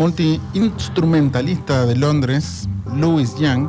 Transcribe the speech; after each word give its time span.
multi-instrumentalista 0.00 1.84
de 1.84 1.94
Londres, 1.94 2.66
Louis 2.96 3.36
Young, 3.36 3.68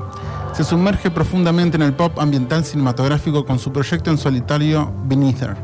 se 0.53 0.63
sumerge 0.63 1.11
profundamente 1.11 1.75
en 1.75 1.83
el 1.83 1.91
pop 1.91 2.17
ambiental 2.19 2.63
cinematográfico 2.63 3.45
con 3.45 3.59
su 3.59 3.73
proyecto 3.73 4.11
en 4.11 4.17
solitario 4.17 4.93
Beneather, 5.07 5.57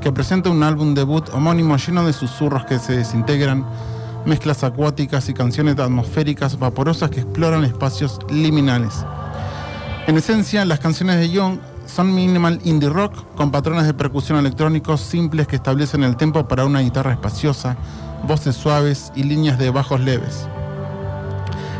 que 0.00 0.12
presenta 0.12 0.50
un 0.50 0.62
álbum 0.62 0.94
debut 0.94 1.28
homónimo 1.30 1.76
lleno 1.78 2.06
de 2.06 2.12
susurros 2.12 2.64
que 2.64 2.78
se 2.78 2.96
desintegran, 2.96 3.66
mezclas 4.24 4.62
acuáticas 4.62 5.28
y 5.28 5.34
canciones 5.34 5.80
atmosféricas 5.80 6.60
vaporosas 6.60 7.10
que 7.10 7.18
exploran 7.18 7.64
espacios 7.64 8.20
liminales. 8.30 9.04
En 10.06 10.16
esencia, 10.16 10.64
las 10.64 10.78
canciones 10.78 11.16
de 11.16 11.30
Young 11.30 11.58
son 11.86 12.14
minimal 12.14 12.60
indie 12.62 12.88
rock 12.88 13.34
con 13.34 13.50
patrones 13.50 13.84
de 13.84 13.94
percusión 13.94 14.38
electrónicos 14.38 15.00
simples 15.00 15.48
que 15.48 15.56
establecen 15.56 16.04
el 16.04 16.16
tempo 16.16 16.46
para 16.46 16.64
una 16.66 16.82
guitarra 16.82 17.10
espaciosa, 17.10 17.76
voces 18.26 18.56
suaves 18.56 19.12
y 19.14 19.22
líneas 19.24 19.58
de 19.58 19.70
bajos 19.70 20.00
leves. 20.00 20.48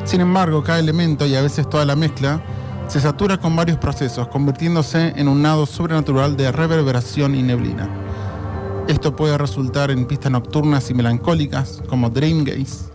Sin 0.05 0.21
embargo, 0.21 0.63
cada 0.63 0.79
elemento 0.79 1.27
y 1.27 1.35
a 1.35 1.43
veces 1.43 1.69
toda 1.69 1.85
la 1.85 1.97
mezcla 1.97 2.43
se 2.89 3.01
satura 3.01 3.39
con 3.39 3.57
varios 3.57 3.79
procesos, 3.79 4.29
convirtiéndose 4.29 5.15
en 5.17 5.29
un 5.29 5.43
nado 5.43 5.67
sobrenatural 5.67 6.37
de 6.37 6.53
reverberación 6.53 7.35
y 7.35 7.43
neblina. 7.43 7.89
Esto 8.87 9.17
puede 9.17 9.39
resultar 9.39 9.91
en 9.91 10.05
pistas 10.07 10.31
nocturnas 10.31 10.91
y 10.91 10.95
melancólicas 10.95 11.83
como 11.89 12.11
Dream 12.11 12.45
Gaze, 12.45 12.91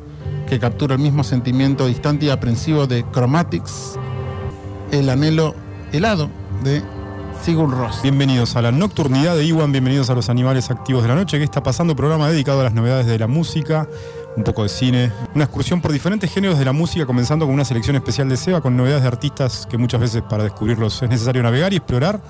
que 0.47 0.59
captura 0.59 0.95
el 0.95 1.02
mismo 1.02 1.23
sentimiento 1.23 1.88
distante 1.88 2.27
y 2.27 2.30
aprensivo 2.30 2.86
de 2.86 3.03
Chromatics, 3.11 3.97
el 4.91 5.09
anhelo 5.09 5.55
helado 5.91 6.30
de 6.63 6.84
Sigur 7.41 7.71
Ross. 7.71 8.02
Bienvenidos 8.03 8.57
a 8.57 8.61
la 8.61 8.71
nocturnidad 8.71 9.36
de 9.36 9.45
Iwan, 9.45 9.72
bienvenidos 9.72 10.09
a 10.09 10.14
los 10.14 10.30
animales 10.30 10.69
activos 10.69 11.03
de 11.03 11.08
la 11.08 11.16
noche. 11.16 11.38
que 11.38 11.44
está 11.45 11.64
pasando? 11.64 11.95
Programa 11.95 12.30
dedicado 12.30 12.59
a 12.59 12.66
las 12.66 12.73
novedades 12.73 13.05
de 13.05 13.17
la 13.17 13.27
música, 13.27 13.88
un 14.36 14.44
poco 14.44 14.64
de 14.64 14.69
cine, 14.69 15.11
una 15.33 15.45
excursión 15.45 15.80
por 15.80 15.94
diferentes 15.94 16.31
géneros 16.31 16.59
de 16.59 16.66
la 16.66 16.73
música, 16.73 17.05
comenzando 17.05 17.45
con 17.45 17.53
una 17.53 17.64
selección 17.64 17.95
especial 17.95 18.27
de 18.27 18.36
Seba 18.36 18.59
con 18.59 18.75
novedades 18.75 19.03
de 19.03 19.08
artistas 19.08 19.66
que 19.69 19.77
muchas 19.77 20.02
veces 20.02 20.22
para 20.22 20.44
descubrirlos 20.44 21.02
es 21.02 21.09
necesario 21.09 21.41
navegar 21.41 21.72
y 21.72 21.77
explorar 21.77 22.22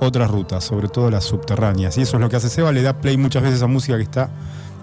otras 0.00 0.30
rutas, 0.30 0.64
sobre 0.64 0.88
todo 0.88 1.10
las 1.10 1.24
subterráneas. 1.24 1.96
Y 1.96 2.02
eso 2.02 2.18
es 2.18 2.20
lo 2.20 2.28
que 2.28 2.36
hace 2.36 2.50
Seba, 2.50 2.70
le 2.70 2.82
da 2.82 3.00
play 3.00 3.16
muchas 3.16 3.42
veces 3.42 3.62
a 3.62 3.66
música 3.66 3.96
que 3.96 4.02
está 4.02 4.30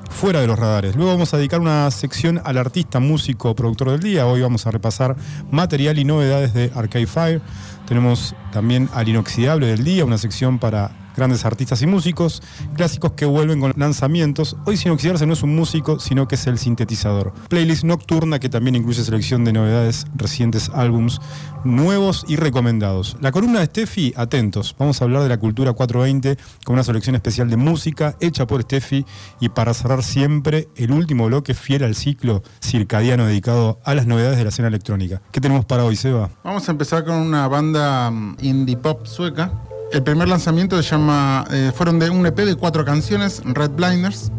fuera 0.10 0.42
de 0.42 0.48
los 0.48 0.58
radares. 0.58 0.96
Luego 0.96 1.12
vamos 1.12 1.34
a 1.34 1.38
dedicar 1.38 1.60
una 1.60 1.90
sección 1.92 2.42
al 2.44 2.58
artista, 2.58 3.00
músico, 3.00 3.56
productor 3.56 3.92
del 3.92 4.00
día. 4.00 4.26
Hoy 4.26 4.42
vamos 4.42 4.66
a 4.66 4.72
repasar 4.72 5.16
material 5.52 6.00
y 6.00 6.06
novedades 6.06 6.54
de 6.54 6.72
Arcade 6.74 7.08
Fire. 7.08 7.42
Tenemos 7.88 8.36
también 8.52 8.90
al 8.94 9.08
inoxidable 9.08 9.68
del 9.68 9.84
día, 9.84 10.06
una 10.06 10.18
sección 10.18 10.60
para 10.60 11.05
grandes 11.16 11.46
artistas 11.46 11.82
y 11.82 11.88
músicos, 11.88 12.42
clásicos 12.76 13.14
que 13.14 13.26
vuelven 13.26 13.62
con 13.62 13.74
lanzamientos. 13.76 14.58
Hoy 14.66 14.78
sin 14.78 14.92
oxidarse 14.92 15.26
no 15.26 15.34
es 15.34 15.44
un 15.44 15.56
músico, 15.56 16.00
sino 16.00 16.28
que 16.28 16.36
es 16.36 16.48
el 16.48 16.58
sintetizador. 16.58 17.34
Playlist 17.50 17.84
nocturna 17.84 18.40
que 18.40 18.50
también 18.50 18.76
incluye 18.76 19.04
selección 19.04 19.44
de 19.46 19.54
novedades, 19.54 20.06
recientes 20.16 20.70
álbums 20.74 21.20
nuevos 21.66 22.26
y 22.28 22.36
recomendados. 22.36 23.18
La 23.22 23.32
columna 23.32 23.60
de 23.60 23.66
Steffi, 23.66 24.14
atentos, 24.16 24.76
vamos 24.78 25.02
a 25.02 25.06
hablar 25.06 25.24
de 25.24 25.30
la 25.30 25.40
cultura 25.40 25.74
420 25.74 26.38
con 26.64 26.74
una 26.74 26.84
selección 26.84 27.16
especial 27.16 27.50
de 27.50 27.58
música 27.58 28.16
hecha 28.20 28.46
por 28.48 28.62
Steffi 28.62 29.06
y 29.40 29.50
para 29.50 29.74
cerrar 29.74 30.04
siempre 30.04 30.70
el 30.76 30.92
último 30.92 31.26
bloque 31.26 31.54
fiel 31.54 31.84
al 31.84 31.96
ciclo 31.96 32.44
circadiano 32.62 33.26
dedicado 33.26 33.80
a 33.84 33.96
las 33.96 34.06
novedades 34.06 34.38
de 34.38 34.44
la 34.44 34.50
escena 34.50 34.68
electrónica. 34.68 35.22
¿Qué 35.32 35.42
tenemos 35.42 35.66
para 35.66 35.84
hoy, 35.84 35.96
Seba? 35.96 36.30
Vamos 36.44 36.68
a 36.68 36.72
empezar 36.72 37.04
con 37.04 37.16
una 37.16 37.48
banda 37.48 38.12
mm, 38.12 38.38
indie 38.42 38.78
pop 38.78 39.06
sueca 39.06 39.52
el 39.92 40.04
primer 40.04 40.28
lanzamiento 40.28 40.82
se 40.82 40.90
llama, 40.90 41.46
eh, 41.52 41.72
fueron 41.76 42.00
de 42.00 42.10
un 42.10 42.26
EP 42.26 42.38
de 42.38 42.56
cuatro 42.56 42.86
canciones, 42.86 43.42
Red 43.46 43.72
Blinders. 43.72 44.32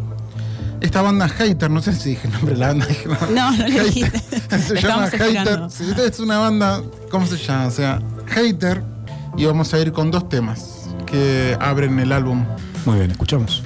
Esta 0.80 1.00
banda 1.00 1.28
Hater, 1.28 1.70
no 1.70 1.80
sé 1.80 1.94
si 1.94 2.10
dije 2.10 2.28
el 2.28 2.34
nombre 2.34 2.52
de 2.54 2.60
la 2.60 2.68
banda. 2.68 2.86
No, 3.30 3.50
no, 3.50 3.68
lo 3.68 3.84
dijiste. 3.84 4.20
se 4.58 4.80
llama 4.80 5.08
Hater. 5.08 5.62
es 6.06 6.20
una 6.20 6.38
banda, 6.38 6.82
¿cómo 7.10 7.26
se 7.26 7.36
llama? 7.36 7.66
O 7.66 7.70
sea, 7.70 8.00
Hater. 8.26 8.82
Y 9.36 9.44
vamos 9.44 9.72
a 9.74 9.78
ir 9.78 9.92
con 9.92 10.10
dos 10.10 10.28
temas 10.28 10.88
que 11.06 11.56
abren 11.60 11.98
el 11.98 12.12
álbum. 12.12 12.44
Muy 12.84 12.98
bien, 12.98 13.10
escuchamos. 13.10 13.62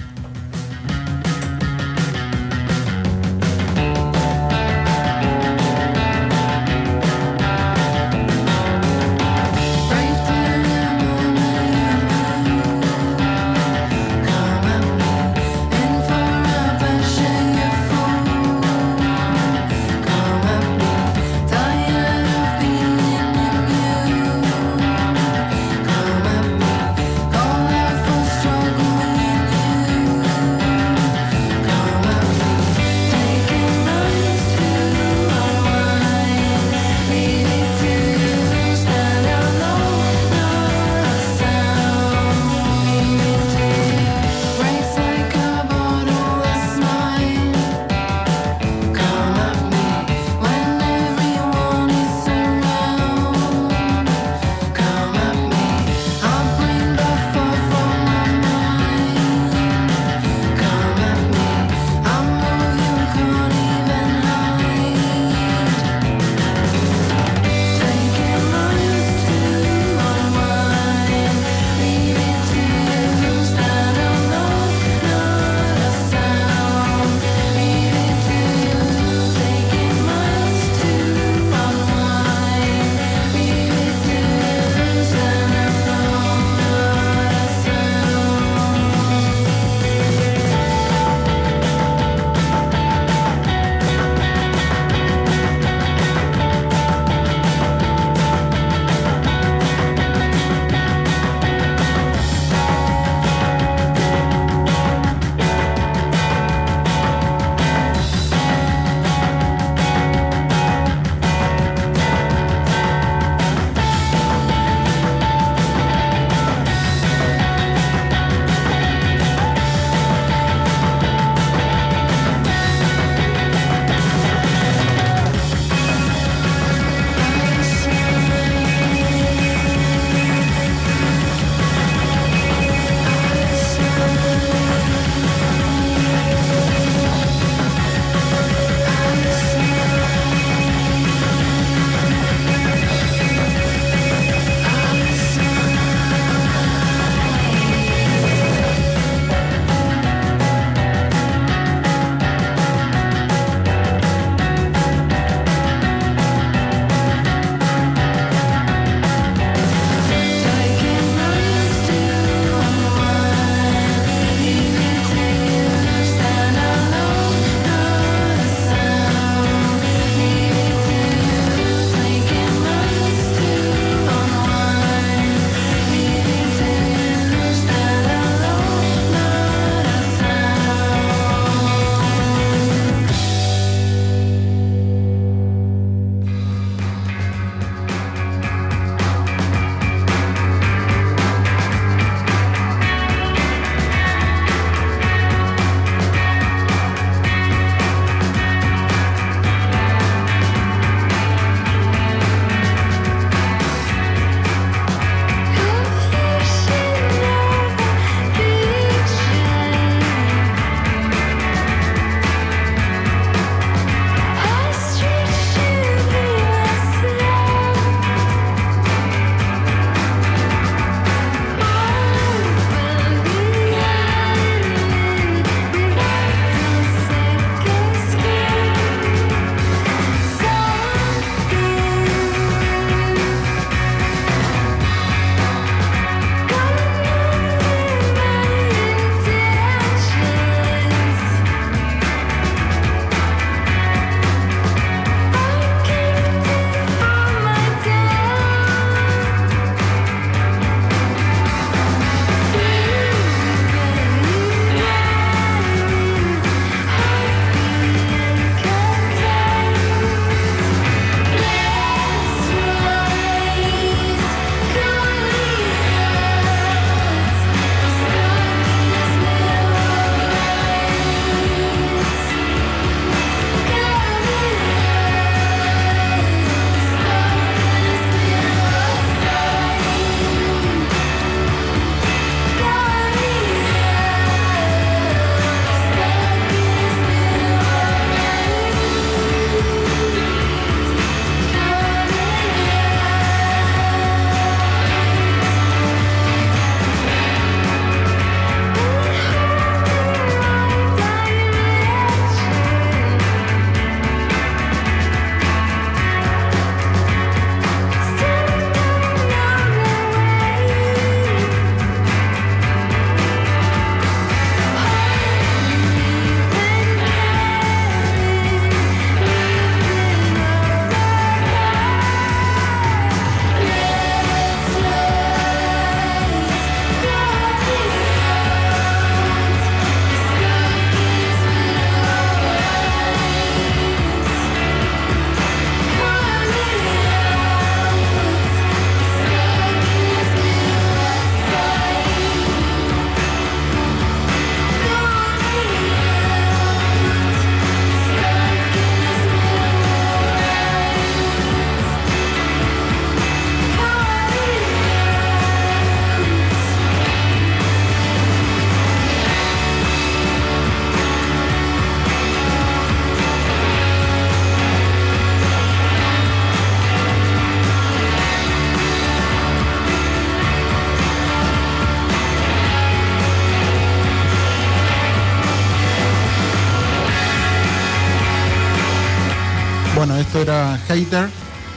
Hater. 380.91 381.29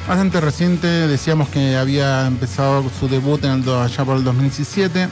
Bastante 0.07 0.41
reciente, 0.41 0.87
decíamos 0.87 1.47
que 1.49 1.75
había 1.75 2.25
empezado 2.25 2.83
su 2.99 3.07
debut 3.07 3.43
en 3.45 3.61
el, 3.61 3.69
allá 3.69 4.03
por 4.03 4.17
el 4.17 4.23
2017. 4.23 5.07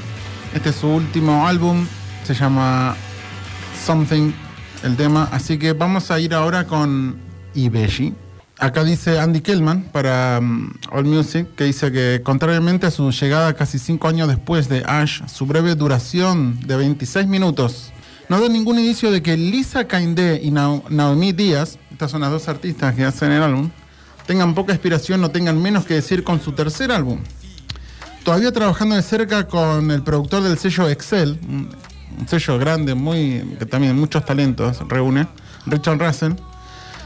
Este 0.55 0.69
es 0.69 0.75
su 0.75 0.87
último 0.87 1.47
álbum, 1.47 1.85
se 2.23 2.33
llama 2.33 2.95
Something, 3.85 4.31
el 4.83 4.97
tema. 4.97 5.29
Así 5.31 5.59
que 5.59 5.73
vamos 5.73 6.09
a 6.09 6.19
ir 6.19 6.33
ahora 6.33 6.65
con 6.65 7.15
Ibeji. 7.53 8.15
Acá 8.57 8.83
dice 8.83 9.19
Andy 9.19 9.41
Kellman 9.41 9.83
para 9.83 10.39
um, 10.39 10.73
All 10.91 11.05
Music, 11.05 11.47
que 11.55 11.65
dice 11.65 11.91
que 11.91 12.21
contrariamente 12.23 12.87
a 12.87 12.91
su 12.91 13.11
llegada 13.11 13.53
casi 13.53 13.77
cinco 13.77 14.07
años 14.07 14.27
después 14.27 14.67
de 14.67 14.83
Ash, 14.87 15.21
su 15.27 15.45
breve 15.45 15.75
duración 15.75 16.59
de 16.65 16.75
26 16.75 17.27
minutos 17.27 17.93
no 18.31 18.39
da 18.39 18.47
ningún 18.47 18.79
indicio 18.79 19.11
de 19.11 19.21
que 19.21 19.35
Lisa 19.35 19.89
Kainde 19.89 20.39
y 20.41 20.51
Naomi 20.51 21.33
Díaz, 21.33 21.77
estas 21.91 22.11
son 22.11 22.21
las 22.21 22.31
dos 22.31 22.47
artistas 22.47 22.95
que 22.95 23.03
hacen 23.03 23.29
el 23.33 23.43
álbum, 23.43 23.69
tengan 24.25 24.53
poca 24.53 24.73
inspiración, 24.73 25.21
no 25.21 25.29
tengan 25.29 25.61
menos 25.61 25.85
que 25.85 25.95
decir 25.95 26.23
con 26.23 26.41
su 26.41 26.53
tercer 26.53 26.91
álbum. 26.91 27.19
Todavía 28.23 28.51
trabajando 28.51 28.95
de 28.95 29.01
cerca 29.01 29.47
con 29.47 29.89
el 29.89 30.03
productor 30.03 30.43
del 30.43 30.57
sello 30.57 30.89
Excel, 30.89 31.39
un, 31.47 31.69
sello 32.27 32.59
grande, 32.59 32.93
muy, 32.93 33.55
que 33.57 33.65
también 33.65 33.99
muchos 33.99 34.23
talentos 34.25 34.77
reúne, 34.87 35.27
Richard 35.65 35.99
Russell. 35.99 36.33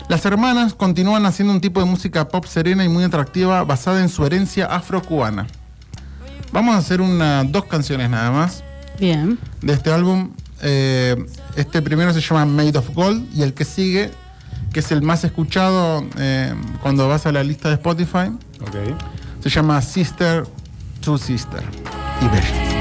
Las 0.09 0.25
hermanas 0.25 0.73
continúan 0.73 1.25
haciendo 1.25 1.53
un 1.53 1.61
tipo 1.61 1.79
de 1.79 1.85
música 1.85 2.27
pop 2.27 2.45
serena 2.45 2.83
y 2.83 2.89
muy 2.89 3.03
atractiva 3.03 3.63
basada 3.63 4.01
en 4.01 4.09
su 4.09 4.25
herencia 4.25 4.67
afro-cubana. 4.67 5.47
Vamos 6.51 6.75
a 6.75 6.77
hacer 6.77 7.01
una, 7.01 7.43
dos 7.43 7.65
canciones 7.65 8.09
nada 8.09 8.31
más. 8.31 8.63
Bien. 8.99 9.39
De 9.61 9.73
este 9.73 9.91
álbum. 9.91 10.31
Eh, 10.61 11.15
este 11.55 11.81
primero 11.81 12.13
se 12.13 12.21
llama 12.21 12.45
Made 12.45 12.77
of 12.77 12.89
Gold 12.93 13.27
y 13.35 13.41
el 13.41 13.53
que 13.53 13.65
sigue, 13.65 14.11
que 14.75 14.81
es 14.81 14.91
el 14.91 15.01
más 15.01 15.23
escuchado 15.23 16.03
eh, 16.17 16.53
cuando 16.81 17.07
vas 17.07 17.25
a 17.25 17.31
la 17.31 17.45
lista 17.45 17.69
de 17.69 17.75
Spotify, 17.75 18.29
se 19.39 19.49
llama 19.49 19.81
Sister 19.81 20.45
to 20.99 21.17
Sister. 21.17 21.63
Y 22.21 22.27
Bella. 22.27 22.74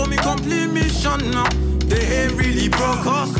Told 0.00 0.10
me 0.10 0.16
complete 0.16 0.66
mission 0.68 1.30
now. 1.30 1.48
They 1.90 2.04
ain't 2.22 2.32
really 2.32 2.68
broke 2.68 3.06
us. 3.06 3.32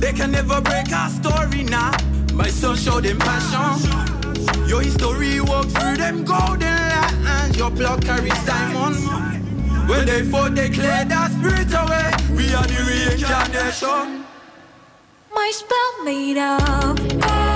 They 0.00 0.12
can 0.12 0.32
never 0.32 0.60
break 0.60 0.90
our 0.92 1.10
story 1.10 1.62
now. 1.62 1.92
My 2.34 2.48
son 2.48 2.76
showed 2.76 3.04
them 3.04 3.18
passion. 3.18 3.78
Your 4.66 4.82
history 4.82 5.40
walk 5.40 5.66
through 5.66 5.96
them 5.96 6.24
golden 6.24 7.24
lines. 7.24 7.56
Your 7.56 7.70
blood 7.70 8.04
carries 8.04 8.42
diamonds. 8.44 9.02
When 9.88 10.06
they 10.06 10.22
fought, 10.22 10.54
they 10.54 10.70
cleared 10.70 11.12
our 11.12 11.28
spirit 11.30 11.72
away. 11.82 12.08
We 12.36 12.44
are 12.54 12.66
the 12.72 12.80
reincarnation. 12.88 14.24
My 15.32 15.50
spell 15.54 16.04
made 16.04 16.38
of. 16.38 17.47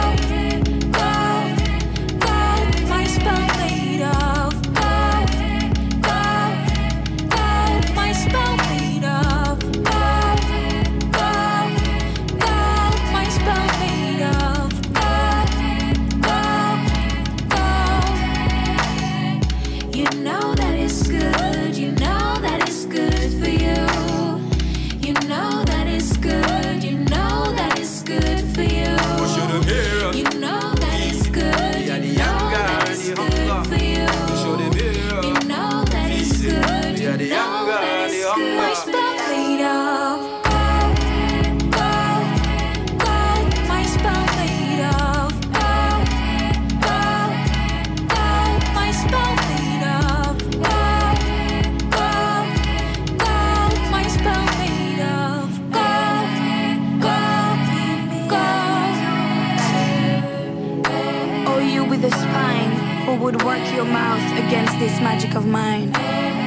Of 65.43 65.49
mine. 65.49 65.89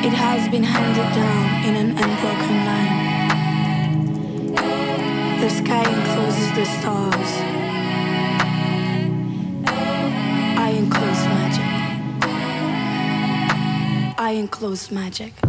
It 0.08 0.14
has 0.14 0.48
been 0.50 0.64
handed 0.64 1.10
down 1.22 1.66
in 1.68 1.76
an 1.84 1.90
unbroken 2.04 2.66
line. 2.70 2.98
The 5.42 5.50
sky 5.50 5.86
encloses 5.96 6.50
the 6.58 6.66
stars. 6.78 7.32
I 10.68 10.70
enclose 10.82 11.24
magic. 11.36 11.72
I 14.18 14.32
enclose 14.32 14.92
magic. 14.92 15.45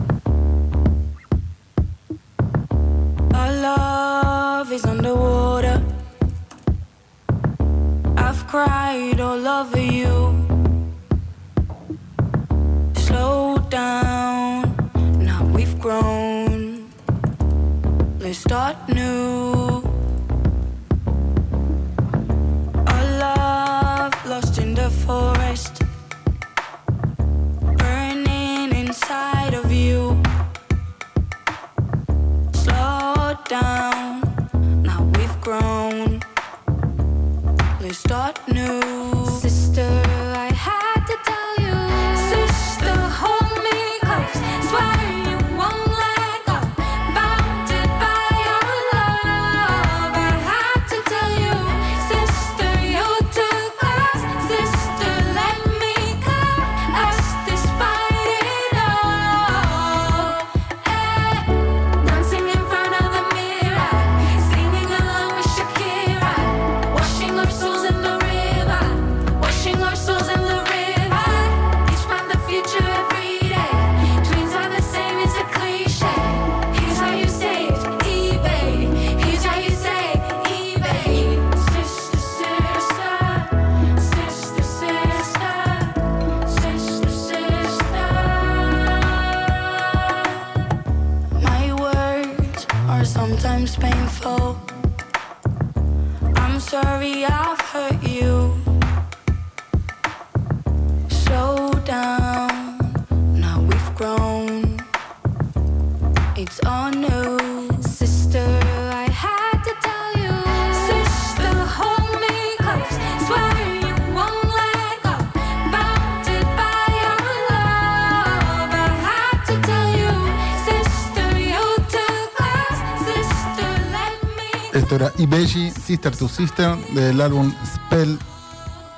Era 124.97 125.13
Ibeji, 125.19 125.71
Sister 125.73 126.17
to 126.17 126.27
Sister, 126.27 126.75
del 126.95 127.21
álbum 127.21 127.53
Spell 127.67 128.19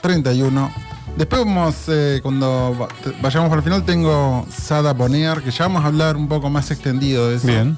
31. 0.00 0.70
Después 1.16 1.44
vamos, 1.44 1.74
eh, 1.88 2.20
cuando 2.22 2.88
vayamos 3.20 3.52
al 3.52 3.64
final, 3.64 3.84
tengo 3.84 4.46
Sada 4.48 4.92
Bonnier, 4.92 5.42
que 5.42 5.50
ya 5.50 5.64
vamos 5.64 5.82
a 5.82 5.88
hablar 5.88 6.14
un 6.14 6.28
poco 6.28 6.50
más 6.50 6.70
extendido 6.70 7.28
de 7.28 7.34
eso. 7.34 7.48
Bien. 7.48 7.76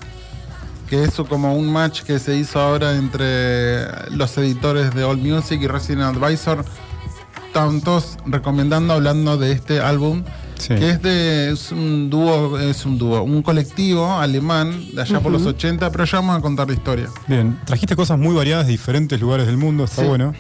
Que 0.86 1.02
es 1.02 1.14
como 1.14 1.54
un 1.54 1.72
match 1.72 2.02
que 2.02 2.18
se 2.18 2.36
hizo 2.36 2.60
ahora 2.60 2.94
entre 2.94 4.10
los 4.10 4.36
editores 4.36 4.94
de 4.94 5.02
All 5.02 5.16
Music 5.16 5.58
y 5.62 5.66
Resident 5.66 6.14
Advisor. 6.14 6.62
Estaban 7.46 7.80
todos 7.80 8.18
recomendando, 8.26 8.92
hablando 8.92 9.38
de 9.38 9.52
este 9.52 9.80
álbum. 9.80 10.24
Sí. 10.60 10.74
Que 10.74 10.90
es 10.90 11.02
de. 11.02 11.50
Es 11.52 11.72
un 11.72 12.10
dúo, 12.10 12.58
es 12.58 12.84
un 12.84 12.98
dúo, 12.98 13.22
un 13.22 13.42
colectivo 13.42 14.12
alemán 14.18 14.84
de 14.94 15.02
allá 15.02 15.18
por 15.20 15.32
los 15.32 15.46
80, 15.46 15.90
pero 15.90 16.04
ya 16.04 16.18
vamos 16.18 16.36
a 16.38 16.40
contar 16.40 16.68
la 16.68 16.74
historia. 16.74 17.08
Bien. 17.26 17.58
Trajiste 17.64 17.96
cosas 17.96 18.18
muy 18.18 18.34
variadas 18.34 18.66
de 18.66 18.72
diferentes 18.72 19.18
lugares 19.20 19.46
del 19.46 19.56
mundo, 19.56 19.84
está 19.84 20.02
Sí. 20.02 20.08
bueno. 20.08 20.34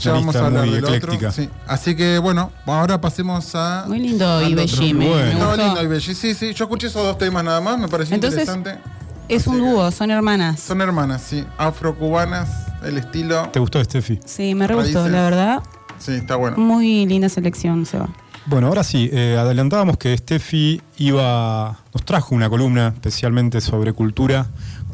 Ya 0.00 0.10
Una 0.10 0.20
vamos 0.20 0.36
a 0.36 0.46
hablar 0.46 0.66
muy 0.66 0.74
del 0.74 0.84
ecléctica. 0.84 1.28
otro. 1.28 1.32
sí. 1.32 1.48
Así 1.68 1.94
que 1.94 2.18
bueno, 2.18 2.50
ahora 2.66 3.00
pasemos 3.00 3.54
a. 3.54 3.84
Muy 3.86 4.00
lindo 4.00 4.28
al 4.28 4.48
Ibeji, 4.50 4.86
otro. 4.92 4.98
me, 4.98 5.08
Bueno. 5.08 5.46
gustó. 5.48 5.56
lindo 5.64 5.82
Ibeji, 5.82 6.14
sí, 6.14 6.34
sí. 6.34 6.52
Yo 6.54 6.64
escuché 6.64 6.86
esos 6.88 7.02
dos 7.02 7.18
temas 7.18 7.44
nada 7.44 7.60
más, 7.60 7.78
me 7.78 7.86
pareció 7.88 8.14
Entonces, 8.14 8.40
interesante. 8.48 8.80
Es 9.28 9.46
un 9.46 9.54
Así 9.56 9.64
dúo, 9.64 9.90
son 9.90 10.10
hermanas. 10.10 10.60
Son 10.60 10.80
hermanas, 10.80 11.22
sí. 11.22 11.44
Afrocubanas, 11.58 12.48
el 12.84 12.98
estilo. 12.98 13.48
¿Te 13.52 13.58
gustó, 13.60 13.82
Steffi? 13.82 14.20
Sí, 14.24 14.54
me 14.54 14.66
re 14.66 14.74
gustó, 14.74 15.08
la 15.08 15.22
verdad. 15.22 15.62
Sí, 15.98 16.12
está 16.12 16.36
bueno. 16.36 16.56
Muy 16.58 17.06
linda 17.06 17.28
selección, 17.28 17.86
Seba. 17.86 18.08
Bueno, 18.46 18.66
ahora 18.68 18.84
sí, 18.84 19.08
eh, 19.12 19.36
adelantábamos 19.38 19.96
que 19.96 20.16
Steffi 20.16 20.80
iba, 20.98 21.78
nos 21.94 22.04
trajo 22.04 22.34
una 22.34 22.50
columna 22.50 22.88
especialmente 22.94 23.60
sobre 23.62 23.92
cultura 23.94 24.46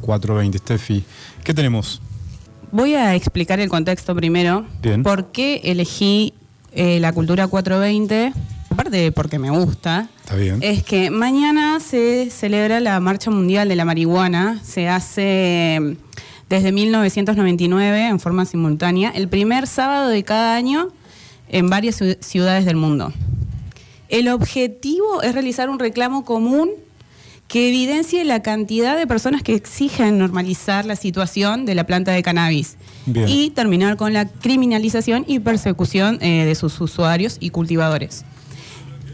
420. 0.02 0.59
Steffi, 0.59 1.04
¿qué 1.42 1.52
tenemos? 1.52 2.00
Voy 2.71 2.95
a 2.95 3.16
explicar 3.16 3.59
el 3.59 3.69
contexto 3.69 4.14
primero. 4.14 4.66
Bien. 4.80 5.02
¿Por 5.02 5.33
qué 5.33 5.61
elegí 5.64 6.33
eh, 6.73 7.00
la 7.00 7.12
cultura 7.12 7.49
420? 7.49 8.33
Aparte 8.71 8.97
de 8.97 9.11
porque 9.12 9.40
me 9.40 9.50
gusta, 9.50 10.09
Está 10.23 10.37
bien. 10.37 10.61
es 10.62 10.85
que 10.85 11.11
mañana 11.11 11.80
se 11.80 12.30
celebra 12.30 12.78
la 12.78 13.00
Marcha 13.00 13.33
Mundial 13.33 13.69
de 13.69 13.75
la 13.75 13.85
Marihuana. 13.85 14.61
Se 14.62 14.88
hace 14.88 15.78
mm, 15.80 15.97
desde 16.49 16.71
1999 16.71 18.07
en 18.07 18.21
forma 18.21 18.45
simultánea, 18.45 19.11
el 19.11 19.26
primer 19.28 19.66
sábado 19.66 20.09
de 20.09 20.23
cada 20.23 20.54
año 20.54 20.90
en 21.50 21.69
varias 21.69 22.00
ciu- 22.00 22.19
ciudades 22.21 22.64
del 22.64 22.76
mundo. 22.76 23.12
El 24.09 24.28
objetivo 24.28 25.23
es 25.23 25.33
realizar 25.35 25.71
un 25.71 25.78
reclamo 25.78 26.25
común 26.25 26.71
que 27.47 27.69
evidencie 27.69 28.25
la 28.25 28.42
cantidad 28.42 28.97
de 28.97 29.07
personas 29.09 29.42
que 29.42 29.54
exigen 29.54 30.19
normalizar 30.19 30.85
la 30.85 30.95
situación 30.95 31.64
de 31.66 31.75
la 31.75 31.85
planta 31.85 32.12
de 32.12 32.23
cannabis 32.23 32.76
Bien. 33.07 33.28
y 33.28 33.50
terminar 33.50 33.97
con 33.97 34.12
la 34.12 34.26
criminalización 34.28 35.25
y 35.26 35.40
persecución 35.40 36.19
eh, 36.23 36.45
de 36.45 36.54
sus 36.54 36.80
usuarios 36.80 37.38
y 37.40 37.50
cultivadores. 37.50 38.25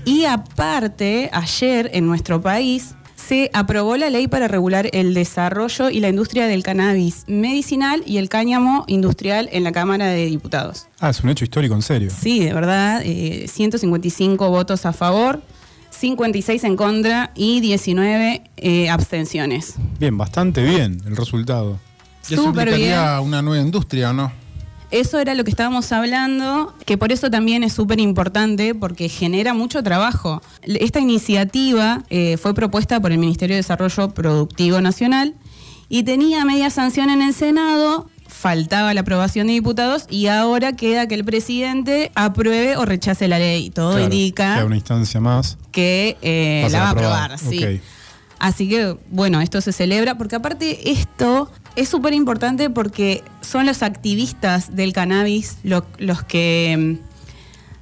Y 0.05 0.25
aparte, 0.25 1.31
ayer 1.33 1.91
en 1.95 2.07
nuestro 2.07 2.41
país 2.43 2.95
se 3.27 3.51
aprobó 3.53 3.97
la 3.97 4.09
ley 4.09 4.29
para 4.29 4.47
regular 4.47 4.89
el 4.93 5.13
desarrollo 5.13 5.91
y 5.91 6.01
la 6.01 6.09
industria 6.09 6.47
del 6.47 6.63
cannabis 6.63 7.25
medicinal 7.27 8.03
y 8.07 8.19
el 8.19 8.29
cáñamo 8.29 8.85
industrial 8.87 9.49
en 9.51 9.65
la 9.65 9.73
Cámara 9.73 10.07
de 10.07 10.27
Diputados. 10.27 10.87
Ah, 11.01 11.11
es 11.11 11.21
un 11.23 11.31
hecho 11.31 11.45
histórico, 11.45 11.75
en 11.75 11.83
serio. 11.83 12.11
Sí, 12.17 12.45
de 12.45 12.53
verdad, 12.53 13.03
eh, 13.05 13.47
155 13.49 14.49
votos 14.49 14.87
a 14.87 14.93
favor, 14.93 15.43
56 15.91 16.63
en 16.65 16.77
contra 16.77 17.33
y 17.35 17.61
19 17.61 18.45
eh, 18.59 18.89
abstenciones. 18.91 19.75
Bien, 19.99 20.17
bastante 20.17 20.63
bien 20.63 21.03
el 21.05 21.17
resultado. 21.17 21.81
Y 22.29 22.35
eso 22.35 22.45
Súper 22.45 22.69
implicaría 22.69 23.21
una 23.21 23.43
nueva 23.43 23.63
industria, 23.63 24.11
¿o 24.11 24.13
no? 24.13 24.46
Eso 24.91 25.19
era 25.19 25.35
lo 25.35 25.43
que 25.43 25.51
estábamos 25.51 25.91
hablando, 25.93 26.73
que 26.85 26.97
por 26.97 27.11
eso 27.11 27.29
también 27.31 27.65
es 27.65 27.73
súper 27.73 27.99
importante 27.99 28.75
porque 28.75 29.09
genera 29.09 29.53
mucho 29.53 29.83
trabajo. 29.83 30.41
Esta 30.63 31.01
iniciativa 31.01 32.05
eh, 32.09 32.37
fue 32.37 32.55
propuesta 32.55 33.01
por 33.01 33.11
el 33.11 33.19
Ministerio 33.19 33.55
de 33.57 33.63
Desarrollo 33.63 34.11
Productivo 34.11 34.81
Nacional 34.81 35.35
y 35.89 36.05
tenía 36.05 36.45
media 36.45 36.71
sanción 36.71 37.11
en 37.11 37.21
el 37.21 37.35
Senado, 37.35 38.09
faltaba 38.29 38.95
la 38.95 39.01
aprobación 39.01 39.49
de 39.49 39.55
diputados 39.55 40.07
y 40.09 40.29
ahora 40.29 40.75
queda 40.75 41.09
que 41.09 41.17
el 41.17 41.25
presidente 41.25 42.13
apruebe 42.15 42.77
o 42.77 42.85
rechace 42.85 43.27
la 43.27 43.39
ley. 43.41 43.71
Todo 43.71 43.93
Claro, 43.97 44.05
indica 44.05 44.55
Queda 44.55 44.65
una 44.67 44.77
instancia 44.77 45.21
más. 45.21 45.59
que 45.73 46.17
eh, 46.23 46.69
la 46.71 46.81
va 46.81 46.87
a 46.87 46.91
aprobar, 46.91 47.39
sí. 47.41 47.81
Así 48.39 48.69
que, 48.69 48.97
bueno, 49.11 49.41
esto 49.41 49.61
se 49.63 49.73
celebra 49.73 50.19
porque 50.19 50.37
aparte 50.37 50.91
esto 50.91 51.51
es 51.77 51.89
súper 51.89 52.13
importante 52.15 52.71
porque 52.71 53.23
son 53.43 53.67
los 53.67 53.83
activistas 53.83 54.75
del 54.75 54.93
cannabis 54.93 55.59
lo- 55.63 55.87
los 55.99 56.23
que 56.25 56.99
mm, 57.03 57.07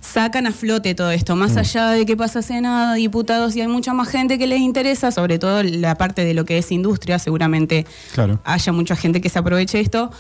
sacan 0.00 0.46
a 0.46 0.52
flote 0.52 0.94
todo 0.94 1.10
esto, 1.10 1.34
más 1.34 1.52
Mm. 1.54 1.58
allá 1.58 1.88
de 1.90 2.04
que 2.06 2.16
pasa 2.16 2.42
Senado, 2.42 2.94
diputados 2.94 3.56
y 3.56 3.62
hay 3.62 3.68
mucha 3.68 3.94
más 3.94 4.08
gente 4.08 4.38
que 4.38 4.46
les 4.46 4.60
interesa, 4.60 5.10
sobre 5.10 5.38
todo 5.38 5.62
la 5.62 5.94
parte 5.96 6.24
de 6.24 6.34
lo 6.34 6.44
que 6.44 6.58
es 6.58 6.70
industria, 6.72 7.18
seguramente 7.18 7.86
Claro. 8.12 8.40
haya 8.44 8.72
mucha 8.72 8.96
gente 8.96 9.20
que 9.20 9.30
se 9.30 9.38
aproveche 9.38 9.78
de 9.78 9.84
esto, 9.84 10.10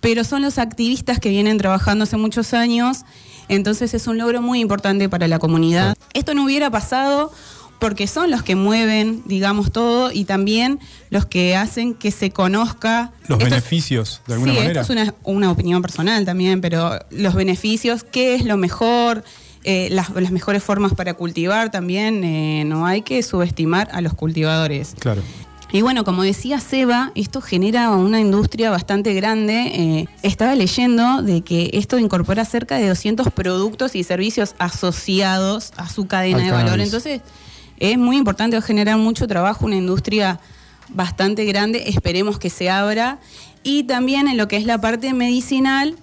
pero 0.00 0.24
son 0.24 0.42
los 0.42 0.58
activistas 0.58 1.20
que 1.20 1.28
vienen 1.28 1.56
trabajando 1.58 2.02
hace 2.02 2.16
muchos 2.16 2.52
años, 2.52 3.02
entonces 3.48 3.94
es 3.94 4.08
un 4.08 4.18
logro 4.18 4.42
muy 4.42 4.58
importante 4.60 5.08
para 5.08 5.28
la 5.28 5.38
comunidad. 5.38 5.94
Esto 6.14 6.34
no 6.34 6.44
hubiera 6.44 6.70
pasado 6.70 7.32
porque 7.82 8.06
son 8.06 8.30
los 8.30 8.42
que 8.42 8.54
mueven, 8.56 9.22
digamos, 9.26 9.72
todo 9.72 10.10
y 10.12 10.24
también 10.24 10.78
los 11.10 11.26
que 11.26 11.56
hacen 11.56 11.94
que 11.94 12.10
se 12.12 12.30
conozca. 12.30 13.12
Los 13.28 13.38
Esto 13.40 13.44
es- 13.44 13.50
beneficios, 13.50 14.20
de 14.26 14.34
alguna 14.34 14.52
sí, 14.52 14.58
manera. 14.60 14.80
esto 14.80 14.92
es 14.94 15.02
una, 15.02 15.14
una 15.24 15.50
opinión 15.50 15.82
personal 15.82 16.24
también, 16.24 16.60
pero 16.60 16.98
los 17.10 17.34
beneficios, 17.34 18.04
qué 18.04 18.36
es 18.36 18.44
lo 18.44 18.56
mejor, 18.56 19.24
eh, 19.64 19.88
las, 19.90 20.10
las 20.10 20.30
mejores 20.30 20.62
formas 20.62 20.94
para 20.94 21.14
cultivar 21.14 21.70
también, 21.70 22.24
eh, 22.24 22.62
no 22.64 22.86
hay 22.86 23.02
que 23.02 23.22
subestimar 23.22 23.88
a 23.92 24.00
los 24.00 24.14
cultivadores. 24.14 24.94
Claro. 24.98 25.20
Y 25.74 25.80
bueno, 25.80 26.04
como 26.04 26.22
decía 26.22 26.60
Seba, 26.60 27.12
esto 27.14 27.40
genera 27.40 27.90
una 27.92 28.20
industria 28.20 28.70
bastante 28.70 29.14
grande. 29.14 29.54
Eh, 29.74 30.06
estaba 30.22 30.54
leyendo 30.54 31.22
de 31.22 31.40
que 31.40 31.70
esto 31.72 31.98
incorpora 31.98 32.44
cerca 32.44 32.76
de 32.76 32.88
200 32.88 33.30
productos 33.32 33.94
y 33.94 34.04
servicios 34.04 34.54
asociados 34.58 35.72
a 35.78 35.88
su 35.88 36.06
cadena 36.06 36.38
Al 36.40 36.44
de 36.44 36.50
valor. 36.52 36.80
Entonces, 36.80 37.22
es 37.82 37.98
muy 37.98 38.16
importante 38.16 38.62
generar 38.62 38.96
mucho 38.96 39.26
trabajo, 39.26 39.66
una 39.66 39.74
industria 39.74 40.38
bastante 40.88 41.44
grande. 41.44 41.88
Esperemos 41.88 42.38
que 42.38 42.48
se 42.48 42.70
abra. 42.70 43.18
Y 43.64 43.82
también 43.84 44.28
en 44.28 44.36
lo 44.36 44.46
que 44.46 44.56
es 44.56 44.66
la 44.66 44.80
parte 44.80 45.12
medicinal, 45.14 45.96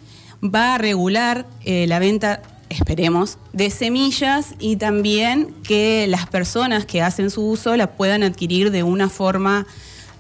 va 0.43 0.75
a 0.75 0.77
regular 0.77 1.47
eh, 1.63 1.87
la 1.87 1.99
venta, 1.99 2.41
esperemos, 2.67 3.37
de 3.53 3.69
semillas 3.69 4.55
y 4.59 4.75
también 4.75 5.55
que 5.63 6.05
las 6.07 6.27
personas 6.27 6.85
que 6.85 7.01
hacen 7.01 7.29
su 7.29 7.45
uso 7.45 7.77
las 7.77 7.89
puedan 7.89 8.23
adquirir 8.23 8.71
de 8.71 8.83
una 8.83 9.07
forma 9.07 9.65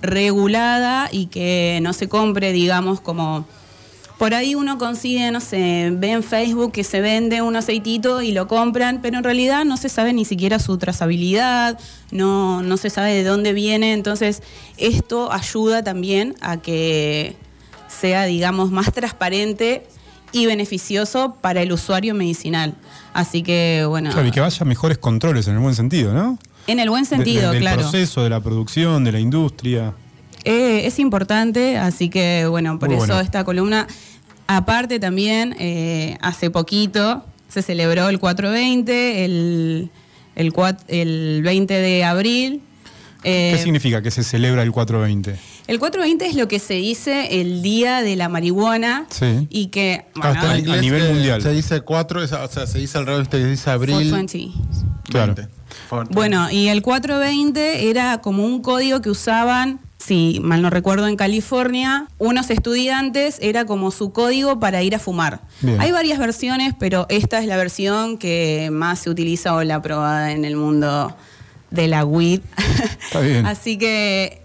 regulada 0.01 1.09
y 1.11 1.25
que 1.25 1.79
no 1.81 1.91
se 1.91 2.07
compre, 2.07 2.53
digamos, 2.53 3.01
como... 3.01 3.45
Por 4.19 4.33
ahí 4.33 4.53
uno 4.53 4.77
consigue, 4.77 5.31
no 5.31 5.39
sé, 5.39 5.91
ve 5.93 6.11
en 6.11 6.23
Facebook 6.23 6.73
que 6.73 6.83
se 6.83 6.99
vende 6.99 7.41
un 7.41 7.55
aceitito 7.55 8.21
y 8.21 8.33
lo 8.33 8.47
compran, 8.49 8.99
pero 9.01 9.17
en 9.17 9.23
realidad 9.23 9.63
no 9.63 9.77
se 9.77 9.87
sabe 9.89 10.11
ni 10.13 10.25
siquiera 10.25 10.59
su 10.59 10.77
trazabilidad, 10.77 11.79
no, 12.11 12.61
no 12.61 12.75
se 12.75 12.89
sabe 12.89 13.13
de 13.13 13.23
dónde 13.23 13.53
viene, 13.53 13.93
entonces 13.93 14.43
esto 14.77 15.31
ayuda 15.31 15.83
también 15.85 16.35
a 16.41 16.57
que 16.57 17.37
sea, 17.87 18.25
digamos, 18.25 18.71
más 18.71 18.91
transparente 18.91 19.87
y 20.33 20.45
beneficioso 20.47 21.35
para 21.39 21.61
el 21.61 21.71
usuario 21.71 22.13
medicinal. 22.13 22.75
Así 23.13 23.41
que, 23.41 23.85
bueno, 23.87 24.11
Claro, 24.11 24.27
y 24.27 24.31
que 24.31 24.41
vaya 24.41 24.65
mejores 24.65 24.97
controles 24.97 25.47
en 25.47 25.53
el 25.55 25.59
buen 25.61 25.75
sentido, 25.75 26.13
¿no? 26.13 26.37
en 26.67 26.79
el 26.79 26.89
buen 26.89 27.03
De- 27.03 27.09
sentido, 27.09 27.51
del 27.51 27.61
claro. 27.61 27.81
proceso, 27.81 28.21
de 28.21 28.29
la 28.29 28.41
producción, 28.41 29.03
de 29.05 29.11
la 29.13 29.19
industria. 29.19 29.93
Eh, 30.45 30.85
es 30.85 30.99
importante, 30.99 31.77
así 31.77 32.09
que 32.09 32.45
bueno, 32.47 32.77
por 32.79 32.89
Muy 32.89 32.97
eso 32.97 33.07
bueno. 33.07 33.21
esta 33.21 33.43
columna. 33.43 33.87
Aparte 34.51 34.99
también, 34.99 35.55
eh, 35.59 36.17
hace 36.21 36.49
poquito 36.49 37.23
se 37.49 37.61
celebró 37.61 38.09
el 38.09 38.17
420, 38.19 39.23
el, 39.25 39.91
el, 40.35 40.53
cuat- 40.53 40.83
el 40.87 41.41
20 41.43 41.71
de 41.75 42.03
abril. 42.03 42.61
Eh, 43.23 43.51
¿Qué 43.55 43.61
significa 43.61 44.01
que 44.01 44.09
se 44.09 44.23
celebra 44.23 44.63
el 44.63 44.71
420? 44.71 45.37
el 45.67 45.77
420 45.77 46.25
es 46.25 46.35
lo 46.35 46.47
que 46.47 46.57
se 46.57 46.73
dice 46.75 47.41
el 47.41 47.61
Día 47.61 48.01
de 48.01 48.15
la 48.15 48.27
Marihuana 48.27 49.05
Sí. 49.11 49.45
y 49.51 49.67
que... 49.67 50.05
En 50.15 50.23
a 50.23 50.77
nivel 50.81 51.13
mundial. 51.13 51.43
Se 51.43 51.51
dice 51.51 51.81
4, 51.81 52.23
o 52.23 52.27
sea, 52.27 52.47
se 52.65 52.79
dice 52.79 52.97
al 52.97 53.05
revés, 53.05 53.27
se 53.29 53.45
dice 53.45 53.69
abril. 53.69 54.09
420. 54.09 54.51
Claro. 55.11 55.35
20. 55.35 55.51
420. 55.89 56.15
Bueno, 56.15 56.49
y 56.49 56.69
el 56.69 56.81
420 56.81 57.87
era 57.91 58.19
como 58.21 58.45
un 58.47 58.63
código 58.63 58.99
que 59.01 59.11
usaban, 59.11 59.79
si 60.09 60.39
mal 60.41 60.63
no 60.63 60.71
recuerdo, 60.71 61.07
en 61.07 61.15
California, 61.15 62.07
unos 62.17 62.49
estudiantes, 62.49 63.37
era 63.43 63.65
como 63.65 63.91
su 63.91 64.11
código 64.11 64.59
para 64.59 64.81
ir 64.81 64.95
a 64.95 64.99
fumar. 64.99 65.41
Bien. 65.61 65.79
Hay 65.79 65.91
varias 65.91 66.17
versiones, 66.17 66.73
pero 66.79 67.05
esta 67.09 67.37
es 67.37 67.45
la 67.45 67.57
versión 67.57 68.17
que 68.17 68.69
más 68.71 69.01
se 69.01 69.11
utiliza 69.11 69.53
o 69.53 69.63
la 69.63 69.75
aprobada 69.75 70.31
en 70.31 70.45
el 70.45 70.55
mundo 70.55 71.15
de 71.69 71.87
la 71.87 72.05
weed. 72.05 72.41
Está 73.03 73.19
bien. 73.19 73.45
Así 73.45 73.77
que 73.77 74.41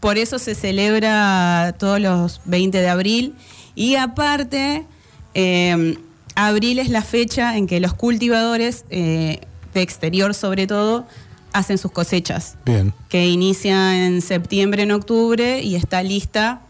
por 0.00 0.18
eso 0.18 0.38
se 0.38 0.54
celebra 0.54 1.74
todos 1.78 1.98
los 1.98 2.42
20 2.44 2.78
de 2.78 2.88
abril. 2.88 3.34
Y 3.74 3.94
aparte, 3.94 4.84
eh, 5.32 5.96
abril 6.34 6.78
es 6.78 6.90
la 6.90 7.00
fecha 7.00 7.56
en 7.56 7.66
que 7.66 7.80
los 7.80 7.94
cultivadores, 7.94 8.84
eh, 8.90 9.40
de 9.72 9.80
exterior 9.80 10.34
sobre 10.34 10.66
todo, 10.66 11.06
hacen 11.56 11.78
sus 11.78 11.90
cosechas, 11.92 12.56
Bien. 12.64 12.92
que 13.08 13.26
inicia 13.28 14.06
en 14.06 14.20
septiembre, 14.22 14.82
en 14.82 14.92
octubre 14.92 15.62
y 15.62 15.74
está 15.76 16.02
lista 16.02 16.60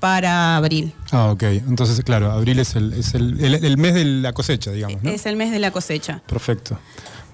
para 0.00 0.56
abril. 0.56 0.92
Ah, 1.12 1.30
ok. 1.30 1.42
Entonces, 1.44 2.00
claro, 2.02 2.30
abril 2.32 2.58
es 2.58 2.74
el, 2.74 2.92
es 2.94 3.14
el, 3.14 3.38
el- 3.42 3.64
el 3.64 3.76
mes 3.78 3.94
de 3.94 4.04
la 4.04 4.32
cosecha, 4.32 4.72
digamos, 4.72 5.02
¿no? 5.02 5.10
Es 5.10 5.26
el 5.26 5.36
mes 5.36 5.52
de 5.52 5.58
la 5.60 5.70
cosecha. 5.70 6.20
Perfecto. 6.26 6.78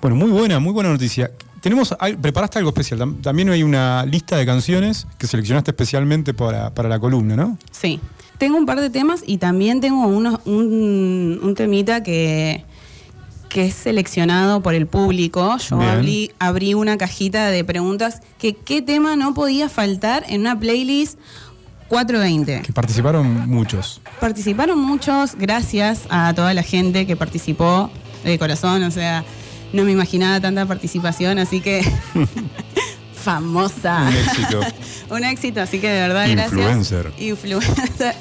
Bueno, 0.03 0.16
muy 0.16 0.31
buena, 0.31 0.59
muy 0.61 0.73
buena 0.73 0.90
noticia. 0.90 1.31
Tenemos, 1.62 1.94
preparaste 2.21 2.59
algo 2.59 2.71
especial. 2.71 3.01
Tam- 3.01 3.21
También 3.23 3.49
hay 3.49 3.62
una 3.62 4.05
lista 4.05 4.37
de 4.37 4.44
canciones 4.47 5.07
que 5.18 5.27
seleccionaste 5.27 5.71
especialmente 5.71 6.35
para, 6.35 6.73
para 6.75 6.88
la 6.88 6.99
columna, 7.01 7.35
¿no? 7.37 7.59
Sí. 7.71 7.99
Tengo 8.37 8.57
un 8.57 8.66
par 8.66 8.81
de 8.81 8.90
temas 8.90 9.23
y 9.27 9.38
también 9.38 9.81
tengo 9.81 10.07
unos- 10.07 10.40
un, 10.44 11.40
un 11.42 11.55
temita 11.57 12.03
que, 12.05 12.64
que 13.49 13.67
es 13.67 13.75
seleccionado 13.75 14.63
por 14.63 14.75
el 14.75 14.87
público. 14.87 15.57
Yo 15.59 15.81
abrí, 15.81 16.33
abrí 16.39 16.75
una 16.75 16.99
cajita 16.99 17.49
de 17.49 17.65
preguntas 17.65 18.21
que 18.39 18.55
qué 18.55 18.83
tema 18.83 19.17
no 19.17 19.35
podía 19.35 19.69
faltar 19.69 20.25
en 20.29 20.43
una 20.43 20.59
playlist 20.59 21.19
420. 21.89 22.63
Que 22.63 22.73
participaron 22.73 23.49
muchos. 23.49 24.01
Participaron 24.21 24.79
muchos, 24.79 25.35
gracias 25.37 26.03
a 26.11 26.33
toda 26.35 26.53
la 26.55 26.63
gente 26.63 27.07
que 27.07 27.17
participó 27.17 27.91
de 28.25 28.39
corazón, 28.39 28.83
o 28.83 28.91
sea, 28.91 29.25
no 29.73 29.85
me 29.85 29.93
imaginaba 29.93 30.41
tanta 30.41 30.67
participación, 30.67 31.39
así 31.39 31.61
que 31.61 31.83
famosa. 33.15 34.03
Un 34.09 34.15
éxito. 34.15 34.61
Un 35.11 35.25
éxito, 35.25 35.61
así 35.63 35.79
que 35.79 35.89
de 35.89 36.01
verdad 36.01 36.27
Influencer. 36.27 37.03
gracias. 37.05 37.29
Influencer. 37.29 38.15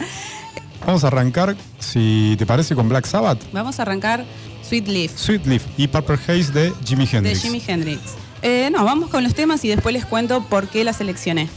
Vamos 0.87 1.03
a 1.03 1.07
arrancar, 1.07 1.57
si 1.79 2.35
te 2.39 2.45
parece, 2.45 2.73
con 2.73 2.87
Black 2.87 3.05
Sabbath, 3.05 3.43
Vamos 3.51 3.77
a 3.77 3.81
arrancar 3.81 4.23
Sweet 4.63 4.87
Leaf 4.87 5.17
Sweet 5.17 5.45
Leaf 5.45 5.63
y 5.75 5.85
Purple 5.89 6.15
Haze 6.15 6.53
de 6.53 6.73
Jimi 6.85 7.05
de 7.05 7.17
Hendrix. 7.17 7.41
Jimi 7.41 7.61
Hendrix. 7.67 8.01
Eh, 8.41 8.69
no, 8.71 8.85
vamos 8.85 9.09
con 9.09 9.21
los 9.21 9.35
temas 9.35 9.65
y 9.65 9.67
después 9.67 9.91
les 9.91 10.05
cuento 10.05 10.45
por 10.45 10.69
qué 10.69 10.85
la 10.85 10.93
seleccioné. 10.93 11.49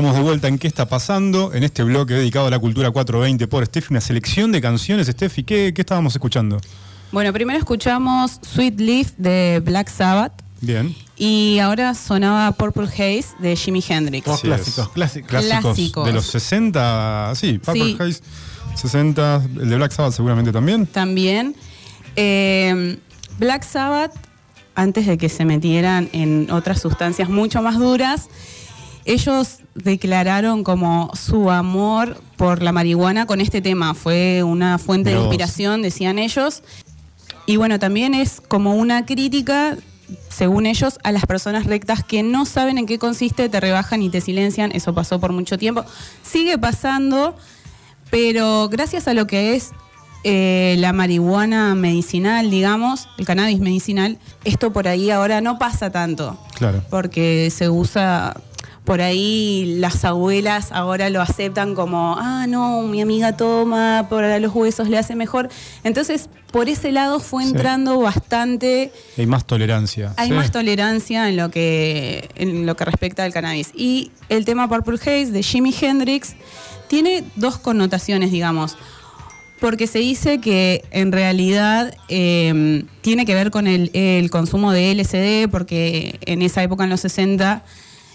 Estamos 0.00 0.16
de 0.16 0.22
vuelta 0.22 0.48
en 0.48 0.58
qué 0.58 0.66
está 0.66 0.88
pasando 0.88 1.52
en 1.52 1.62
este 1.62 1.82
bloque 1.82 2.14
dedicado 2.14 2.46
a 2.46 2.50
la 2.50 2.58
cultura 2.58 2.90
420 2.90 3.46
por 3.48 3.66
Steffi. 3.66 3.88
Una 3.92 4.00
selección 4.00 4.50
de 4.50 4.62
canciones, 4.62 5.08
Steffi. 5.08 5.44
¿Qué, 5.44 5.72
qué 5.74 5.82
estábamos 5.82 6.14
escuchando? 6.14 6.58
Bueno, 7.12 7.34
primero 7.34 7.58
escuchamos 7.58 8.38
Sweet 8.40 8.80
Leaf 8.80 9.12
de 9.18 9.60
Black 9.62 9.90
Sabbath 9.90 10.32
Bien. 10.62 10.96
y 11.18 11.58
ahora 11.58 11.92
sonaba 11.92 12.50
Purple 12.52 12.86
Haze 12.86 13.26
de 13.40 13.54
Jimi 13.56 13.84
Hendrix. 13.86 14.26
Oh, 14.26 14.38
clásicos. 14.38 14.88
Clásicos, 14.88 15.28
Clásicos. 15.28 16.06
de 16.06 16.12
los 16.14 16.24
60, 16.28 17.34
sí, 17.34 17.58
Purple 17.58 17.84
Sí. 17.84 17.96
Haze 18.00 18.22
60, 18.76 19.42
el 19.60 19.68
de 19.68 19.76
Black 19.76 19.92
Sabbath 19.92 20.14
seguramente 20.14 20.50
también. 20.50 20.86
También 20.86 21.54
eh, 22.16 22.98
Black 23.38 23.64
Sabbath, 23.64 24.14
antes 24.74 25.06
de 25.06 25.18
que 25.18 25.28
se 25.28 25.44
metieran 25.44 26.08
en 26.14 26.50
otras 26.50 26.80
sustancias 26.80 27.28
mucho 27.28 27.60
más 27.60 27.78
duras, 27.78 28.30
ellos 29.04 29.58
declararon 29.74 30.64
como 30.64 31.10
su 31.14 31.50
amor 31.50 32.20
por 32.36 32.62
la 32.62 32.72
marihuana 32.72 33.26
con 33.26 33.40
este 33.40 33.60
tema. 33.60 33.94
Fue 33.94 34.42
una 34.42 34.78
fuente 34.78 35.10
de 35.10 35.20
inspiración, 35.20 35.82
decían 35.82 36.18
ellos. 36.18 36.62
Y 37.46 37.56
bueno, 37.56 37.78
también 37.78 38.14
es 38.14 38.40
como 38.40 38.74
una 38.76 39.06
crítica, 39.06 39.76
según 40.28 40.66
ellos, 40.66 40.98
a 41.02 41.12
las 41.12 41.26
personas 41.26 41.66
rectas 41.66 42.04
que 42.04 42.22
no 42.22 42.46
saben 42.46 42.78
en 42.78 42.86
qué 42.86 42.98
consiste, 42.98 43.48
te 43.48 43.60
rebajan 43.60 44.02
y 44.02 44.10
te 44.10 44.20
silencian. 44.20 44.72
Eso 44.72 44.94
pasó 44.94 45.18
por 45.18 45.32
mucho 45.32 45.58
tiempo. 45.58 45.84
Sigue 46.22 46.58
pasando, 46.58 47.36
pero 48.10 48.68
gracias 48.68 49.08
a 49.08 49.14
lo 49.14 49.26
que 49.26 49.54
es 49.56 49.72
eh, 50.22 50.76
la 50.78 50.92
marihuana 50.92 51.74
medicinal, 51.74 52.50
digamos, 52.50 53.08
el 53.16 53.24
cannabis 53.24 53.58
medicinal, 53.58 54.18
esto 54.44 54.70
por 54.70 54.86
ahí 54.86 55.10
ahora 55.10 55.40
no 55.40 55.58
pasa 55.58 55.90
tanto. 55.90 56.38
Claro. 56.58 56.84
Porque 56.90 57.50
se 57.50 57.70
usa, 57.70 58.36
por 58.84 59.00
ahí 59.00 59.76
las 59.78 60.04
abuelas 60.04 60.72
ahora 60.72 61.10
lo 61.10 61.20
aceptan 61.20 61.74
como, 61.74 62.16
ah, 62.18 62.46
no, 62.48 62.82
mi 62.82 63.00
amiga 63.02 63.36
toma, 63.36 64.06
para 64.10 64.38
los 64.40 64.54
huesos 64.54 64.88
le 64.88 64.98
hace 64.98 65.14
mejor. 65.14 65.48
Entonces, 65.84 66.28
por 66.50 66.68
ese 66.68 66.90
lado 66.90 67.20
fue 67.20 67.44
Sí. 67.44 67.50
entrando 67.50 68.00
bastante 68.00 68.90
Hay 69.16 69.26
más 69.26 69.46
tolerancia. 69.46 70.14
hay 70.16 70.28
Sí. 70.28 70.34
más 70.34 70.50
tolerancia 70.50 71.28
en 71.28 71.36
lo 71.36 71.50
que 71.50 72.28
en 72.34 72.66
lo 72.66 72.74
que 72.76 72.84
respecta 72.84 73.22
al 73.24 73.32
cannabis. 73.32 73.70
Y 73.74 74.10
el 74.28 74.44
tema 74.44 74.68
Purple 74.68 74.96
Haze 74.96 75.26
de 75.30 75.42
Jimi 75.42 75.74
Hendrix 75.80 76.34
tiene 76.88 77.22
dos 77.36 77.58
connotaciones, 77.58 78.32
digamos. 78.32 78.76
Porque 79.60 79.86
se 79.86 79.98
dice 79.98 80.40
que 80.40 80.82
en 80.90 81.12
realidad 81.12 81.94
eh, 82.08 82.84
tiene 83.02 83.26
que 83.26 83.34
ver 83.34 83.50
con 83.50 83.66
el, 83.66 83.90
el 83.92 84.30
consumo 84.30 84.72
de 84.72 84.90
LSD, 84.94 85.48
porque 85.50 86.18
en 86.24 86.40
esa 86.40 86.62
época, 86.62 86.84
en 86.84 86.90
los 86.90 87.00
60, 87.02 87.62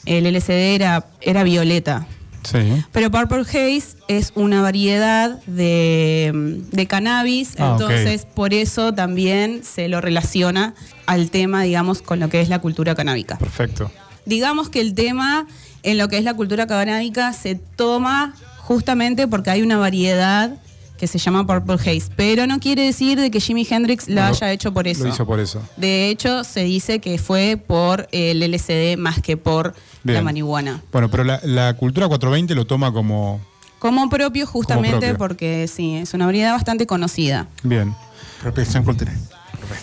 el 0.05 0.25
LSD 0.33 0.75
era, 0.75 1.07
era 1.21 1.43
violeta. 1.43 2.07
Sí. 2.43 2.83
Pero 2.91 3.09
Purple 3.09 3.41
Haze 3.41 3.97
es 4.07 4.31
una 4.35 4.61
variedad 4.61 5.41
de, 5.47 6.61
de 6.71 6.85
cannabis, 6.85 7.55
Ah, 7.57 7.71
entonces 7.71 8.25
por 8.25 8.53
eso 8.53 8.93
también 8.93 9.63
se 9.63 9.87
lo 9.87 9.99
relaciona 9.99 10.75
al 11.07 11.31
tema, 11.31 11.63
digamos, 11.63 12.03
con 12.03 12.19
lo 12.19 12.29
que 12.29 12.41
es 12.41 12.49
la 12.49 12.59
cultura 12.59 12.93
canábica. 12.93 13.37
Perfecto. 13.37 13.91
Digamos 14.25 14.69
que 14.69 14.81
el 14.81 14.93
tema 14.93 15.47
en 15.81 15.97
lo 15.97 16.07
que 16.07 16.17
es 16.17 16.23
la 16.23 16.33
cultura 16.35 16.67
canábica 16.67 17.33
se 17.33 17.55
toma 17.55 18.35
justamente 18.57 19.27
porque 19.27 19.49
hay 19.49 19.61
una 19.61 19.77
variedad 19.77 20.55
que 20.97 21.07
se 21.07 21.17
llama 21.17 21.45
Purple 21.45 21.75
Haze, 21.75 22.09
pero 22.15 22.47
no 22.47 22.59
quiere 22.59 22.83
decir 22.83 23.19
de 23.19 23.29
que 23.31 23.39
Jimi 23.39 23.67
Hendrix 23.69 24.07
lo 24.07 24.21
No, 24.21 24.27
haya 24.27 24.51
hecho 24.51 24.73
por 24.73 24.87
eso. 24.87 25.03
Lo 25.03 25.09
hizo 25.09 25.25
por 25.25 25.39
eso. 25.39 25.61
De 25.77 26.09
hecho, 26.09 26.43
se 26.43 26.63
dice 26.63 26.99
que 26.99 27.17
fue 27.17 27.57
por 27.57 28.07
el 28.11 28.39
LSD 28.49 28.97
más 28.97 29.21
que 29.21 29.37
por 29.37 29.73
la 30.03 30.21
marihuana. 30.21 30.81
Bueno, 30.91 31.09
pero 31.09 31.23
la, 31.23 31.39
la 31.43 31.73
cultura 31.75 32.07
420 32.07 32.55
lo 32.55 32.65
toma 32.65 32.91
como. 32.93 33.41
Como 33.79 34.09
propio, 34.09 34.47
justamente 34.47 34.97
propio. 34.99 35.17
porque 35.17 35.67
sí, 35.67 35.95
es 35.95 36.13
una 36.13 36.25
variedad 36.25 36.53
bastante 36.53 36.87
conocida. 36.87 37.47
Bien. 37.63 37.93
Apropiación 38.39 38.83
cultural. 38.83 39.15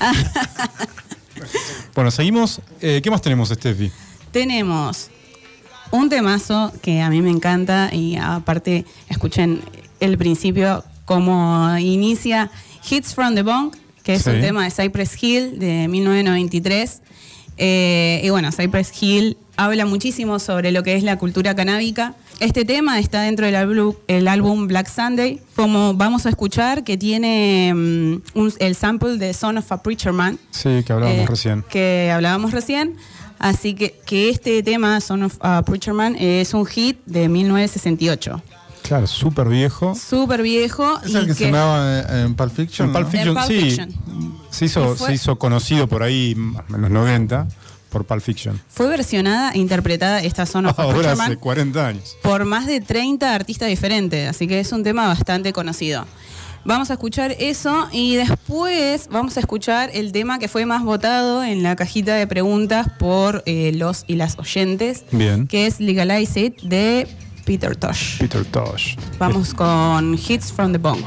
Bueno, 1.94 2.10
seguimos. 2.10 2.60
Eh, 2.80 3.00
¿Qué 3.02 3.10
más 3.10 3.20
tenemos, 3.20 3.48
Steffi? 3.50 3.90
Tenemos 4.30 5.10
un 5.90 6.08
temazo 6.08 6.72
que 6.80 7.02
a 7.02 7.10
mí 7.10 7.20
me 7.20 7.30
encanta 7.30 7.90
y 7.92 8.16
aparte 8.16 8.86
escuchen 9.08 9.60
el 10.00 10.16
principio 10.16 10.84
como 11.04 11.76
inicia 11.78 12.50
Hits 12.88 13.14
from 13.14 13.34
the 13.34 13.42
Bong, 13.42 13.72
que 14.02 14.14
es 14.14 14.22
Sí. 14.22 14.30
un 14.30 14.40
tema 14.40 14.64
de 14.64 14.70
Cypress 14.70 15.22
Hill 15.22 15.58
de 15.58 15.88
1993. 15.88 17.02
Eh, 17.58 18.20
y 18.24 18.30
bueno, 18.30 18.50
Cypress 18.50 18.90
Hill 19.00 19.36
habla 19.56 19.84
muchísimo 19.86 20.38
sobre 20.38 20.72
lo 20.72 20.82
que 20.82 20.94
es 20.96 21.02
la 21.02 21.18
cultura 21.18 21.54
canábica. 21.54 22.14
Este 22.40 22.64
tema 22.64 22.98
está 22.98 23.22
dentro 23.22 23.46
del 23.46 23.54
álbum, 23.54 23.94
el 24.08 24.26
álbum 24.26 24.66
Black 24.66 24.88
Sunday, 24.88 25.40
como 25.54 25.94
vamos 25.94 26.26
a 26.26 26.30
escuchar, 26.30 26.82
que 26.82 26.96
tiene 26.96 27.72
mm, 27.74 28.22
un- 28.34 28.52
el 28.58 28.74
sample 28.74 29.18
de 29.18 29.34
Son 29.34 29.58
of 29.58 29.70
a 29.70 29.82
Preacher 29.82 30.12
Man. 30.12 30.38
Sí, 30.50 30.82
que 30.84 30.92
hablábamos 30.92 31.20
Eh, 31.20 31.26
recién. 31.28 31.64
Que 31.70 32.10
hablábamos 32.12 32.52
recién. 32.52 32.96
Así 33.38 33.74
que, 33.74 34.00
que 34.06 34.30
este 34.30 34.62
tema, 34.62 35.00
Son 35.00 35.22
of 35.24 35.36
a 35.40 35.62
Preacher 35.62 35.94
Man, 35.94 36.16
es 36.18 36.54
un 36.54 36.64
hit 36.64 36.98
de 37.06 37.28
1968. 37.28 38.42
Claro, 38.82 39.06
súper 39.06 39.48
viejo. 39.48 39.94
Súper 39.94 40.42
viejo. 40.42 41.00
¿Es 41.04 41.10
y 41.10 41.16
el 41.16 41.26
que, 41.26 41.34
que- 41.34 41.44
sonaba 41.46 42.00
en, 42.00 42.16
en 42.26 42.34
Pulp 42.34 42.52
Fiction? 42.54 42.88
En 42.88 42.92
Pulp? 42.94 43.08
Fiction, 43.10 43.36
sí. 43.46 43.60
Fiction. 43.60 43.94
Se 44.50 44.64
hizo, 44.66 44.96
se 44.96 45.14
hizo 45.14 45.36
conocido 45.38 45.86
por 45.86 46.02
ahí 46.02 46.32
en 46.32 46.80
los 46.82 46.90
90 46.90 47.46
por 47.90 48.04
Pulp 48.04 48.20
Fiction. 48.22 48.60
Fue 48.68 48.88
versionada 48.88 49.52
e 49.52 49.58
interpretada 49.58 50.20
esta 50.22 50.46
Son 50.46 50.66
of 50.66 50.78
a 50.78 50.82
Ahora 50.82 51.12
hace 51.12 51.16
Man 51.22 51.36
40 51.36 51.86
años. 51.86 52.16
por 52.22 52.44
más 52.44 52.66
de 52.66 52.80
30 52.80 53.34
artistas 53.34 53.68
diferentes. 53.68 54.28
Así 54.28 54.46
que 54.46 54.60
es 54.60 54.72
un 54.72 54.82
tema 54.82 55.06
bastante 55.08 55.52
conocido. 55.52 56.04
Vamos 56.64 56.90
a 56.90 56.92
escuchar 56.92 57.34
eso 57.40 57.88
y 57.90 58.14
después 58.14 59.08
vamos 59.10 59.36
a 59.36 59.40
escuchar 59.40 59.90
el 59.94 60.12
tema 60.12 60.38
que 60.38 60.46
fue 60.48 60.64
más 60.64 60.84
votado 60.84 61.42
en 61.42 61.62
la 61.64 61.74
cajita 61.76 62.14
de 62.14 62.26
preguntas 62.28 62.86
por 63.00 63.42
eh, 63.46 63.72
los 63.74 64.04
y 64.06 64.14
las 64.14 64.38
oyentes, 64.38 65.04
Bien. 65.10 65.46
que 65.48 65.66
es 65.66 65.80
Legalize 65.80 66.40
It 66.40 66.60
de 66.62 67.08
Peter 67.44 67.74
Tosh. 67.74 68.18
Peter 68.18 68.44
Tosh. 68.44 68.96
Vamos 69.18 69.52
con 69.54 70.14
Hits 70.14 70.50
from 70.50 70.72
the 70.72 70.78
Bong. 70.78 71.02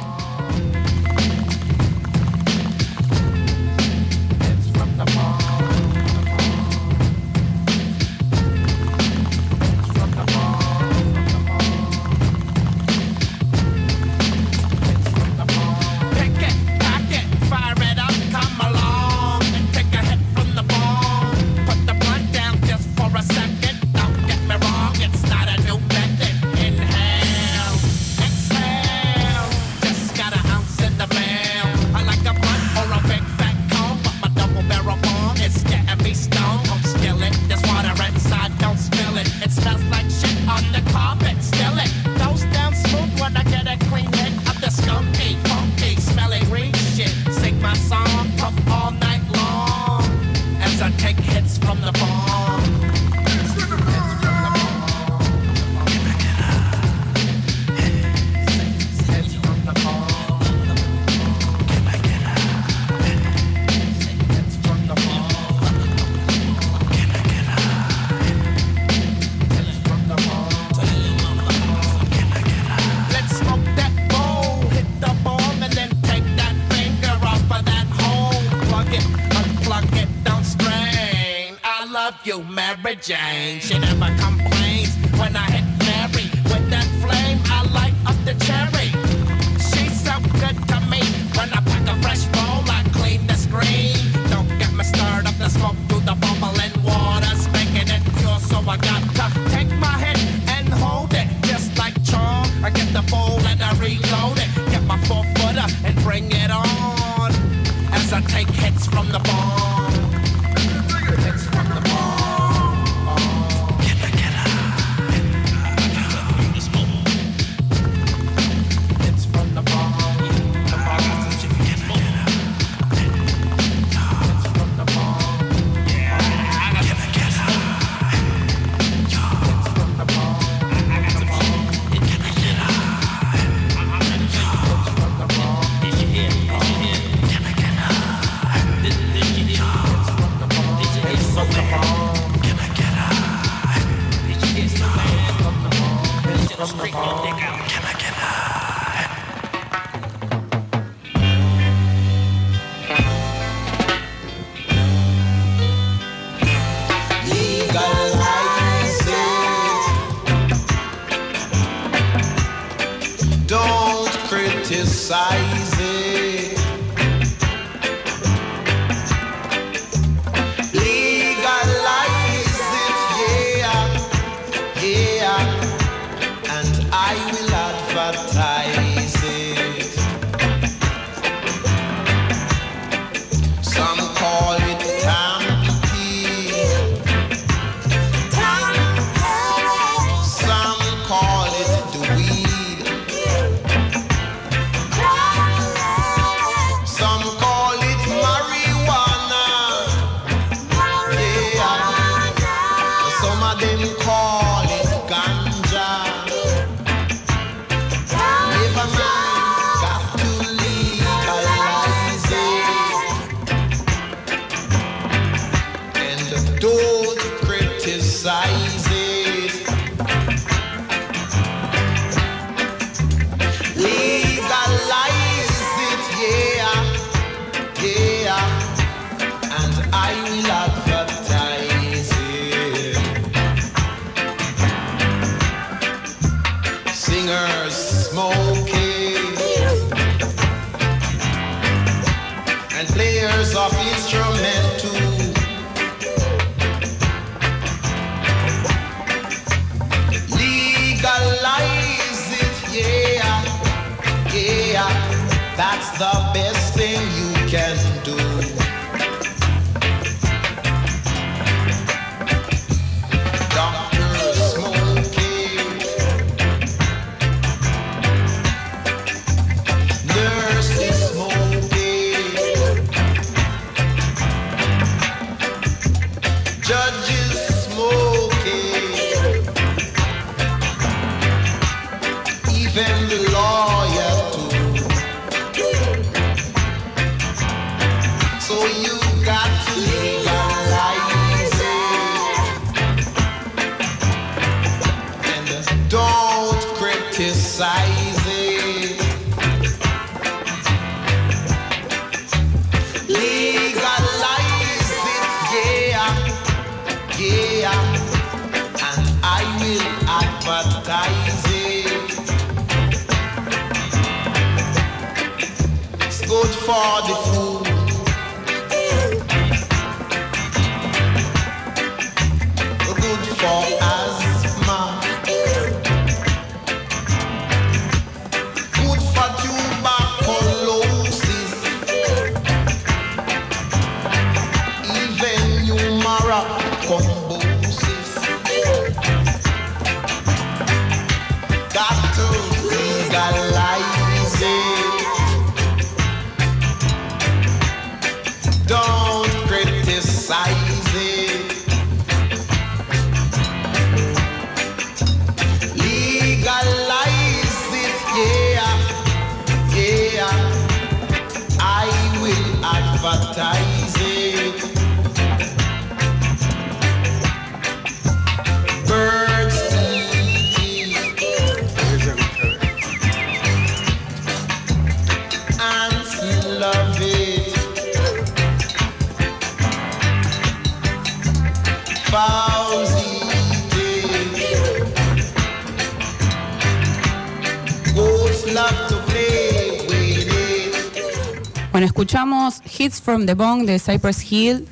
Escuchamos 392.15 392.61
Hits 392.79 393.01
from 393.01 393.25
the 393.25 393.33
Bong 393.33 393.65
de 393.65 393.77
Cypress 393.77 394.31
Hill 394.31 394.65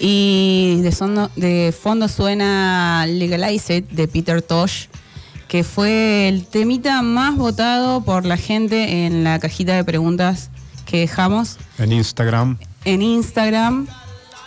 y 0.00 0.80
de, 0.80 1.72
fondo 1.80 2.08
suena 2.08 3.06
Legalize 3.06 3.76
It 3.76 3.90
de 3.90 4.08
Peter 4.08 4.42
Tosh, 4.42 4.86
que 5.46 5.62
fue 5.62 6.26
el 6.26 6.44
temita 6.44 7.00
más 7.02 7.36
votado 7.36 8.02
por 8.02 8.26
la 8.26 8.36
gente 8.36 9.06
en 9.06 9.22
la 9.22 9.38
cajita 9.38 9.76
de 9.76 9.84
preguntas 9.84 10.50
que 10.84 10.98
dejamos 10.98 11.56
En 11.78 11.92
Instagram. 11.92 12.58
en 12.84 13.00
Instagram, 13.00 13.86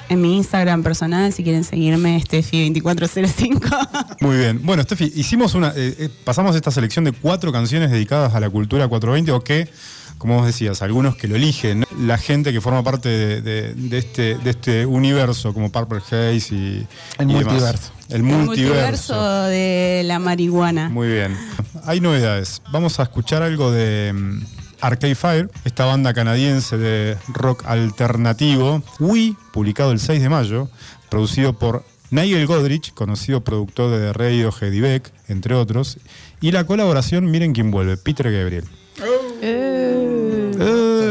en 0.10 0.22
mi 0.22 0.36
Instagram 0.36 0.84
personal, 0.84 1.32
si 1.32 1.42
quieren 1.42 1.64
seguirme, 1.64 2.22
Steffi2405. 2.22 4.18
Muy 4.20 4.38
bien. 4.40 4.60
Bueno, 4.62 4.84
Steffi, 4.84 5.10
hicimos 5.16 5.56
una. 5.56 5.70
eh, 5.70 5.96
eh, 6.00 6.10
pasamos 6.26 6.54
esta 6.58 6.70
selección 6.70 7.06
de 7.06 7.14
cuatro 7.14 7.54
canciones 7.54 7.92
dedicadas 7.92 8.36
a 8.36 8.42
la 8.42 8.50
cultura 8.50 8.90
420, 8.90 9.32
o 9.32 9.42
que, 9.42 9.70
como 10.18 10.38
vos 10.38 10.46
decías, 10.46 10.82
algunos 10.82 11.16
que 11.16 11.28
lo 11.28 11.36
eligen, 11.36 11.82
¿no? 11.82 11.86
la 12.00 12.18
gente 12.18 12.52
que 12.54 12.62
forma 12.62 12.84
parte 12.84 13.10
de, 13.10 13.42
de- 13.42 13.74
de 13.74 13.98
este, 13.98 14.36
de 14.36 14.50
este 14.50 14.86
universo, 14.86 15.54
como 15.54 15.72
Purple 15.72 16.00
Haze 16.00 16.34
y. 16.56 16.88
El 17.18 17.32
y 17.32 17.34
demás. 17.34 17.46
multiverso. 17.46 17.92
El 18.10 18.16
El 18.18 18.24
multiverso. 18.24 18.46
multiverso 18.46 19.44
de 19.44 20.02
la 20.06 20.20
marihuana. 20.20 20.90
Muy 20.90 21.08
bien. 21.08 21.36
Hay 21.86 22.00
novedades. 22.02 22.62
Vamos 22.72 23.00
a 23.00 23.04
escuchar 23.04 23.42
algo 23.44 23.72
de 23.72 24.14
mm, 24.14 24.40
Arcade 24.82 25.16
Fire, 25.16 25.50
esta 25.66 25.86
banda 25.86 26.14
canadiense 26.14 26.78
de 26.78 27.18
rock 27.30 27.64
alternativo. 27.66 28.84
Wii, 29.00 29.36
publicado 29.52 29.92
el 29.92 30.00
6 30.00 30.22
de 30.22 30.30
mayo, 30.30 30.70
producido 31.10 31.54
por 31.54 31.84
Nigel 32.12 32.46
Godrich, 32.46 32.94
conocido 32.94 33.44
productor 33.44 33.92
de 33.92 34.14
Radiohead 34.14 34.72
y 34.72 34.80
Beck, 34.80 35.12
entre 35.28 35.56
otros. 35.56 35.98
Y 36.42 36.52
la 36.52 36.66
colaboración, 36.66 37.30
miren 37.32 37.54
quién 37.54 37.72
vuelve, 37.72 37.98
Peter 37.98 38.32
Gabriel. 38.32 38.66
Eh. 39.42 41.06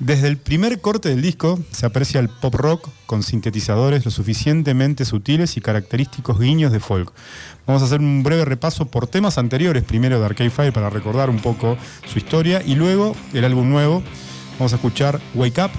Desde 0.00 0.28
el 0.28 0.38
primer 0.38 0.80
corte 0.80 1.10
del 1.10 1.20
disco 1.20 1.60
se 1.70 1.84
aprecia 1.84 2.20
el 2.20 2.30
pop 2.30 2.54
rock 2.54 2.88
con 3.04 3.22
sintetizadores 3.22 4.04
lo 4.04 4.10
suficientemente 4.10 5.04
sutiles 5.04 5.58
y 5.58 5.60
característicos 5.60 6.40
guiños 6.40 6.72
de 6.72 6.80
folk. 6.80 7.12
Vamos 7.66 7.82
a 7.82 7.84
hacer 7.84 8.00
un 8.00 8.22
breve 8.22 8.46
repaso 8.46 8.86
por 8.86 9.06
temas 9.06 9.36
anteriores, 9.36 9.84
primero 9.84 10.18
de 10.18 10.24
Arcade 10.24 10.50
Fire 10.50 10.72
para 10.72 10.88
recordar 10.88 11.28
un 11.28 11.38
poco 11.38 11.76
su 12.06 12.18
historia 12.18 12.62
y 12.64 12.76
luego 12.76 13.14
el 13.34 13.44
álbum 13.44 13.68
nuevo. 13.68 14.02
Vamos 14.58 14.72
a 14.72 14.76
escuchar 14.76 15.20
Wake 15.34 15.62
Up 15.62 15.70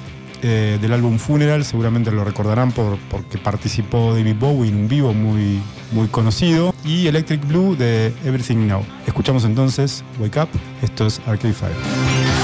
eh, 0.41 0.77
del 0.81 0.93
álbum 0.93 1.17
Funeral, 1.17 1.63
seguramente 1.65 2.11
lo 2.11 2.23
recordarán 2.23 2.71
por, 2.71 2.97
porque 3.09 3.37
participó 3.37 4.13
David 4.13 4.35
Bowie 4.39 4.69
en 4.69 4.77
un 4.77 4.87
vivo 4.87 5.13
muy, 5.13 5.61
muy 5.91 6.07
conocido 6.07 6.73
y 6.83 7.07
Electric 7.07 7.45
Blue 7.47 7.75
de 7.75 8.07
Everything 8.25 8.67
Now. 8.67 8.83
Escuchamos 9.05 9.45
entonces 9.45 10.03
Wake 10.19 10.39
Up, 10.39 10.49
esto 10.81 11.07
es 11.07 11.19
Arcade 11.27 11.53
Fire. 11.53 12.40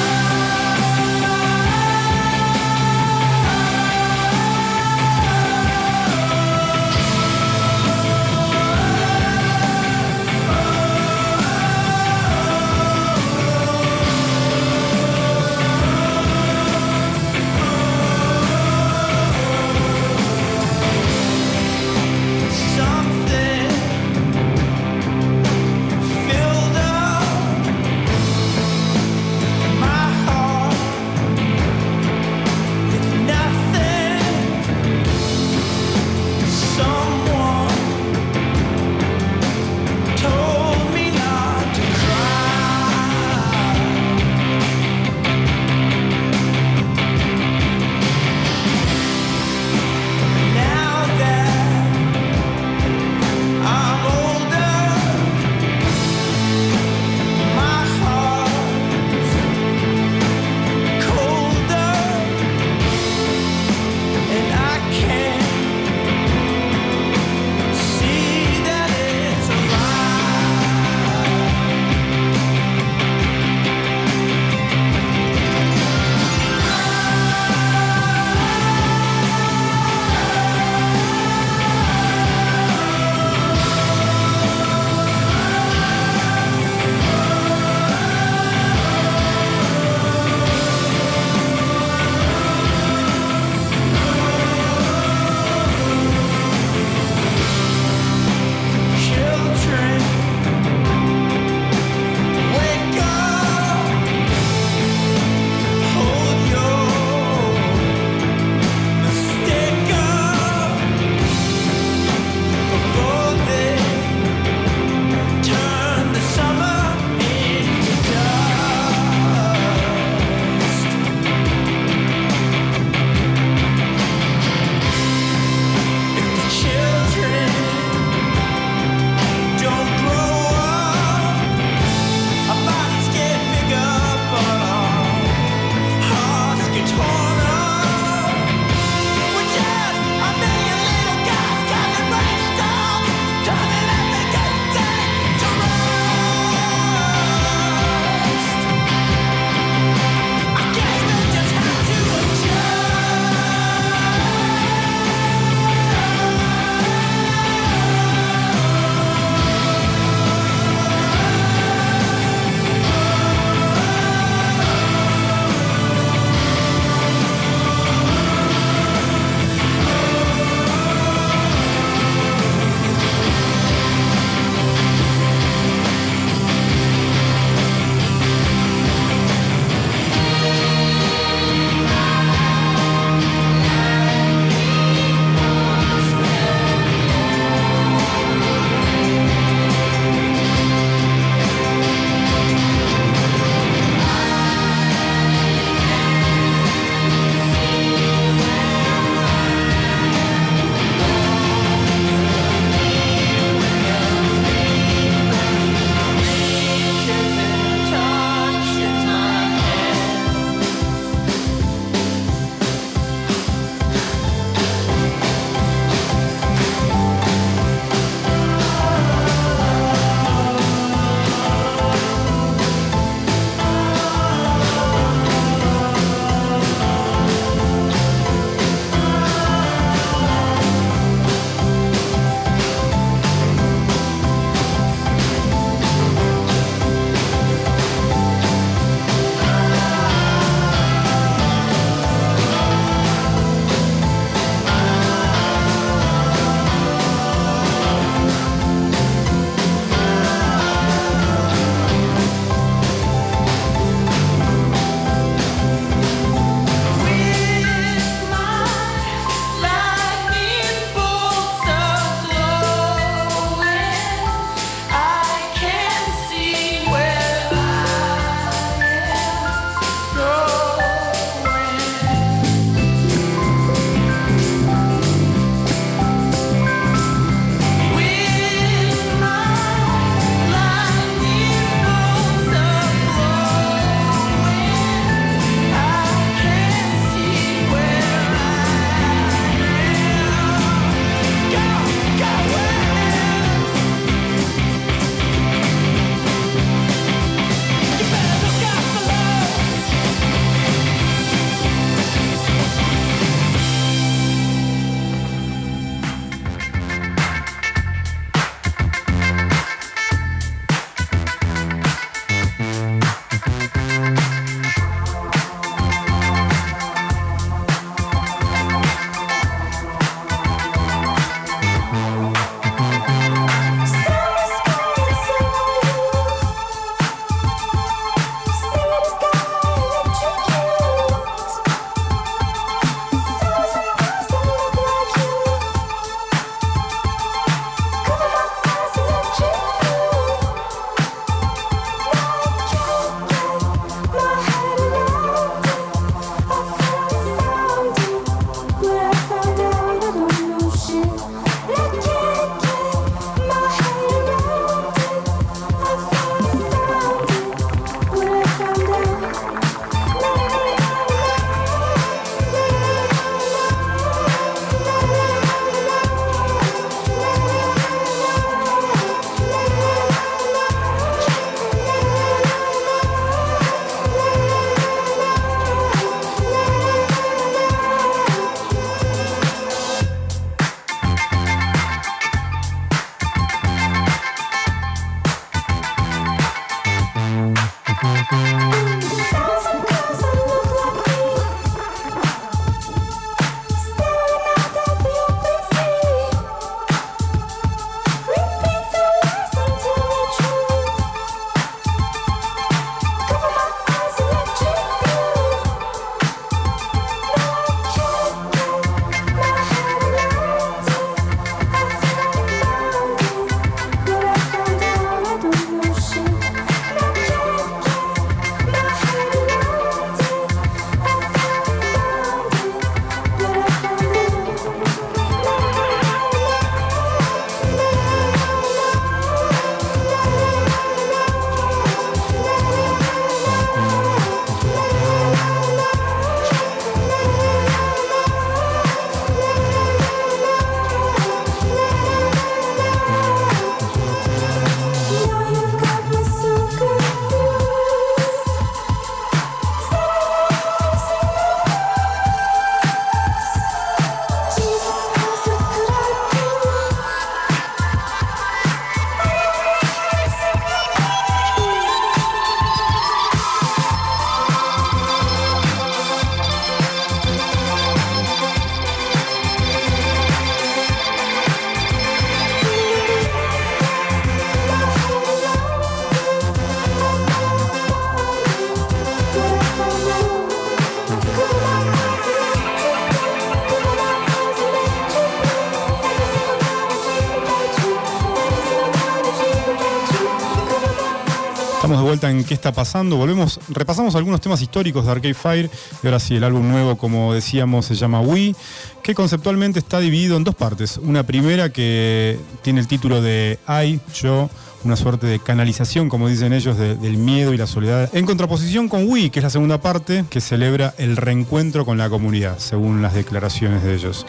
Pasando. 492.72 493.18
Volvemos, 493.18 493.60
repasamos 493.70 494.16
algunos 494.16 494.42
temas 494.42 494.62
históricos 494.62 495.06
de 495.06 495.12
Arcade 495.12 495.34
Fire. 495.34 495.70
Y 496.04 496.08
ahora 496.08 496.20
sí, 496.20 496.36
el 496.36 496.44
álbum 496.44 496.68
nuevo, 496.68 496.98
como 496.98 497.34
decíamos, 497.34 497.86
se 497.86 497.96
llama 497.96 498.22
Wii, 498.22 498.56
que 499.04 499.16
conceptualmente 499.16 499.80
está 499.80 500.00
dividido 500.00 500.38
en 500.38 500.44
dos 500.44 500.56
partes. 500.56 500.98
Una 500.98 501.24
primera 501.24 501.72
que 501.72 502.40
tiene 502.62 502.80
el 502.80 502.88
título 502.88 503.22
de 503.22 503.60
I, 503.68 504.00
yo, 504.14 504.50
una 504.84 504.96
suerte 504.96 505.28
de 505.28 505.40
canalización, 505.40 506.08
como 506.08 506.30
dicen 506.30 506.54
ellos, 506.54 506.78
de- 506.78 506.96
del 506.96 507.18
miedo 507.18 507.54
y 507.54 507.58
la 507.58 507.68
soledad. 507.68 508.10
En 508.14 508.26
contraposición 508.26 508.88
con 508.88 509.10
Wii, 509.10 509.30
que 509.32 509.40
es 509.40 509.44
la 509.44 509.50
segunda 509.50 509.82
parte, 509.82 510.26
que 510.30 510.40
celebra 510.42 510.94
el 510.98 511.18
reencuentro 511.18 511.86
con 511.86 511.98
la 511.98 512.10
comunidad, 512.10 512.60
según 512.60 513.02
las 513.02 513.14
declaraciones 513.14 513.84
de 513.84 513.96
ellos. 513.96 514.26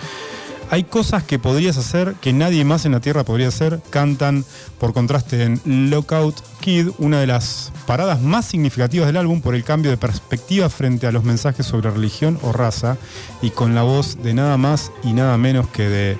Hay 0.70 0.84
cosas 0.84 1.22
que 1.22 1.38
podrías 1.38 1.78
hacer 1.78 2.14
que 2.20 2.34
nadie 2.34 2.62
más 2.62 2.84
en 2.84 2.92
la 2.92 3.00
Tierra 3.00 3.24
podría 3.24 3.48
hacer. 3.48 3.80
Cantan, 3.88 4.44
por 4.78 4.92
contraste, 4.92 5.42
en 5.44 5.88
Lockout 5.88 6.36
Kid, 6.60 6.88
una 6.98 7.20
de 7.20 7.26
las 7.26 7.72
paradas 7.88 8.20
más 8.20 8.44
significativas 8.44 9.06
del 9.06 9.16
álbum 9.16 9.40
por 9.40 9.54
el 9.54 9.64
cambio 9.64 9.90
de 9.90 9.96
perspectiva 9.96 10.68
frente 10.68 11.06
a 11.06 11.10
los 11.10 11.24
mensajes 11.24 11.64
sobre 11.64 11.90
religión 11.90 12.38
o 12.42 12.52
raza 12.52 12.98
y 13.40 13.48
con 13.48 13.74
la 13.74 13.82
voz 13.82 14.22
de 14.22 14.34
nada 14.34 14.58
más 14.58 14.92
y 15.02 15.14
nada 15.14 15.38
menos 15.38 15.68
que 15.68 15.88
de 15.88 16.18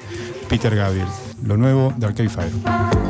Peter 0.49 0.75
Gabriel. 0.75 1.09
Lo 1.43 1.59
nuevo 1.59 1.93
de 1.99 2.07
Arcade 2.07 2.31
Fire. 2.31 3.08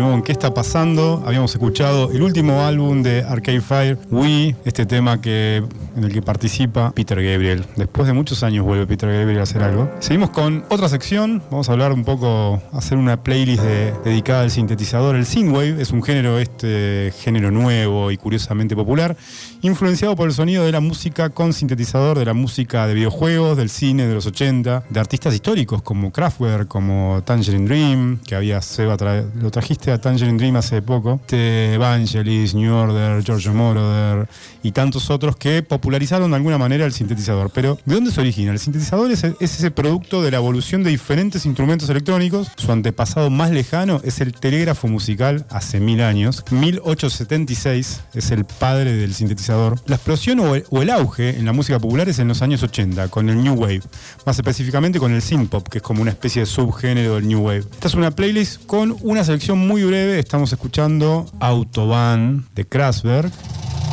En 0.00 0.22
¿Qué 0.22 0.32
está 0.32 0.54
pasando? 0.54 1.22
Habíamos 1.26 1.52
escuchado 1.52 2.10
el 2.10 2.22
último 2.22 2.62
álbum 2.62 3.02
de 3.02 3.22
Arcade 3.22 3.60
Fire, 3.60 3.98
We, 4.10 4.56
este 4.64 4.86
tema 4.86 5.20
que, 5.20 5.62
en 5.96 6.04
el 6.04 6.12
que 6.12 6.22
participa 6.22 6.92
Peter 6.92 7.22
Gabriel. 7.22 7.64
Después 7.76 8.06
de 8.06 8.12
muchos 8.12 8.42
años 8.42 8.64
vuelve 8.64 8.86
Peter 8.86 9.08
Gabriel 9.12 9.40
a 9.40 9.42
hacer 9.42 9.62
algo. 9.62 9.90
Seguimos 10.00 10.30
con 10.30 10.64
otra 10.70 10.88
sección. 10.88 11.42
Vamos 11.50 11.68
a 11.68 11.72
hablar 11.72 11.92
un 11.92 12.04
poco, 12.04 12.62
hacer 12.72 12.98
una 12.98 13.22
playlist 13.22 13.62
de- 13.62 13.92
dedicada 14.04 14.42
al 14.42 14.50
sintetizador. 14.50 15.16
El 15.16 15.26
synthwave 15.26 15.80
es 15.80 15.90
un 15.90 16.02
género, 16.02 16.38
este 16.38 17.12
género 17.20 17.50
nuevo 17.50 18.10
y 18.10 18.16
curiosamente 18.16 18.74
popular, 18.76 19.16
influenciado 19.62 20.16
por 20.16 20.28
el 20.28 20.34
sonido 20.34 20.64
de 20.64 20.72
la 20.72 20.80
música 20.80 21.30
con 21.30 21.52
sintetizador, 21.52 22.18
de 22.18 22.24
la 22.24 22.34
música 22.34 22.86
de 22.86 22.94
videojuegos, 22.94 23.56
del 23.56 23.70
cine 23.70 24.06
de 24.06 24.14
los 24.14 24.26
80, 24.26 24.84
de 24.88 25.00
artistas 25.00 25.34
históricos 25.34 25.82
como 25.82 26.12
Kraftwerk, 26.12 26.68
como 26.68 27.22
Tangerine 27.24 27.66
Dream, 27.66 28.18
que 28.26 28.34
había 28.34 28.60
Seba 28.62 28.96
tra- 28.96 29.24
lo 29.34 29.50
trajiste 29.50 29.90
a 29.92 30.00
Tangerine 30.00 30.38
Dream 30.38 30.56
hace 30.56 30.82
poco, 30.82 31.20
este, 31.22 31.74
Evangelis, 31.74 32.54
New 32.54 32.74
Order, 32.74 33.22
Giorgio 33.22 33.52
Moroder 33.52 34.28
y 34.62 34.72
tantos 34.72 35.10
otros 35.10 35.36
que 35.36 35.62
popularizaron 35.80 36.30
de 36.30 36.36
alguna 36.36 36.58
manera 36.58 36.84
el 36.84 36.92
sintetizador. 36.92 37.50
Pero, 37.54 37.78
¿de 37.86 37.94
dónde 37.94 38.10
se 38.10 38.20
origina? 38.20 38.52
El 38.52 38.58
sintetizador 38.58 39.10
es, 39.10 39.24
es 39.24 39.40
ese 39.40 39.70
producto 39.70 40.20
de 40.22 40.30
la 40.30 40.36
evolución 40.36 40.82
de 40.82 40.90
diferentes 40.90 41.46
instrumentos 41.46 41.88
electrónicos. 41.88 42.50
Su 42.56 42.70
antepasado 42.70 43.30
más 43.30 43.50
lejano 43.50 44.02
es 44.04 44.20
el 44.20 44.32
telégrafo 44.32 44.88
musical 44.88 45.46
hace 45.48 45.80
mil 45.80 46.02
años. 46.02 46.44
1876 46.50 48.02
es 48.12 48.30
el 48.30 48.44
padre 48.44 48.92
del 48.92 49.14
sintetizador. 49.14 49.80
La 49.86 49.96
explosión 49.96 50.40
o 50.40 50.82
el, 50.82 50.90
auge 50.90 51.38
en 51.38 51.46
la 51.46 51.54
música 51.54 51.78
popular 51.78 52.10
es 52.10 52.18
en 52.18 52.28
los 52.28 52.42
años 52.42 52.62
80, 52.62 53.08
con 53.08 53.30
el 53.30 53.42
New 53.42 53.54
Wave. 53.54 53.82
Más 54.26 54.36
específicamente 54.38 54.98
con 54.98 55.14
el 55.14 55.22
synth 55.22 55.48
pop, 55.48 55.66
que 55.66 55.78
es 55.78 55.82
como 55.82 56.02
una 56.02 56.10
especie 56.10 56.40
de 56.40 56.46
subgénero 56.46 57.14
del 57.14 57.26
New 57.26 57.40
Wave. 57.40 57.64
Esta 57.72 57.88
es 57.88 57.94
una 57.94 58.10
playlist 58.10 58.66
con 58.66 58.96
una 59.00 59.24
selección 59.24 59.58
muy 59.58 59.82
breve. 59.82 60.18
Estamos 60.18 60.52
escuchando 60.52 61.24
Autobahn 61.40 62.46
de 62.54 62.66
Kraftwerk. 62.66 63.32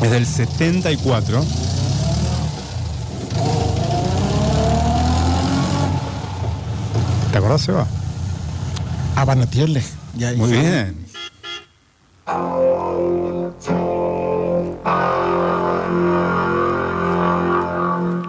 Es 0.02 0.12
del 0.12 0.26
74. 0.26 1.44
¿Te 7.32 7.38
acordás, 7.38 7.62
Seba? 7.62 7.86
Abanatiole. 9.16 9.84
Ya, 10.16 10.34
Muy 10.34 10.52
ya. 10.52 10.60
bien. 10.62 11.08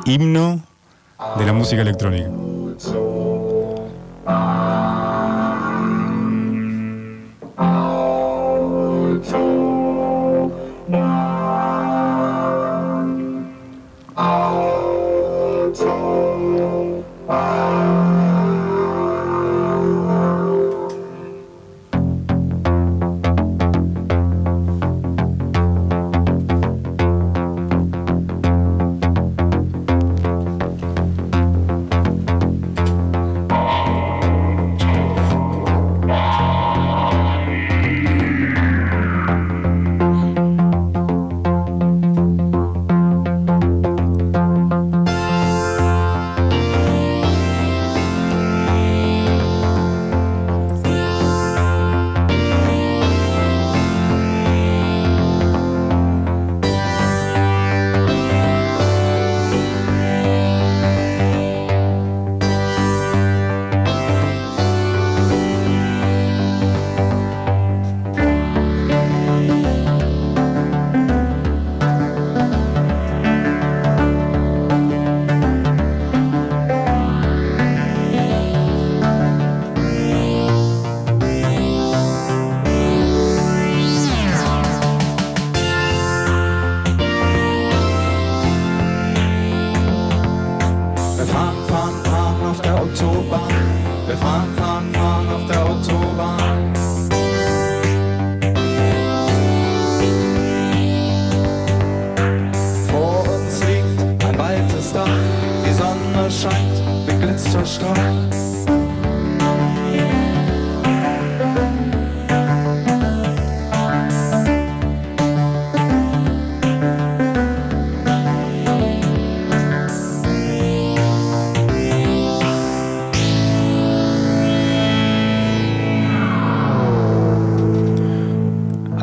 Himno 0.05 0.61
de 1.39 1.47
la 1.47 1.53
música 1.53 1.83
electrónica. 1.83 2.31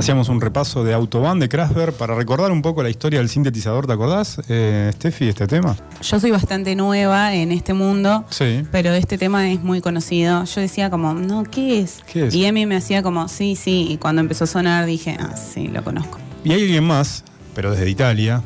Hacíamos 0.06 0.30
un 0.30 0.40
repaso 0.40 0.84
de 0.84 0.94
Autobahn 0.94 1.40
de 1.40 1.50
Kraftwerk 1.50 1.94
para 1.98 2.14
recordar 2.14 2.52
un 2.52 2.62
poco 2.62 2.84
la 2.84 2.92
historia 2.92 3.18
del 3.18 3.28
sintetizador, 3.28 3.88
¿te 3.88 3.94
acordás, 3.94 4.40
eh, 4.50 4.92
Steffi, 4.94 5.30
este 5.30 5.48
tema? 5.48 5.76
Yo 6.00 6.20
soy 6.20 6.30
bastante 6.30 6.76
nueva 6.76 7.34
en 7.34 7.52
este 7.52 7.74
mundo, 7.74 8.24
Sí. 8.30 8.62
pero 8.72 8.94
este 8.94 9.18
tema 9.18 9.50
es 9.50 9.64
muy 9.64 9.82
conocido. 9.82 10.44
Yo 10.46 10.62
decía 10.62 10.92
como, 10.92 11.16
no, 11.16 11.42
¿qué 11.44 11.80
es? 11.82 12.04
¿Qué 12.06 12.28
es? 12.28 12.36
Y 12.36 12.46
Emi 12.46 12.68
me 12.68 12.76
hacía 12.76 13.02
como, 13.02 13.28
sí, 13.28 13.56
sí. 13.56 13.88
Y 13.90 13.98
cuando 13.98 14.22
empezó 14.22 14.44
a 14.44 14.48
sonar 14.48 14.86
dije, 14.86 15.18
ah, 15.20 15.36
sí, 15.36 15.70
lo 15.70 15.84
conozco. 15.84 16.20
Y 16.44 16.52
hay 16.52 16.62
alguien 16.62 16.84
más, 16.84 17.24
pero 17.56 17.72
desde 17.72 17.90
Italia. 17.90 18.44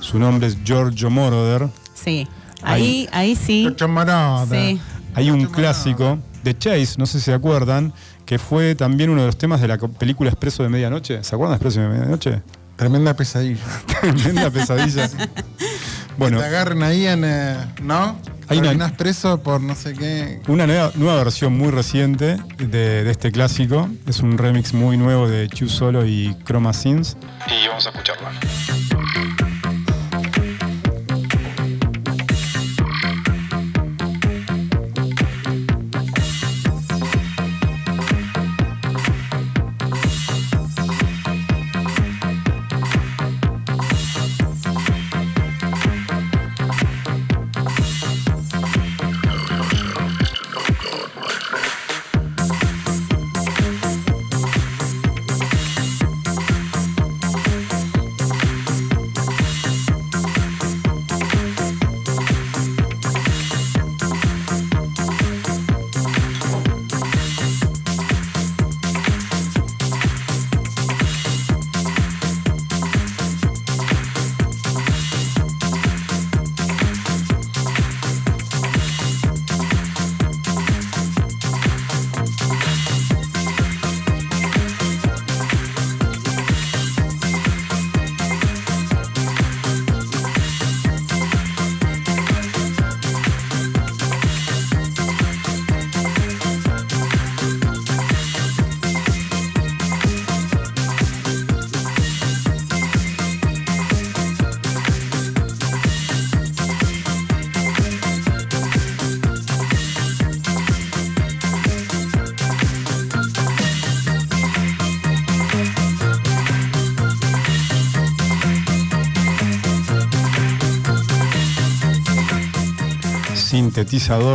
Su 0.00 0.18
nombre 0.18 0.46
es 0.46 0.56
Giorgio 0.64 1.10
Moroder. 1.10 1.68
Sí. 1.92 2.26
Ahí, 2.62 3.10
ahí 3.12 3.36
sí. 3.36 3.64
Chocho 3.68 3.88
Moroder. 3.88 4.58
Sí. 4.58 4.80
Hay 5.14 5.28
un 5.30 5.40
Giorgio 5.40 5.54
clásico 5.54 6.18
de 6.42 6.56
Chase, 6.56 6.94
no 6.96 7.04
sé 7.04 7.18
si 7.18 7.26
se 7.26 7.34
acuerdan, 7.34 7.92
que 8.26 8.38
fue 8.38 8.74
también 8.74 9.10
uno 9.10 9.20
de 9.22 9.26
los 9.26 9.36
temas 9.38 9.60
de 9.60 9.68
la 9.68 9.78
película 9.78 10.30
Expreso 10.30 10.62
de 10.62 10.68
Medianoche. 10.68 11.22
¿Se 11.24 11.34
acuerdan 11.34 11.58
de 11.58 11.64
Expreso 11.68 11.80
de 11.80 11.88
Medianoche? 11.96 12.42
Tremenda 12.76 13.14
pesadilla. 13.14 13.60
Tremenda 14.00 14.50
pesadilla. 14.50 15.08
Bueno, 16.16 16.38
Te 16.38 16.44
agarren 16.44 16.80
ahí 16.84 17.08
en. 17.08 17.24
eh, 17.24 17.56
¿No? 17.82 18.16
Hay 18.46 18.58
una- 18.58 18.96
preso 18.96 19.42
por 19.42 19.60
no 19.60 19.74
sé 19.74 19.94
qué. 19.94 20.40
una 20.46 20.64
nueva, 20.64 20.92
nueva 20.94 21.16
versión 21.16 21.58
muy 21.58 21.70
reciente 21.72 22.36
de, 22.58 23.02
de 23.02 23.10
este 23.10 23.32
clásico. 23.32 23.88
Es 24.06 24.20
un 24.20 24.38
remix 24.38 24.74
muy 24.74 24.96
nuevo 24.96 25.28
de 25.28 25.48
Chu 25.48 25.68
Solo 25.68 26.06
y 26.06 26.36
Chroma 26.44 26.72
Sins. 26.72 27.16
Y 27.48 27.66
vamos 27.66 27.84
a 27.86 27.90
escucharla. 27.90 28.30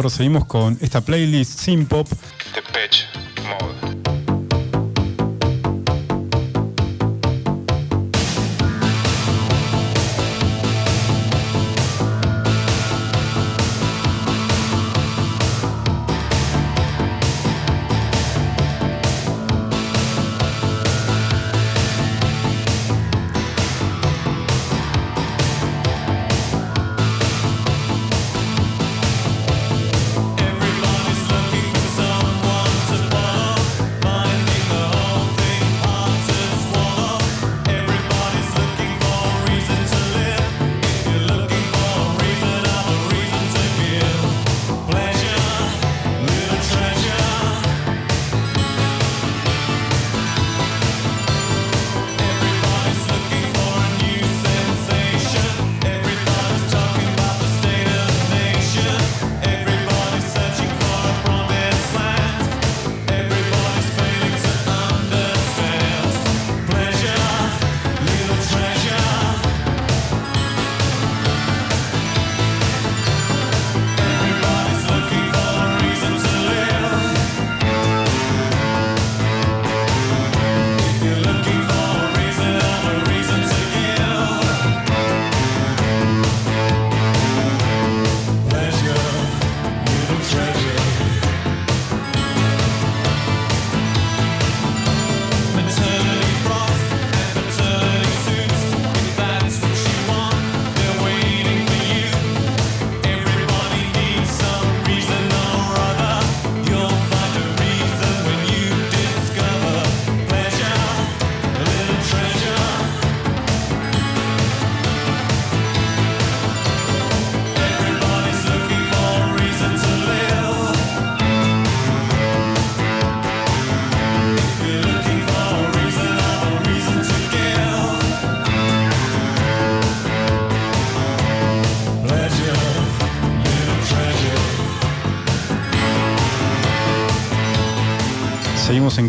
Seguimos 0.09 0.45
con 0.45 0.77
esta 0.81 1.01
playlist 1.01 1.59
sin 1.59 1.85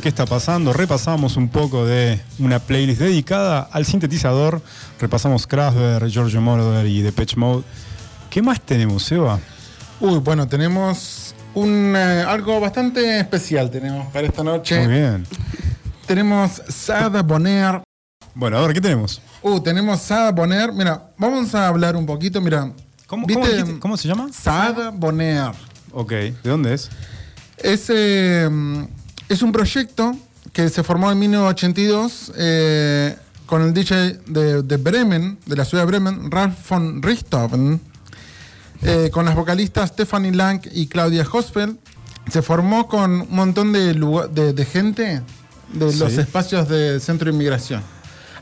en 0.01 0.03
qué 0.03 0.09
está 0.09 0.25
pasando. 0.25 0.73
Repasamos 0.73 1.37
un 1.37 1.51
poco 1.51 1.85
de 1.85 2.19
una 2.39 2.59
playlist 2.59 3.03
dedicada 3.03 3.69
al 3.71 3.85
sintetizador. 3.85 4.63
Repasamos 4.99 5.47
Kraftwerk, 5.47 6.07
Giorgio 6.07 6.41
Moroder 6.41 6.87
y 6.87 7.03
Depeche 7.03 7.37
Mode. 7.37 7.65
¿Qué 8.31 8.41
más 8.41 8.63
tenemos, 8.63 9.03
Seba? 9.03 9.39
Uy, 10.01 10.19
bueno, 10.21 10.49
tenemos 10.49 11.35
un, 11.53 11.95
eh, 11.95 12.25
algo 12.27 12.59
bastante 12.61 13.21
especial 13.21 13.71
tenemos 13.71 14.11
para 14.11 14.27
esta 14.27 14.43
noche. 14.43 14.79
Muy 14.79 14.95
bien. 14.95 15.27
Tenemos 16.07 16.63
Sada 16.69 17.23
Bonner. 17.23 17.83
Bueno, 18.35 18.57
a 18.57 18.63
ver, 18.63 18.73
¿qué 18.73 18.81
tenemos? 18.81 19.21
Uh, 19.43 19.61
tenemos 19.61 20.01
Sada 20.01 20.33
Bonner. 20.33 20.73
Mira, 20.73 21.11
vamos 21.19 21.55
a 21.55 21.69
hablar 21.69 21.95
un 21.95 22.07
poquito. 22.07 22.41
Mira, 22.41 22.73
¿Cómo, 23.07 23.27
¿viste? 23.27 23.43
cómo 23.43 23.53
dijiste? 23.53 23.81
¿Cómo 23.81 23.97
se 23.99 24.09
llama? 24.09 24.33
Sada 24.33 24.91
Bonner. 24.91 25.51
Ok, 25.93 26.11
¿de 26.11 26.35
dónde 26.45 26.73
es? 26.73 26.89
Es, 27.59 27.91
eh, 27.91 28.49
es 29.31 29.43
un 29.43 29.53
proyecto 29.53 30.15
que 30.53 30.69
se 30.69 30.83
formó 30.83 31.11
en 31.11 31.19
1982 31.19 32.33
eh, 32.37 33.17
con 33.47 33.63
el 33.63 33.73
DJ 33.73 34.19
de, 34.27 34.63
de 34.63 34.77
Bremen, 34.77 35.39
de 35.47 35.57
la 35.57 35.65
ciudad 35.65 35.85
de 35.85 35.87
Bremen, 35.87 36.31
Ralf 36.31 36.69
von 36.69 37.03
Richthofen, 37.03 37.81
eh, 38.83 39.11
con 39.13 39.25
las 39.25 39.35
vocalistas 39.35 39.91
Stephanie 39.91 40.33
Lang 40.33 40.61
y 40.73 40.87
Claudia 40.87 41.27
Hosfeld. 41.31 41.77
Se 42.31 42.43
formó 42.43 42.87
con 42.87 43.23
un 43.23 43.27
montón 43.31 43.73
de, 43.73 43.95
lugar- 43.95 44.31
de, 44.31 44.53
de 44.53 44.65
gente 44.65 45.23
de 45.73 45.85
los 45.97 46.13
Sí. 46.13 46.21
espacios 46.21 46.69
de 46.69 47.01
centro 47.01 47.27
de 47.27 47.33
inmigración. 47.35 47.83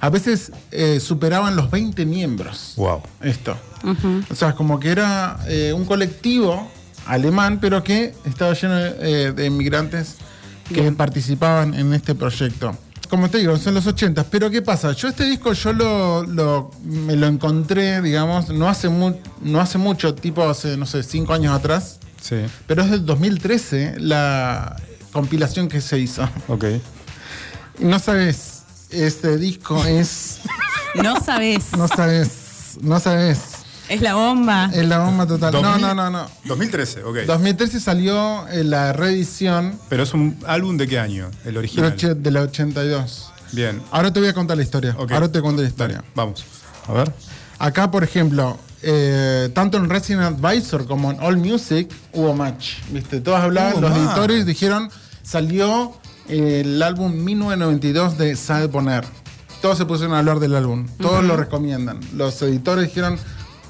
A 0.01 0.11
veces 0.11 0.53
eh, 0.71 1.01
superaban 1.01 1.57
los 1.57 1.71
20 1.71 2.07
miembros 2.07 2.75
Wow. 2.77 3.03
esto. 3.23 3.57
O 4.31 4.35
sea, 4.35 4.55
como 4.55 4.79
que 4.79 4.91
era 4.91 5.39
eh, 5.49 5.73
un 5.75 5.85
colectivo 5.85 6.71
alemán, 7.07 7.59
pero 7.61 7.83
que 7.83 8.15
estaba 8.25 8.53
lleno 8.55 8.75
de, 8.77 9.33
de 9.33 9.47
inmigrantes 9.47 10.17
que 10.73 10.93
participaban 10.93 11.75
en 11.75 11.93
este 11.95 12.15
proyecto. 12.15 12.77
Como 13.09 13.31
te 13.31 13.39
digo, 13.39 13.57
son 13.57 13.73
los 13.75 13.87
80, 13.87 14.25
pero 14.25 14.51
¿qué 14.51 14.61
pasa? 14.61 14.93
Yo 14.93 15.09
este 15.09 15.25
disco 15.25 15.53
yo 15.55 15.73
lo, 15.73 16.25
lo- 16.25 16.71
me 16.85 17.17
lo 17.17 17.27
encontré, 17.27 18.03
digamos, 18.03 18.51
no 18.51 18.69
hace, 18.69 18.91
mu- 18.91 19.15
no 19.41 19.61
hace 19.61 19.79
mucho, 19.79 20.15
tipo 20.15 20.47
hace, 20.49 20.77
no 20.77 20.85
sé, 20.85 21.03
cinco 21.03 21.33
años 21.33 21.55
atrás, 21.57 22.01
Sí, 22.21 22.37
pero 22.67 22.83
es 22.83 22.91
del 22.91 23.07
2013 23.07 23.95
la 23.99 24.77
compilación 25.13 25.69
que 25.69 25.81
se 25.81 25.99
hizo. 25.99 26.29
ok. 26.49 26.65
No 27.79 27.99
sabes, 27.99 28.63
este 28.91 29.39
disco 29.39 29.83
es, 29.87 30.41
No 31.03 31.19
sabes. 31.21 31.65
no 31.79 31.89
sabes, 31.89 32.77
no 32.83 33.01
sabes, 33.01 33.39
Es 33.89 34.03
la 34.03 34.15
bomba. 34.15 34.71
es 34.73 34.87
la 34.87 34.99
bomba 34.99 35.27
total. 35.27 35.53
No, 35.53 35.63
2000. 35.63 35.81
no, 35.87 35.95
no, 35.95 36.11
no. 36.11 36.27
2013, 36.45 37.05
ok. 37.05 37.17
2013 37.27 37.81
salió 37.81 38.47
eh, 38.49 38.63
la 38.65 38.93
reedición 38.93 39.79
Pero 39.89 40.03
es 40.03 40.13
un 40.13 40.37
álbum 40.47 40.77
de 40.77 40.87
qué 40.87 40.99
año? 40.99 41.31
El 41.45 41.57
original. 41.57 41.97
de 41.97 42.31
la 42.31 42.43
82. 42.43 43.31
Bien. 43.53 43.81
Ahora 43.91 44.13
te 44.13 44.21
voy 44.21 44.29
a 44.29 44.35
contar 44.35 44.57
la 44.59 44.63
historia. 44.63 44.95
Ahora 44.99 45.31
te 45.33 45.41
cuento 45.41 45.63
la 45.63 45.69
Dale, 45.69 45.95
historia. 45.95 46.05
vamos. 46.15 46.45
A 46.87 46.93
ver. 46.93 47.13
Acá, 47.59 47.91
por 47.91 48.05
ejemplo, 48.05 48.59
eh, 48.83 49.49
tanto 49.55 49.79
en 49.79 49.89
Resident 49.89 50.23
Advisor 50.45 50.87
como 50.87 51.11
en 51.11 51.19
All 51.21 51.39
Music 51.39 51.91
hubo 52.13 52.35
match. 52.35 52.75
¿Viste? 52.91 53.21
Todos 53.21 53.41
hablaban, 53.41 53.81
los 53.81 53.91
editores 53.97 54.45
dijeron, 54.47 54.91
salió 55.23 55.93
eh, 56.29 56.61
el 56.65 56.83
álbum 56.83 57.13
1992 57.25 58.19
de 58.19 58.37
Sad 58.37 58.69
Bonner. 58.69 59.05
Todos 59.63 59.79
se 59.79 59.87
pusieron 59.87 60.15
a 60.15 60.19
hablar 60.21 60.39
del 60.39 60.55
álbum. 60.55 60.87
Todos 61.01 61.25
lo 61.25 61.37
recomiendan. 61.37 61.99
Los 62.15 62.41
editores 62.43 62.85
dijeron, 62.85 63.19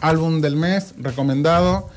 álbum 0.01 0.40
del 0.40 0.57
mes, 0.57 0.94
recomendado. 0.99 1.88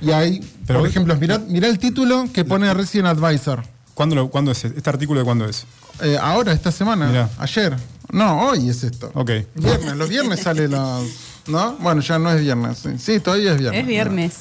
Y 0.00 0.10
ahí, 0.12 0.40
Pero- 0.66 0.80
por 0.80 0.88
ejemplo, 0.88 1.16
mirá, 1.16 1.38
mirá 1.38 1.68
el 1.68 1.78
título 1.78 2.28
que 2.32 2.44
pone 2.44 2.72
Resident 2.72 3.08
Advisor. 3.08 3.64
¿Cuándo, 3.94 4.14
lo- 4.14 4.30
cuándo 4.30 4.52
es? 4.52 4.64
¿Este 4.64 4.88
artículo 4.90 5.20
de 5.20 5.24
cuándo 5.24 5.44
es? 5.48 5.64
Eh, 6.02 6.16
ahora, 6.20 6.52
esta 6.52 6.70
semana. 6.70 7.06
Mirá. 7.08 7.28
Ayer. 7.38 7.76
No, 8.12 8.48
hoy 8.48 8.68
es 8.68 8.84
esto. 8.84 9.10
Ok. 9.14 9.30
Viernes, 9.56 9.96
los 9.96 10.08
viernes 10.08 10.40
sale 10.40 10.68
los. 10.68 11.04
¿No? 11.48 11.76
Bueno, 11.80 12.00
ya 12.00 12.18
no 12.18 12.30
es 12.30 12.40
viernes. 12.40 12.78
Sí, 12.78 12.90
Sí, 12.98 13.20
todavía 13.20 13.52
es 13.52 13.58
viernes. 13.58 13.80
Es 13.80 13.86
viernes. 13.86 14.34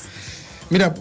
Mira, 0.70 0.93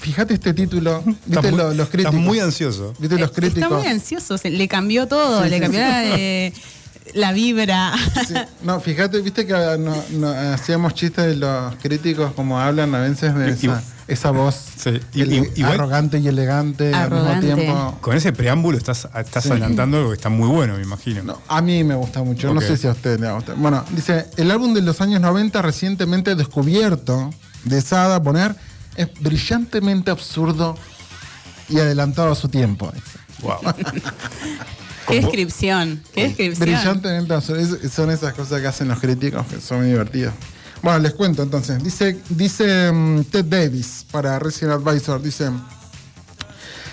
fíjate 0.00 0.34
este 0.34 0.52
título. 0.52 1.02
¿Viste 1.06 1.20
Estás 1.36 1.50
muy- 1.52 1.58
lo- 1.60 1.74
los 1.74 1.88
críticos? 1.88 2.14
Estás 2.14 2.26
muy 2.26 2.40
ansioso. 2.40 2.94
¿Viste 2.98 3.16
los 3.18 3.28
Está 3.30 3.40
críticos? 3.40 3.70
muy 3.78 3.86
ansioso. 3.86 4.36
se- 4.38 4.50
le 4.50 4.68
cambió 4.68 5.06
todo. 5.06 5.44
Sí, 5.44 5.50
le 5.50 5.56
sí, 5.56 5.62
cambió 5.62 5.80
sí. 5.80 5.86
la, 5.86 5.98
de- 6.00 6.52
la 7.14 7.32
vibra. 7.32 7.92
Sí, 8.26 8.34
No, 8.62 8.80
fíjate, 8.80 9.20
viste 9.20 9.46
que 9.46 9.54
ah, 9.54 9.76
no- 9.78 10.02
no, 10.12 10.28
hacíamos 10.30 10.94
chistes 10.94 11.26
de 11.26 11.36
los 11.36 11.74
críticos 11.76 12.32
como 12.34 12.58
hablan 12.60 12.94
a 12.94 13.00
veces 13.00 13.34
de 13.34 13.50
esa, 13.50 13.82
esa 14.06 14.30
voz 14.30 14.54
Sí, 14.76 15.00
y- 15.14 15.22
ele- 15.22 15.50
y- 15.54 15.60
igual- 15.60 15.74
arrogante 15.74 16.18
y 16.18 16.28
elegante 16.28 16.94
Arrogante. 16.94 17.50
al 17.52 17.56
mismo 17.56 17.72
tiempo. 17.72 17.98
Con 18.00 18.16
ese 18.16 18.32
preámbulo 18.32 18.78
estás, 18.78 19.08
estás 19.18 19.44
Sí. 19.44 19.50
adelantando 19.50 19.96
algo 19.98 20.10
que 20.10 20.16
está 20.16 20.28
muy 20.28 20.48
bueno, 20.48 20.76
me 20.76 20.82
imagino. 20.82 21.22
No, 21.22 21.38
a 21.48 21.60
mí 21.60 21.82
me 21.84 21.94
gusta 21.94 22.22
mucho, 22.22 22.52
no 22.54 22.60
sé 22.60 22.76
si 22.76 22.86
a 22.86 22.92
ustedes 22.92 23.20
les 23.20 23.32
gusta. 23.32 23.54
Bueno, 23.54 23.84
dice, 23.90 24.26
el 24.36 24.50
álbum 24.50 24.74
de 24.74 24.82
los 24.82 25.00
años 25.00 25.20
90 25.20 25.60
recientemente 25.62 26.34
descubierto 26.34 27.30
de 27.64 27.80
Sada 27.82 28.22
Poner 28.22 28.54
es 28.96 29.08
brillantemente 29.20 30.10
absurdo 30.10 30.76
y 31.68 31.78
adelantado 31.78 32.32
a 32.32 32.34
su 32.34 32.48
tiempo. 32.48 32.90
dice. 32.94 33.18
Qué 35.08 35.20
descripción, 35.20 36.02
qué 36.14 36.28
descripción. 36.28 36.68
Absurdo. 37.30 37.60
Es- 37.86 37.92
son 37.92 38.10
esas 38.10 38.34
cosas 38.34 38.60
que 38.60 38.66
hacen 38.66 38.88
los 38.88 38.98
críticos 39.00 39.46
que 39.46 39.60
son 39.60 39.78
muy 39.78 39.88
divertidas. 39.88 40.34
Bueno, 40.82 40.98
les 41.00 41.14
cuento 41.14 41.42
entonces. 41.42 41.82
Dice, 41.82 42.18
dice 42.28 42.92
mm, 42.92 43.24
Ted 43.24 43.44
Davis 43.46 44.04
para 44.10 44.38
Resident 44.38 44.74
Advisor, 44.86 45.20
dice... 45.22 45.50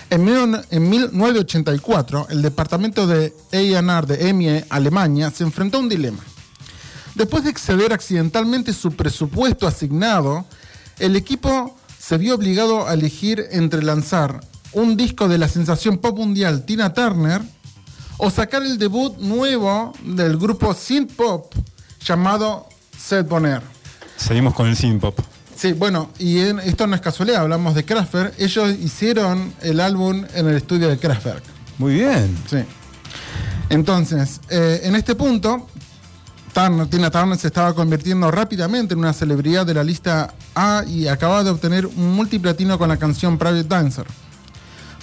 En, 0.08 0.24
mil- 0.24 0.60
en 0.70 0.88
1984, 0.88 2.28
el 2.30 2.40
departamento 2.42 3.06
de 3.08 3.34
A&R 3.52 4.06
de 4.06 4.28
EMI 4.28 4.64
Alemania 4.70 5.30
se 5.30 5.42
enfrentó 5.44 5.78
a 5.78 5.80
un 5.80 5.88
dilema. 5.88 6.22
Después 7.16 7.44
de 7.44 7.50
exceder 7.50 7.92
accidentalmente 7.92 8.72
su 8.72 8.92
presupuesto 8.92 9.66
asignado, 9.66 10.46
el 10.98 11.16
equipo 11.16 11.76
se 11.98 12.18
vio 12.18 12.34
obligado 12.36 12.86
a 12.86 12.94
elegir 12.94 13.46
entre 13.50 13.82
lanzar 13.82 14.40
un 14.72 14.96
disco 14.96 15.26
de 15.26 15.38
la 15.38 15.48
sensación 15.48 15.98
pop 15.98 16.16
mundial 16.16 16.64
Tina 16.64 16.92
Turner 16.92 17.40
o 18.18 18.30
sacar 18.30 18.62
el 18.62 18.78
debut 18.78 19.16
nuevo 19.18 19.92
del 20.02 20.36
grupo 20.36 20.72
synth 20.74 21.12
pop 21.12 21.52
llamado 22.04 22.68
Seth 22.98 23.28
Bonner. 23.28 23.60
Seguimos 24.16 24.54
con 24.54 24.66
el 24.68 24.76
synth 24.76 25.00
pop. 25.00 25.18
Sí, 25.54 25.72
bueno, 25.72 26.10
y 26.18 26.38
en- 26.40 26.58
esto 26.60 26.86
no 26.86 26.94
es 26.94 27.00
casualidad, 27.00 27.40
hablamos 27.42 27.74
de 27.74 27.84
Kraftwerk. 27.84 28.34
Ellos 28.38 28.74
hicieron 28.82 29.54
el 29.62 29.80
álbum 29.80 30.24
en 30.34 30.48
el 30.48 30.56
estudio 30.56 30.88
de 30.88 30.98
Kraftwerk. 30.98 31.42
Muy 31.78 31.94
bien. 31.94 32.36
Sí. 32.50 32.58
Entonces, 33.70 34.40
eh, 34.48 34.80
en 34.84 34.94
este 34.96 35.14
punto, 35.14 35.66
Turner, 36.52 36.86
Tina 36.86 37.10
Turner 37.10 37.38
se 37.38 37.48
estaba 37.48 37.74
convirtiendo 37.74 38.30
rápidamente 38.30 38.94
en 38.94 39.00
una 39.00 39.12
celebridad 39.12 39.66
de 39.66 39.74
la 39.74 39.84
lista 39.84 40.32
A 40.54 40.84
y 40.86 41.08
acababa 41.08 41.42
de 41.44 41.50
obtener 41.50 41.86
un 41.86 42.14
multiplatino 42.14 42.78
con 42.78 42.88
la 42.88 42.96
canción 42.96 43.36
Private 43.36 43.64
Dancer. 43.64 44.06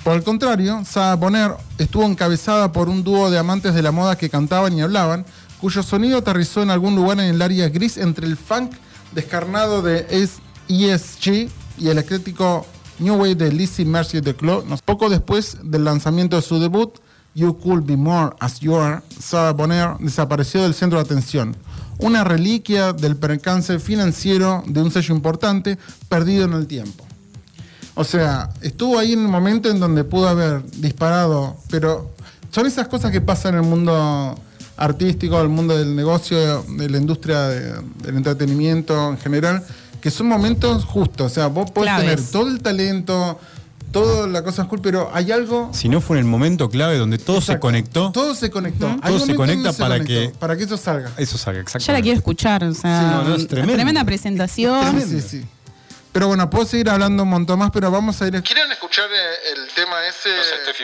Por 0.04 0.16
el 0.16 0.24
contrario, 0.24 0.84
Sarah 0.86 1.16
Bonner 1.16 1.52
estuvo 1.78 2.04
encabezada 2.04 2.74
por 2.74 2.90
un 2.90 3.06
dúo 3.06 3.32
de 3.32 3.38
amantes 3.40 3.74
de 3.74 3.82
la 3.82 3.94
moda 3.94 4.18
que 4.18 4.30
cantaban 4.30 4.78
y 4.78 4.82
hablaban, 4.82 5.26
cuyo 5.62 5.82
sonido 5.82 6.18
aterrizó 6.18 6.62
en 6.62 6.72
algún 6.72 6.94
lugar 6.94 7.22
en 7.22 7.34
el 7.34 7.42
área 7.42 7.70
gris 7.70 7.98
entre 7.98 8.28
el 8.28 8.36
funk 8.36 8.74
descarnado 9.14 9.82
de 9.82 10.06
ESG 10.68 11.50
y 11.78 11.88
el 11.88 11.98
eclético 12.00 12.66
New 13.00 13.16
Wave 13.16 13.36
de 13.36 13.54
Lizzie 13.54 13.86
Mercy 13.86 14.20
de 14.20 14.36
Claw. 14.36 14.66
Poco 14.84 15.10
después 15.10 15.58
del 15.64 15.86
lanzamiento 15.86 16.36
de 16.36 16.42
su 16.42 16.60
debut, 16.60 17.00
You 17.34 17.58
Could 17.58 17.86
Be 17.86 17.96
More 17.96 18.36
As 18.42 18.60
You 18.60 18.76
Are, 18.76 19.02
Sarah 19.22 19.54
Bonner 19.54 19.96
desapareció 20.00 20.64
del 20.64 20.74
centro 20.74 21.00
de 21.00 21.06
atención. 21.06 21.56
Una 21.98 22.26
reliquia 22.26 22.92
del 22.92 23.16
percance 23.16 23.80
financiero 23.80 24.64
de 24.68 24.82
un 24.82 24.92
sello 24.92 25.16
importante 25.16 25.78
perdido 26.10 26.44
en 26.44 26.54
el 26.54 26.68
tiempo. 26.68 27.06
O 27.96 28.04
sea, 28.04 28.50
estuvo 28.62 28.98
ahí 28.98 29.14
en 29.14 29.22
el 29.22 29.28
momento 29.28 29.70
en 29.70 29.80
donde 29.80 30.04
pudo 30.04 30.28
haber 30.28 30.64
disparado, 30.78 31.58
pero 31.70 32.12
son 32.52 32.66
esas 32.66 32.88
cosas 32.88 33.12
que 33.12 33.22
pasan 33.22 33.54
en 33.56 33.64
el 33.64 33.70
mundo 33.70 34.40
artístico, 34.78 35.40
el 35.42 35.50
mundo 35.50 35.78
del 35.78 35.96
negocio, 35.96 36.64
de 36.64 36.90
la 36.90 36.98
industria 36.98 37.42
de- 37.48 37.82
del 38.04 38.18
entretenimiento 38.18 39.10
en 39.10 39.18
general, 39.20 39.64
que 40.02 40.10
son 40.10 40.28
momentos 40.28 40.86
justos. 40.86 41.32
O 41.32 41.34
sea, 41.36 41.48
vos 41.48 41.70
podés 41.72 41.92
Claves. 41.92 42.16
tener 42.16 42.32
todo 42.32 42.48
el 42.50 42.62
talento, 42.62 43.40
toda 43.92 44.26
la 44.28 44.44
cosa 44.44 44.64
cool, 44.66 44.82
pero 44.82 45.12
hay 45.14 45.32
algo... 45.32 45.70
Si 45.72 45.88
no 45.88 46.02
fue 46.02 46.18
en 46.18 46.26
el 46.26 46.30
momento 46.30 46.68
clave 46.72 46.98
donde 46.98 47.20
todo 47.20 47.36
se 47.38 47.52
Exacto. 47.54 47.62
conectó, 47.62 48.12
Todo 48.12 48.34
se 48.34 48.50
conectó. 48.50 48.88
Todo 49.06 49.20
se 49.20 49.36
conecta 49.36 49.72
se 49.72 49.80
para 49.84 49.98
conectó, 50.00 50.32
que- 50.34 50.40
para 50.40 50.58
que 50.58 50.64
eso 50.64 50.78
salga. 50.78 51.12
eso 51.18 51.38
salga 51.38 51.62
exactamente. 51.62 51.88
Ya 51.88 51.94
la 51.94 52.02
quiero 52.02 52.18
escuchar, 52.18 52.64
o 52.64 52.74
sea, 52.74 53.00
Sí, 53.00 53.06
no, 53.06 53.30
no, 53.30 53.36
es 53.36 53.48
tremendo. 53.48 53.74
tremenda 53.76 54.04
presentación. 54.04 55.00
Sí, 55.02 55.22
sí, 55.22 55.22
sí. 55.22 55.46
Pero 56.14 56.28
bueno, 56.28 56.48
puedo 56.50 56.64
seguir 56.66 56.90
hablando 56.92 57.24
un 57.24 57.30
montón 57.30 57.58
más, 57.58 57.72
pero 57.72 57.90
vamos 57.90 58.22
a 58.22 58.28
ir... 58.28 58.42
¿Quieren 58.44 58.72
escuchar 58.72 59.06
eh, 59.12 59.52
el 59.58 59.68
tema 59.74 59.96
ese? 60.08 60.30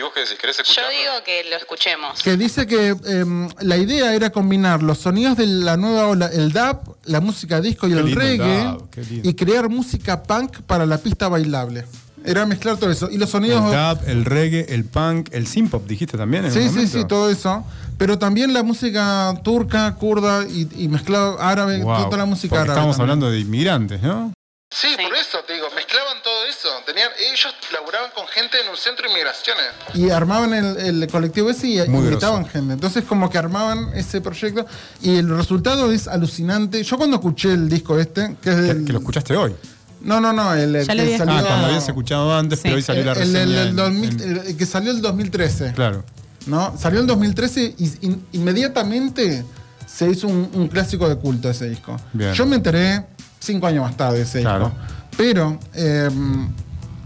¿vos 0.02 0.10
qué 0.12 0.20
decís? 0.20 0.36
¿Querés 0.40 0.56
Yo 0.58 0.82
digo 0.90 1.12
que 1.24 1.44
lo 1.48 1.56
escuchemos. 1.56 2.20
que 2.20 2.36
dice 2.36 2.66
que 2.66 2.88
em, 3.06 3.48
la 3.60 3.76
idea 3.76 4.12
era 4.12 4.30
combinar 4.30 4.82
los 4.82 4.98
sonidos 4.98 5.36
de 5.36 5.46
la 5.46 5.76
nueva 5.76 6.08
ola, 6.08 6.26
el 6.26 6.50
dub, 6.52 6.96
la 7.04 7.20
música 7.20 7.60
disco 7.60 7.86
y 7.86 7.92
Qué 7.92 7.98
el 8.00 8.06
lindo 8.06 8.20
el 8.20 8.28
reggae, 8.28 8.64
dub, 8.64 8.90
qué 8.90 9.04
lindo. 9.04 9.28
y 9.28 9.34
crear 9.34 9.68
música 9.68 10.22
punk 10.24 10.62
para 10.62 10.84
la 10.84 10.98
pista 10.98 11.28
bailable. 11.28 11.86
Era 12.24 12.44
mezclar 12.44 12.76
todo 12.76 12.90
eso. 12.90 13.08
Y 13.08 13.16
los 13.16 13.30
sonidos... 13.30 13.64
El 13.64 13.70
dub, 13.96 14.08
el 14.08 14.24
reggae, 14.24 14.66
el 14.74 14.84
punk, 14.84 15.28
el 15.32 15.46
synth 15.46 15.70
pop, 15.70 15.86
dijiste 15.86 16.18
también. 16.18 16.44
en 16.46 16.52
sí, 16.52 16.68
sí, 16.68 16.86
sí, 16.88 17.04
todo 17.06 17.30
eso. 17.30 17.64
Pero 17.98 18.18
también 18.18 18.52
la 18.52 18.62
música 18.64 19.32
turca, 19.44 19.94
kurda 19.94 20.44
y, 20.48 20.68
y 20.76 20.88
mezclado 20.88 21.40
árabe, 21.40 21.78
Wow, 21.82 22.06
toda 22.06 22.16
la 22.18 22.26
música 22.26 22.50
porque 22.50 22.62
árabe. 22.62 22.78
Estamos 22.80 22.96
también. 22.96 23.10
hablando 23.12 23.30
de 23.30 23.38
inmigrantes, 23.38 24.02
¿no? 24.02 24.32
Sí, 24.72 24.86
por 25.02 25.12
eso 25.16 25.38
te 25.44 25.54
digo, 25.54 25.66
mezclaban 25.74 26.22
todo 26.22 26.46
eso. 26.46 26.68
Tenían, 26.86 27.08
ellos 27.28 27.52
laburaban 27.72 28.10
con 28.14 28.28
gente 28.28 28.56
en 28.62 28.68
un 28.70 28.76
centro 28.76 29.04
de 29.06 29.10
inmigraciones. 29.10 29.64
Y 29.94 30.10
armaban 30.10 30.54
el, 30.54 30.76
el 31.02 31.08
colectivo 31.10 31.50
ese 31.50 31.66
y 31.66 31.88
Muy 31.88 32.04
invitaban 32.06 32.42
groso. 32.42 32.52
gente. 32.52 32.74
Entonces 32.74 33.04
como 33.04 33.28
que 33.28 33.36
armaban 33.38 33.90
ese 33.96 34.20
proyecto 34.20 34.64
y 35.02 35.16
el 35.16 35.28
resultado 35.36 35.90
es 35.90 36.06
alucinante. 36.06 36.84
Yo 36.84 36.96
cuando 36.98 37.16
escuché 37.16 37.52
el 37.52 37.68
disco 37.68 37.98
este, 37.98 38.36
que 38.40 38.50
es 38.50 38.54
Que, 38.56 38.62
del... 38.62 38.84
que 38.84 38.92
lo 38.92 39.00
escuchaste 39.00 39.36
hoy. 39.36 39.56
No, 40.02 40.20
no, 40.20 40.32
no, 40.32 40.54
el, 40.54 40.76
el 40.76 40.86
que 40.86 40.92
había 40.92 41.18
salió... 41.18 41.34
Ah, 41.34 41.42
cuando 41.44 41.66
habías 41.66 41.88
escuchado 41.88 42.32
antes, 42.32 42.60
Sí. 42.60 42.62
pero 42.62 42.76
hoy 42.76 42.82
salió 42.82 43.04
la 43.04 43.12
el, 43.12 43.18
reseña. 43.18 43.42
el- 43.42 43.52
el 43.58 43.68
en- 43.70 43.76
2000 43.76 44.22
en- 44.22 44.30
el- 44.38 44.46
el 44.46 44.56
que 44.56 44.66
salió 44.66 44.92
el 44.92 45.02
2013. 45.02 45.72
claro. 45.72 46.04
¿no? 46.46 46.74
Salió 46.78 47.00
en 47.00 47.06
2013 47.08 47.74
y 47.76 47.84
in- 48.06 48.24
inmediatamente 48.32 49.44
se 49.86 50.08
hizo 50.08 50.28
un, 50.28 50.48
un 50.54 50.68
clásico 50.68 51.08
de 51.08 51.16
culto 51.16 51.50
ese 51.50 51.68
disco. 51.68 51.96
Bien. 52.12 52.32
Yo 52.34 52.46
me 52.46 52.54
enteré 52.56 53.04
cinco 53.40 53.66
años 53.66 53.82
más 53.82 53.96
tarde 53.96 54.18
de 54.18 54.22
ese 54.22 54.40
Claro. 54.42 54.66
disco. 54.66 54.80
Pero 55.16 55.58
eh, 55.74 56.08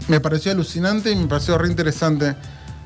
me 0.07 0.19
pareció 0.19 0.51
alucinante 0.51 1.09
y 1.11 1.15
me 1.15 1.25
pareció 1.27 1.57
re 1.57 1.67
interesante. 1.67 2.35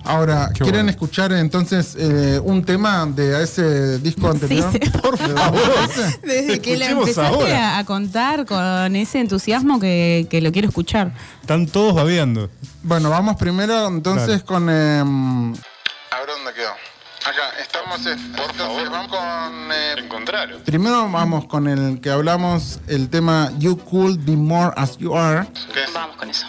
Ahora, 0.06 0.48
Qué 0.54 0.60
¿quieren 0.64 0.84
bueno. 0.84 0.92
escuchar 0.92 1.34
entonces 1.34 1.96
eh, 2.00 2.40
un 2.42 2.64
tema 2.64 3.06
de 3.06 3.44
ese 3.44 4.00
disco 4.00 4.28
anterior? 4.32 4.72
sí. 4.72 4.80
Por 4.92 5.18
favor. 5.18 5.60
Desde 6.24 6.62
que 6.62 6.78
le 6.78 6.86
Escuchemos 6.86 7.10
empezaste 7.10 7.36
ahora. 7.36 7.76
a, 7.76 7.80
a 7.80 7.84
contar 7.86 8.46
con 8.46 8.96
ese 8.96 9.20
entusiasmo 9.20 9.78
que, 9.80 10.26
que 10.30 10.40
lo 10.40 10.54
quiero 10.54 10.70
escuchar. 10.70 11.12
Están 11.42 11.68
todos 11.68 11.94
babeando. 11.94 12.50
Bueno, 12.82 13.10
vamos 13.10 13.36
primero 13.36 13.88
entonces 13.90 14.28
Dale. 14.28 14.44
con. 14.46 14.68
eh, 14.70 15.00
a 15.02 16.20
ver 16.20 16.28
dónde 16.28 16.54
quedó. 16.56 16.72
Acá, 17.26 17.52
estamos. 17.60 18.06
eh, 18.06 18.14
entonces, 18.14 18.90
vamos 18.90 19.08
con. 19.10 19.72
eh, 19.72 19.96
encontraron. 19.98 20.62
Primero 20.62 21.10
vamos 21.12 21.46
con 21.46 21.68
el 21.68 22.00
que 22.02 22.10
hablamos, 22.10 22.80
el 22.88 23.10
tema 23.10 23.52
You 23.60 23.78
Could 23.78 24.20
Be 24.26 24.36
More 24.36 24.74
As 24.76 24.98
You 24.98 25.16
Are. 25.16 25.48
Vamos 25.94 26.16
con 26.18 26.30
eso. 26.30 26.48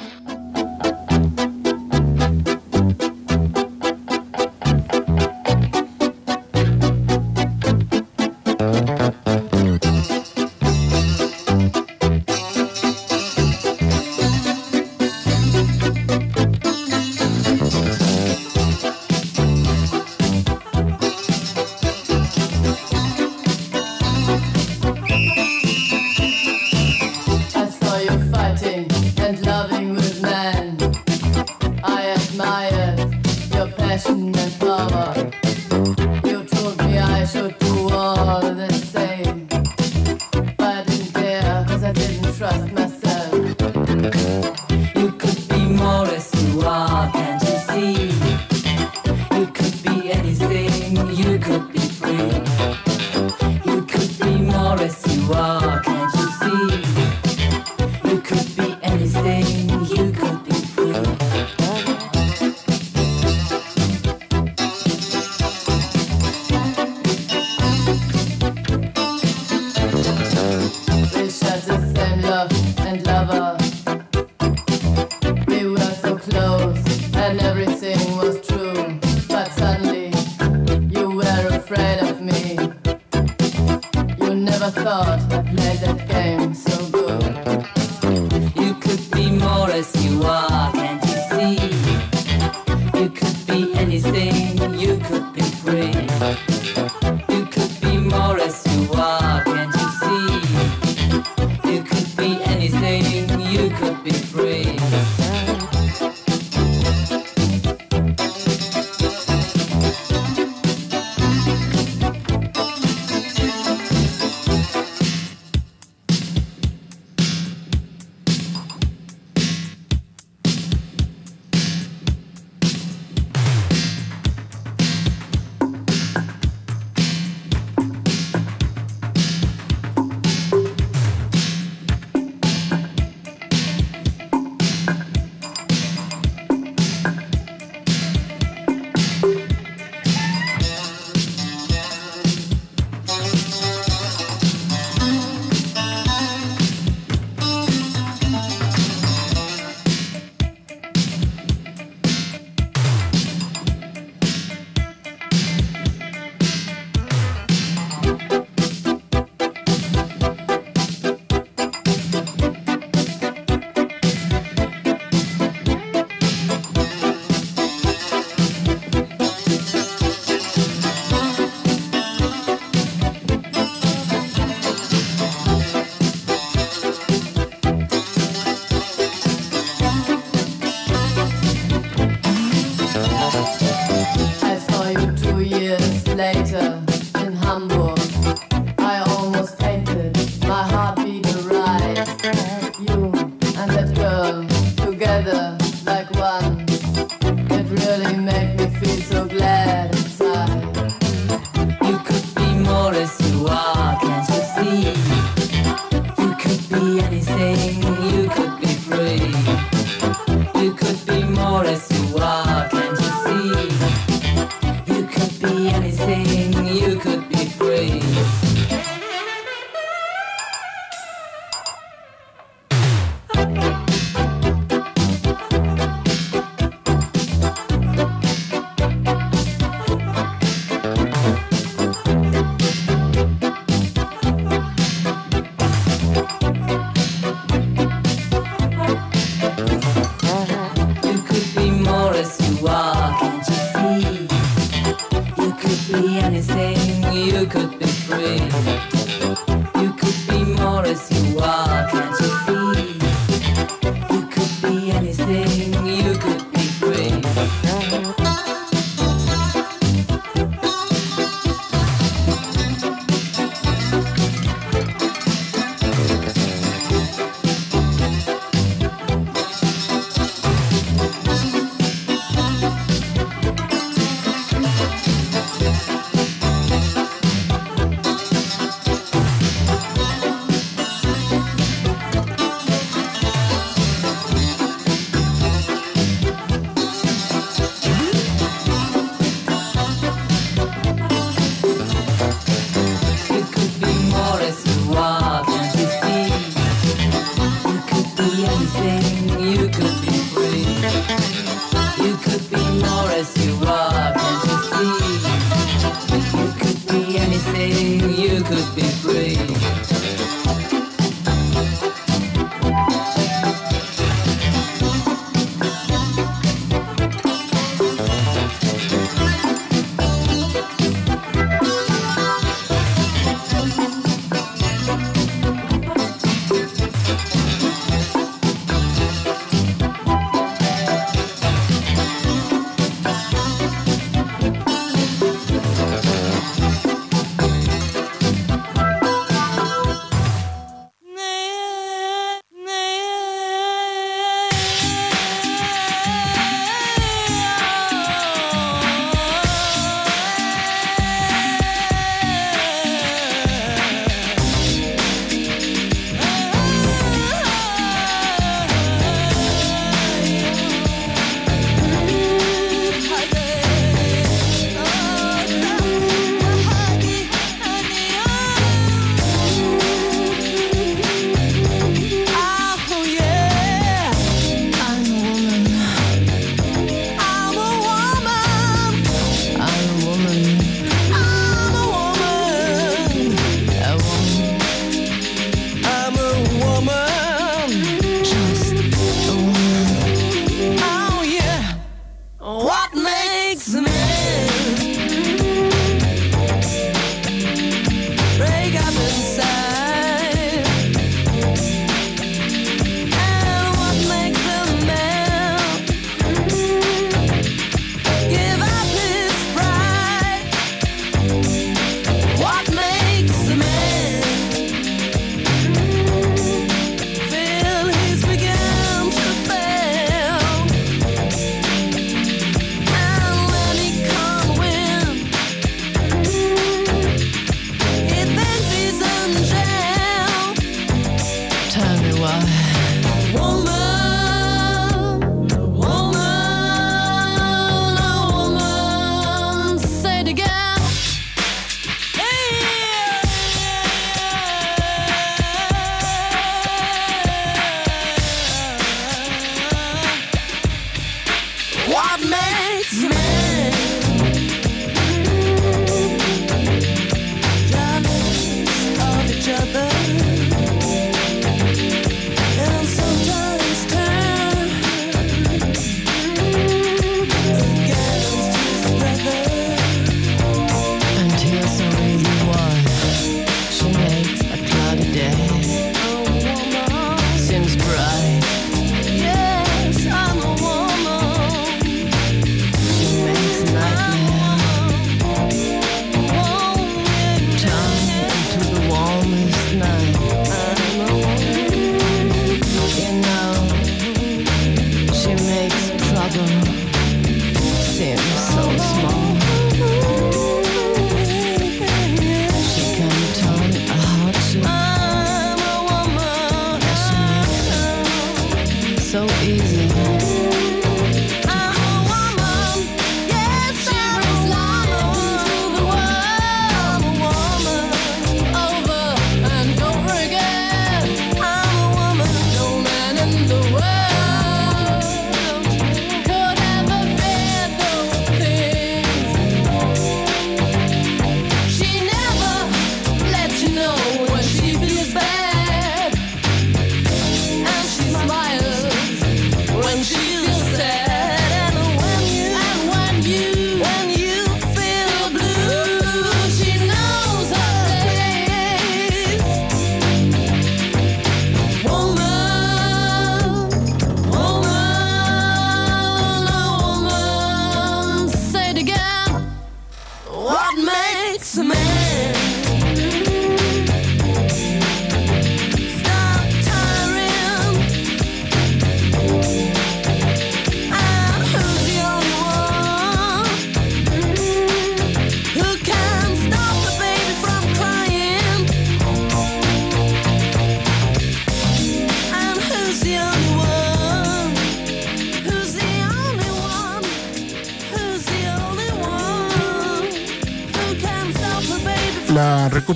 Trust 42.40 42.79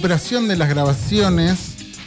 recuperación 0.05 0.49
de 0.49 0.57
las 0.57 0.69
grabaciones 0.69 1.59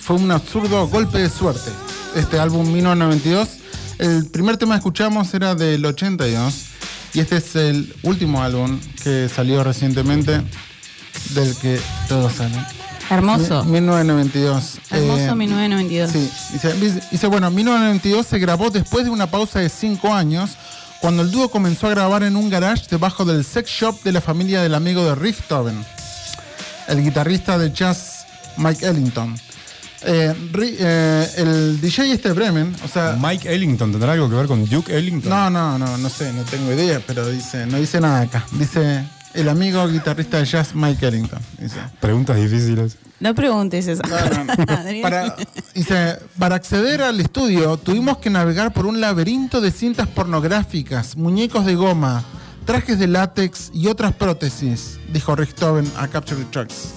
fue 0.01 0.17
un 0.17 0.29
absurdo 0.29 0.87
golpe 0.87 1.17
de 1.17 1.29
suerte. 1.31 1.71
Este 2.15 2.37
álbum 2.39 2.71
1992, 2.71 3.49
el 3.97 4.27
primer 4.27 4.55
tema 4.57 4.75
que 4.75 4.77
escuchamos 4.77 5.33
era 5.33 5.55
del 5.55 5.83
82 5.83 6.53
y 7.15 7.21
este 7.21 7.37
es 7.37 7.55
el 7.55 7.91
último 8.03 8.43
álbum 8.43 8.79
que 9.03 9.27
salió 9.35 9.63
recientemente 9.63 10.43
del 11.33 11.55
que 11.57 11.79
todo 12.07 12.29
sale. 12.29 12.53
Hermoso. 13.09 13.63
Mi- 13.65 13.71
1992. 13.81 14.77
Hermoso 14.91 15.31
Eh, 15.31 15.35
1992. 15.35 16.11
Sí, 16.11 16.29
dice, 17.11 17.25
bueno, 17.25 17.49
1992 17.49 18.27
se 18.27 18.37
grabó 18.37 18.69
después 18.69 19.05
de 19.05 19.09
una 19.09 19.25
pausa 19.31 19.57
de 19.57 19.69
5 19.69 20.13
años, 20.13 20.51
cuando 21.01 21.23
el 21.23 21.31
dúo 21.31 21.49
comenzó 21.49 21.87
a 21.87 21.89
grabar 21.89 22.21
en 22.21 22.35
un 22.35 22.51
garage 22.51 22.83
debajo 22.91 23.25
del 23.25 23.43
sex 23.43 23.67
shop 23.71 24.03
de 24.03 24.11
la 24.11 24.21
familia 24.21 24.61
del 24.61 24.75
amigo 24.75 25.03
de 25.03 25.15
Richthofen, 25.15 25.83
el 26.87 27.03
guitarrista 27.03 27.57
de 27.57 27.71
jazz 27.71 28.25
Mike 28.57 28.85
Ellington. 28.85 29.35
Eh, 30.03 30.33
Ri- 30.53 30.75
eh, 30.79 31.27
el 31.37 31.81
DJ 31.81 32.11
este 32.11 32.31
Bremen, 32.31 32.75
o 32.83 32.87
sea... 32.87 33.17
Mike 33.19 33.51
Ellington, 33.53 33.91
¿tendrá 33.91 34.13
algo 34.13 34.29
que 34.29 34.35
ver 34.35 34.45
con 34.47 34.63
Duke 34.65 34.95
Ellington? 34.95 35.29
No, 35.29 35.49
no, 35.49 35.77
no, 35.79 35.97
no 35.97 36.09
sé, 36.09 36.31
no 36.33 36.43
tengo 36.43 36.71
idea, 36.71 37.01
pero 37.05 37.27
dice, 37.29 37.65
no 37.65 37.77
dice 37.77 37.99
nada 37.99 38.21
acá. 38.21 38.45
Dice 38.53 39.03
el 39.33 39.49
amigo 39.49 39.87
guitarrista 39.87 40.37
de 40.37 40.45
jazz 40.45 40.75
Mike 40.75 41.05
Ellington. 41.07 41.39
Dice. 41.59 41.77
Preguntas 41.99 42.35
difíciles. 42.37 42.95
No 43.19 43.33
preguntes 43.33 43.87
eso. 43.87 44.03
Para, 45.01 45.35
dice, 45.73 46.19
para 46.37 46.55
acceder 46.55 47.01
al 47.01 47.19
estudio 47.19 47.77
tuvimos 47.77 48.19
que 48.19 48.29
navegar 48.29 48.71
por 48.73 48.85
un 48.85 49.01
laberinto 49.01 49.59
de 49.59 49.71
cintas 49.71 50.07
pornográficas, 50.07 51.17
muñecos 51.17 51.65
de 51.65 51.73
goma, 51.73 52.23
trajes 52.67 52.99
de 52.99 53.07
látex 53.07 53.71
y 53.73 53.87
otras 53.87 54.13
prótesis, 54.13 54.99
dijo 55.11 55.35
Richthofen 55.35 55.89
a 55.97 56.07
Capture 56.09 56.43
the 56.43 56.51
Tracks. 56.51 56.89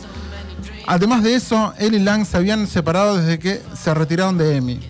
Además 0.86 1.22
de 1.22 1.36
eso, 1.36 1.72
él 1.78 1.94
y 1.94 2.00
Lang 2.00 2.26
se 2.26 2.36
habían 2.36 2.66
separado 2.66 3.16
desde 3.16 3.38
que 3.38 3.62
se 3.80 3.94
retiraron 3.94 4.36
de 4.36 4.56
EMI. 4.56 4.80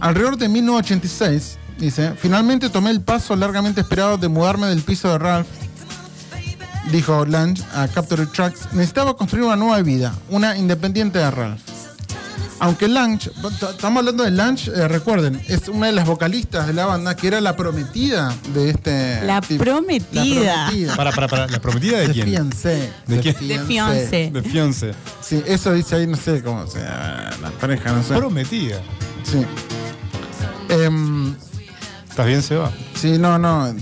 Alrededor 0.00 0.36
de 0.36 0.48
1986, 0.50 1.58
dice, 1.78 2.14
finalmente 2.16 2.68
tomé 2.68 2.90
el 2.90 3.00
paso 3.00 3.34
largamente 3.34 3.80
esperado 3.80 4.18
de 4.18 4.28
mudarme 4.28 4.66
del 4.66 4.82
piso 4.82 5.08
de 5.08 5.18
Ralph 5.18 5.48
dijo 6.92 7.24
Lange 7.24 7.62
a 7.74 7.88
Capture 7.88 8.26
the 8.26 8.30
Tracks, 8.30 8.72
necesitaba 8.72 9.16
construir 9.16 9.46
una 9.46 9.56
nueva 9.56 9.80
vida, 9.80 10.14
una 10.28 10.56
independiente 10.56 11.18
de 11.18 11.30
Ralph. 11.30 11.73
Aunque 12.60 12.88
Lange, 12.88 13.30
estamos 13.70 13.98
hablando 13.98 14.22
de 14.24 14.30
Lange, 14.30 14.70
eh, 14.70 14.88
recuerden, 14.88 15.42
es 15.48 15.68
una 15.68 15.86
de 15.88 15.92
las 15.92 16.06
vocalistas 16.06 16.66
de 16.66 16.72
la 16.72 16.86
banda 16.86 17.14
que 17.16 17.26
era 17.26 17.40
la 17.40 17.56
prometida 17.56 18.32
de 18.54 18.70
este. 18.70 19.20
La 19.24 19.40
tipo. 19.40 19.62
prometida. 19.64 20.24
La 20.44 20.64
prometida. 20.66 20.96
Para, 20.96 21.12
para, 21.12 21.28
para. 21.28 21.46
¿La 21.48 21.60
prometida 21.60 21.98
de 21.98 22.08
De 22.08 22.12
quién? 22.14 22.26
fiancé. 22.28 22.92
¿De 23.06 23.20
quién? 23.20 23.36
De 23.48 23.58
fiancé. 23.60 24.30
De 24.32 24.42
fiancé. 24.42 24.94
Sí, 25.20 25.42
eso 25.46 25.72
dice 25.72 25.96
ahí, 25.96 26.06
no 26.06 26.16
sé 26.16 26.42
cómo 26.42 26.66
se 26.66 26.78
llama 26.78 27.30
la 27.42 27.50
pareja, 27.60 27.92
no 27.92 28.02
sé. 28.02 28.14
Prometida. 28.14 28.80
Sí. 29.24 29.44
Em, 30.68 31.34
¿Estás 32.08 32.26
bien, 32.26 32.42
Seba? 32.42 32.70
sí, 32.94 33.18
no, 33.18 33.38
no. 33.38 33.66
eh, 33.68 33.74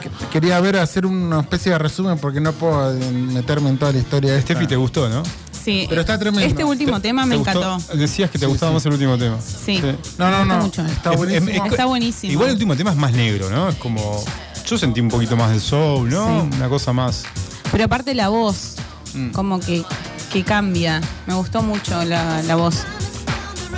que- 0.00 0.10
quería 0.32 0.60
ver, 0.60 0.76
hacer 0.76 1.06
una 1.06 1.40
especie 1.40 1.70
de 1.72 1.78
resumen 1.78 2.18
porque 2.18 2.40
no 2.40 2.52
puedo 2.52 2.92
eh, 2.92 3.10
meterme 3.12 3.70
en 3.70 3.78
toda 3.78 3.92
la 3.92 3.98
historia. 3.98 4.34
esta. 4.36 4.52
Steffi, 4.54 4.66
¿te 4.66 4.76
gustó, 4.76 5.08
no? 5.08 5.22
Sí. 5.64 5.86
Pero 5.88 6.00
está 6.00 6.18
tremendo. 6.18 6.46
Este 6.46 6.64
último 6.64 7.00
tema 7.00 7.26
me 7.26 7.34
¿Te 7.34 7.38
gustó? 7.38 7.58
encantó. 7.76 7.96
Decías 7.96 8.30
que 8.30 8.38
te 8.38 8.46
Sí, 8.46 8.50
gustaba 8.50 8.70
sí. 8.70 8.74
más 8.74 8.86
el 8.86 8.92
último 8.92 9.18
tema. 9.18 9.36
Sí. 9.40 9.82
No, 10.18 10.30
no, 10.30 10.44
no. 10.44 10.58
mucho. 10.62 10.84
Está 10.86 11.10
Es- 11.12 11.16
buenísimo. 11.18 11.64
es- 11.66 11.70
Está 11.72 11.84
buenísimo. 11.86 12.32
Igual 12.32 12.48
el 12.48 12.54
último 12.54 12.76
tema 12.76 12.90
es 12.92 12.96
más 12.96 13.12
negro, 13.12 13.50
¿no? 13.50 13.68
Es 13.68 13.76
como. 13.76 14.24
Yo 14.66 14.78
sentí 14.78 15.00
un 15.00 15.08
poquito 15.08 15.36
más 15.36 15.50
del 15.50 15.60
soul, 15.60 16.08
¿no? 16.10 16.48
Sí. 16.50 16.56
Una 16.56 16.68
cosa 16.68 16.92
más. 16.92 17.24
Pero 17.72 17.84
aparte 17.84 18.14
la 18.14 18.28
voz, 18.28 18.76
Mm. 19.14 19.30
como 19.32 19.58
que, 19.60 19.84
que 20.32 20.44
cambia. 20.44 21.00
Me 21.26 21.34
gustó 21.34 21.62
mucho 21.62 22.04
la, 22.04 22.42
la 22.42 22.54
voz. 22.56 22.76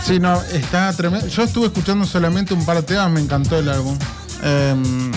Sí, 0.04 0.18
no, 0.18 0.40
está 0.42 0.92
tremendo. 0.94 1.26
Yo 1.28 1.42
estuve 1.44 1.66
escuchando 1.66 2.04
solamente 2.04 2.52
un 2.54 2.64
par 2.66 2.76
de 2.76 2.82
temas, 2.82 3.10
me 3.10 3.20
encantó 3.20 3.58
el 3.58 3.68
álbum. 3.68 3.96
Em, 4.42 5.12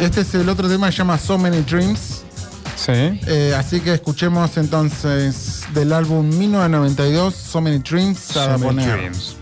este 0.00 0.22
es 0.22 0.34
el 0.34 0.48
otro 0.48 0.68
tema, 0.68 0.90
se 0.90 0.98
llama 0.98 1.18
So 1.18 1.36
Many 1.38 1.60
Dreams. 1.62 2.15
Sí. 2.76 2.92
Eh, 2.92 3.54
así 3.56 3.80
que 3.80 3.94
escuchemos 3.94 4.56
entonces 4.58 5.64
del 5.74 5.92
álbum 5.92 6.28
1992, 6.28 7.34
So 7.34 7.60
Many 7.60 7.78
Dreams, 7.78 8.18
So 8.18 8.46
Many 8.50 8.62
poner. 8.62 8.96
Dreams. 8.98 9.36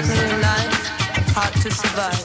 darkening 0.00 0.40
life, 0.40 0.88
hard 1.34 1.52
to 1.62 1.70
survive. 1.70 2.19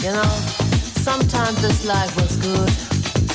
You 0.00 0.12
know, 0.12 0.32
sometimes 1.04 1.60
this 1.60 1.84
life 1.84 2.16
was 2.16 2.34
good, 2.36 2.72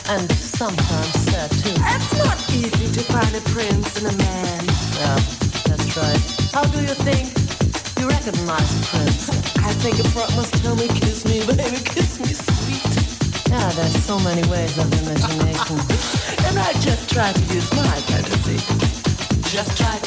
and 0.09 0.25
sometimes 0.33 1.13
sad 1.29 1.51
too. 1.61 1.77
It's 1.77 2.17
not 2.17 2.41
easy 2.57 2.89
to 2.91 3.01
find 3.05 3.29
a 3.37 3.41
prince 3.53 4.01
in 4.01 4.07
a 4.09 4.17
man. 4.17 4.65
Yeah, 4.97 5.13
that's 5.69 5.93
right. 5.93 6.17
How 6.57 6.65
do 6.65 6.81
you 6.81 6.95
think 7.05 7.29
you 8.01 8.09
recognize 8.09 8.65
a 8.65 8.97
prince? 8.97 9.29
I 9.61 9.73
think 9.77 9.99
a 9.99 10.09
frog 10.09 10.33
must 10.35 10.55
tell 10.63 10.75
me, 10.75 10.87
kiss 10.87 11.23
me, 11.25 11.45
baby, 11.45 11.77
kiss 11.85 12.17
me 12.19 12.33
sweet. 12.33 13.45
Yeah, 13.47 13.69
there's 13.77 14.03
so 14.03 14.17
many 14.25 14.41
ways 14.49 14.75
of 14.79 14.89
imagination. 15.05 15.77
and 16.49 16.57
I 16.57 16.73
just 16.81 17.13
try 17.13 17.31
to 17.31 17.41
use 17.53 17.69
my 17.77 17.93
fantasy. 18.09 18.57
Just 19.53 19.77
try 19.77 19.99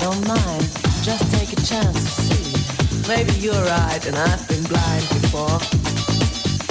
don't 0.00 0.26
mind. 0.26 0.64
Just 1.02 1.30
take 1.36 1.52
a 1.52 1.60
chance 1.60 1.98
to 2.04 2.10
see. 2.24 3.08
Maybe 3.08 3.32
you're 3.32 3.64
right 3.76 4.00
and 4.06 4.16
I've 4.16 4.46
been 4.48 4.64
blind 4.64 5.04
before. 5.20 5.60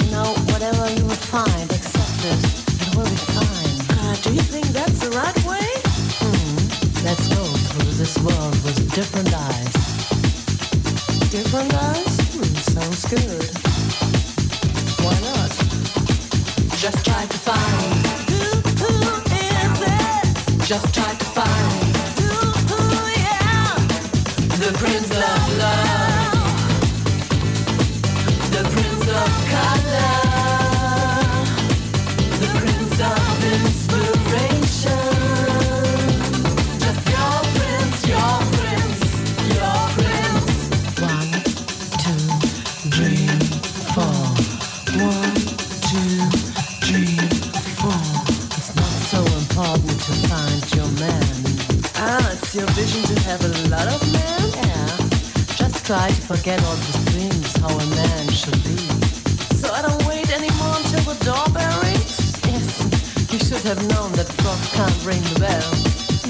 You 0.02 0.10
know, 0.10 0.34
whatever 0.50 0.90
you 0.90 1.04
will 1.04 1.24
find, 1.30 1.66
accept 1.70 2.20
it. 2.26 2.40
It 2.82 2.96
will 2.96 3.06
be 3.06 3.20
fine. 3.38 3.76
Uh, 3.98 4.14
do 4.24 4.34
you 4.34 4.42
think 4.42 4.66
that's 4.74 4.98
the 5.06 5.10
right 5.14 5.38
way? 5.46 5.68
Hmm. 6.18 7.06
Let's 7.06 7.26
go 7.28 7.42
through 7.70 7.92
this 8.02 8.18
world 8.18 8.56
with 8.64 8.78
different 8.94 9.32
eyes. 9.32 9.74
Different 11.30 11.72
eyes? 11.74 12.14
Hmm, 12.34 12.54
sounds 12.74 13.04
good. 13.14 13.46
Why 15.04 15.16
not? 15.30 15.52
Just 16.82 17.04
try 17.04 17.24
to 17.26 17.38
find 17.48 17.94
who, 18.30 18.42
who 18.82 18.94
is 19.38 19.78
it? 19.86 20.66
Just 20.66 20.92
try 20.92 21.14
to 21.14 21.24
find 21.26 21.79
try 55.90 56.06
to 56.06 56.22
forget 56.22 56.62
all 56.66 56.76
these 56.76 57.04
dreams, 57.10 57.56
how 57.56 57.66
a 57.66 57.86
man 57.98 58.28
should 58.30 58.62
be. 58.62 58.78
So 59.58 59.74
I 59.74 59.82
don't 59.82 60.06
wait 60.06 60.30
anymore 60.30 60.76
until 60.78 61.02
the 61.02 61.18
doorbell 61.26 61.82
rings? 61.82 62.38
Yes, 62.46 63.32
you 63.32 63.40
should 63.40 63.66
have 63.66 63.82
known 63.90 64.12
that 64.12 64.30
frogs 64.38 64.70
can't 64.70 64.98
ring 65.02 65.20
the 65.34 65.40
bell. 65.42 65.70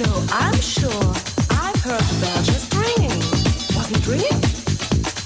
No, 0.01 0.11
I'm 0.33 0.57
sure. 0.65 1.13
I've 1.61 1.77
heard 1.85 2.01
the 2.01 2.19
bell 2.25 2.41
just 2.43 2.73
ringing. 2.73 3.21
Was 3.77 3.93
it 3.93 4.01
ringing? 4.09 4.41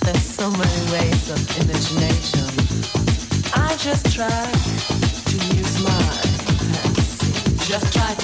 There's 0.02 0.26
so 0.26 0.50
many 0.50 0.82
ways 0.90 1.30
of 1.30 1.38
imagination. 1.62 2.50
I 3.54 3.70
just 3.78 4.10
try 4.10 4.50
to 5.30 5.36
use 5.54 5.74
my 5.78 6.02
fancy. 6.74 7.70
Just 7.70 7.86
try 7.94 8.10
to 8.12 8.23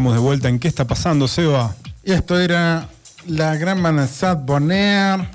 estamos 0.00 0.14
de 0.14 0.20
vuelta 0.26 0.48
en 0.48 0.58
¿Qué 0.58 0.66
está 0.66 0.86
pasando, 0.86 1.28
Seba? 1.28 1.76
Y 2.02 2.12
esto 2.12 2.40
era 2.40 2.88
la 3.26 3.54
gran 3.58 3.82
banda 3.82 4.06
Sad 4.06 4.38
Bonaire. 4.38 5.28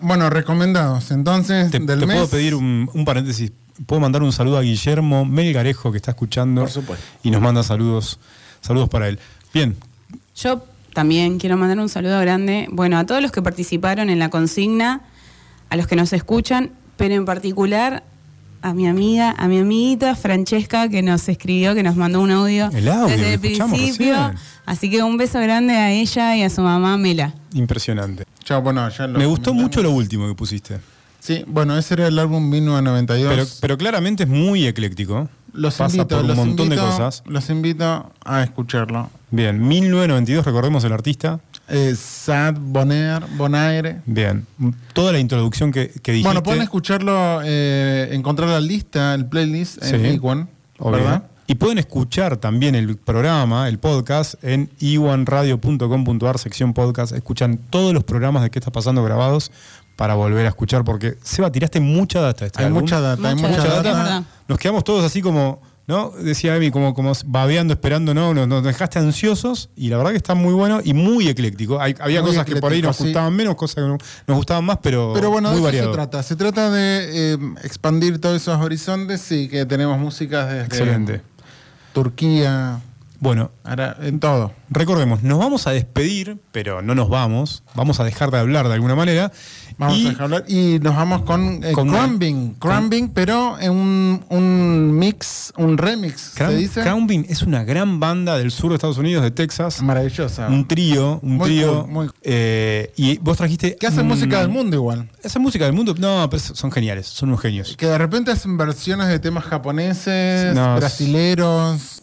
Bueno, 0.00 0.30
recomendados. 0.30 1.10
Entonces, 1.10 1.72
Te, 1.72 1.80
del 1.80 1.98
te 1.98 2.06
mes. 2.06 2.14
puedo 2.18 2.28
pedir 2.28 2.54
un, 2.54 2.88
un 2.94 3.04
paréntesis. 3.04 3.50
Puedo 3.84 3.98
mandar 3.98 4.22
un 4.22 4.30
saludo 4.32 4.58
a 4.58 4.62
Guillermo 4.62 5.24
Melgarejo 5.24 5.90
que 5.90 5.96
está 5.96 6.12
escuchando 6.12 6.60
Por 6.60 6.70
supuesto. 6.70 7.04
y 7.24 7.32
nos 7.32 7.40
manda 7.42 7.64
saludos, 7.64 8.20
saludos 8.60 8.88
para 8.88 9.08
él. 9.08 9.18
Bien, 9.52 9.76
Yo 10.36 10.64
también 10.94 11.40
quiero 11.40 11.56
mandar 11.56 11.80
un 11.80 11.88
saludo 11.88 12.20
grande, 12.20 12.68
bueno, 12.70 12.98
a 12.98 13.06
todos 13.06 13.22
los 13.22 13.32
que 13.32 13.42
participaron 13.42 14.08
en 14.08 14.20
la 14.20 14.28
consigna, 14.28 15.00
a 15.68 15.76
los 15.76 15.88
que 15.88 15.96
nos 15.96 16.12
escuchan, 16.12 16.70
pero 16.96 17.14
en 17.16 17.24
particular 17.24 18.04
a 18.62 18.72
mi 18.74 18.86
amiga, 18.88 19.34
a 19.36 19.48
mi 19.48 19.58
amiguita 19.58 20.14
Francesca 20.16 20.88
que 20.88 21.02
nos 21.02 21.28
escribió, 21.28 21.74
que 21.74 21.82
nos 21.82 21.96
mandó 21.96 22.20
un 22.20 22.30
audio, 22.30 22.70
El 22.72 22.88
audio, 22.88 23.08
desde 23.16 23.34
el 23.34 23.40
principio. 23.40 24.14
recién. 24.14 24.34
Así 24.64 24.88
que 24.90 25.02
un 25.02 25.16
beso 25.16 25.40
grande 25.40 25.74
a 25.74 25.90
ella 25.90 26.36
y 26.36 26.42
a 26.44 26.50
su 26.50 26.60
mamá 26.62 26.96
Mela. 26.96 27.34
impresionante. 27.54 28.24
Ya, 28.46 28.58
bueno, 28.58 28.88
ya 28.88 29.06
lo 29.06 29.18
Me 29.18 29.26
gustó 29.26 29.50
comentamos. 29.50 29.62
mucho 29.62 29.82
lo 29.82 29.90
último 29.90 30.28
que 30.28 30.34
pusiste. 30.34 30.78
Sí, 31.20 31.44
bueno, 31.46 31.76
ese 31.78 31.94
era 31.94 32.06
el 32.08 32.18
álbum 32.18 32.48
1992. 32.48 33.30
Pero, 33.34 33.46
pero 33.60 33.78
claramente 33.78 34.22
es 34.24 34.28
muy 34.28 34.66
ecléctico. 34.66 35.28
los 35.52 35.74
Pasa 35.76 35.96
invito, 35.96 36.14
por 36.16 36.22
un 36.22 36.28
los 36.28 36.36
montón 36.36 36.66
invito, 36.66 36.82
de 36.84 36.90
cosas. 36.90 37.22
Los 37.26 37.50
invito 37.50 38.12
a 38.24 38.42
escucharlo. 38.42 39.10
Bien, 39.30 39.60
1992, 39.66 40.44
recordemos 40.44 40.82
el 40.84 40.92
artista. 40.92 41.40
Eh, 41.68 41.94
Sad 41.96 42.54
Bonaire, 42.58 43.24
Bonaire. 43.36 44.02
Bien, 44.04 44.46
toda 44.92 45.12
la 45.12 45.18
introducción 45.18 45.70
que, 45.72 45.88
que 46.02 46.12
dijiste. 46.12 46.28
Bueno, 46.28 46.42
pueden 46.42 46.62
escucharlo, 46.62 47.40
eh, 47.44 48.08
encontrar 48.12 48.48
la 48.48 48.60
lista, 48.60 49.14
el 49.14 49.26
playlist 49.26 49.82
en 49.82 50.12
Sí. 50.12 50.20
¿verdad? 50.78 51.24
Y 51.46 51.54
pueden 51.56 51.78
escuchar 51.78 52.36
también 52.36 52.74
el 52.74 52.96
programa, 52.96 53.68
el 53.68 53.78
podcast, 53.78 54.34
en 54.42 54.70
iwanradio.com.ar, 54.80 56.38
sección 56.38 56.72
podcast. 56.72 57.12
Escuchan 57.12 57.58
todos 57.70 57.92
los 57.92 58.04
programas 58.04 58.42
de 58.42 58.50
qué 58.50 58.58
está 58.58 58.70
pasando 58.70 59.02
grabados 59.04 59.50
para 59.96 60.14
volver 60.14 60.46
a 60.46 60.48
escuchar, 60.48 60.84
porque 60.84 61.16
Seba, 61.22 61.50
tiraste 61.52 61.80
mucha 61.80 62.20
data. 62.20 62.46
Este 62.46 62.60
Hay 62.60 62.66
álbum. 62.66 62.82
mucha 62.82 63.00
data, 63.00 63.28
hay 63.28 63.34
Mucha 63.34 63.48
mucha 63.48 63.64
data, 63.64 63.82
data. 63.92 64.24
Nos 64.48 64.58
quedamos 64.58 64.84
todos 64.84 65.04
así 65.04 65.20
como, 65.20 65.60
¿no? 65.86 66.10
Decía 66.10 66.56
Emi, 66.56 66.70
como, 66.70 66.94
como 66.94 67.12
babeando, 67.26 67.74
esperando, 67.74 68.14
¿no? 68.14 68.32
Nos, 68.34 68.46
nos 68.48 68.62
dejaste 68.62 68.98
ansiosos 68.98 69.70
y 69.76 69.88
la 69.88 69.96
verdad 69.98 70.12
que 70.12 70.16
está 70.16 70.34
muy 70.34 70.54
bueno 70.54 70.80
y 70.82 70.94
muy 70.94 71.28
ecléctico. 71.28 71.80
Hay- 71.80 71.94
había 72.00 72.20
Muy 72.22 72.30
cosas 72.30 72.46
que 72.46 72.56
por 72.56 72.72
ahí 72.72 72.80
nos 72.82 72.96
sí. 72.96 73.04
gustaban 73.04 73.34
menos, 73.34 73.54
cosas 73.56 73.74
que 73.76 73.80
no- 73.82 73.98
nos 74.26 74.36
gustaban 74.36 74.64
más, 74.64 74.78
pero, 74.82 75.12
Pero 75.14 75.30
bueno, 75.30 75.50
muy 75.52 75.70
de 75.72 75.78
eso 75.78 75.88
se 75.88 75.92
trata. 75.92 76.22
Se 76.22 76.36
trata 76.36 76.70
de 76.70 77.34
eh, 77.34 77.38
expandir 77.64 78.20
todos 78.20 78.40
esos 78.40 78.58
horizontes 78.60 79.30
y 79.32 79.48
que 79.48 79.66
tenemos 79.66 79.98
músicas 79.98 80.48
desde 80.48 80.64
Excelente. 80.66 81.22
Turquía, 81.92 82.80
Bueno, 83.20 83.52
Ara- 83.62 83.96
en 84.02 84.18
todo. 84.18 84.52
recordemos, 84.68 85.22
nos 85.22 85.38
vamos 85.38 85.68
a 85.68 85.70
despedir, 85.70 86.38
pero 86.50 86.82
no 86.82 86.94
nos 86.96 87.08
vamos. 87.08 87.62
Vamos 87.74 88.00
a 88.00 88.04
dejar 88.04 88.30
de 88.32 88.38
hablar 88.38 88.66
de 88.66 88.74
alguna 88.74 88.96
manera. 88.96 89.30
Vamos 89.78 89.96
y 89.98 90.06
a 90.06 90.08
dejar 90.10 90.24
hablar. 90.24 90.44
Y 90.48 90.78
nos 90.80 90.94
vamos 90.96 91.22
con, 91.22 91.62
eh, 91.64 91.72
Con- 91.72 91.88
Crumbing, 91.88 92.54
Crumbing, 92.58 93.08
pero 93.10 93.58
en 93.58 93.72
un, 93.72 94.24
un 94.28 94.98
mix, 94.98 95.52
un 95.56 95.78
remix, 95.78 96.32
se 96.36 96.56
dice. 96.56 96.82
Bean 96.82 97.24
es 97.28 97.42
una 97.42 97.64
gran 97.64 98.00
banda 98.00 98.36
del 98.38 98.50
sur 98.50 98.70
de 98.70 98.76
Estados 98.76 98.98
Unidos, 98.98 99.22
de 99.22 99.30
Texas. 99.30 99.82
Maravillosa. 99.82 100.48
Un 100.48 100.66
trío, 100.68 101.20
un 101.22 101.36
Muy 101.36 101.48
trío. 101.48 101.82
cool, 101.84 101.90
muy- 101.92 102.10
eh, 102.22 102.92
y 102.96 103.18
vos 103.18 103.36
trajiste. 103.36 103.76
Que 103.76 103.86
hacen 103.86 104.06
música 104.06 104.40
del 104.40 104.48
mundo 104.48 104.76
igual. 104.76 105.08
Hacen 105.24 105.42
música 105.42 105.64
del 105.64 105.74
mundo. 105.74 105.94
No, 105.98 106.28
pero 106.30 106.42
son 106.42 106.70
geniales, 106.72 107.06
son 107.06 107.28
unos 107.30 107.40
genios. 107.40 107.76
Que 107.76 107.86
de 107.86 107.98
repente 107.98 108.30
hacen 108.30 108.56
versiones 108.56 109.08
de 109.08 109.18
temas 109.18 109.44
japoneses, 109.44 110.54
No, 110.54 110.76
brasileros. 110.76 112.02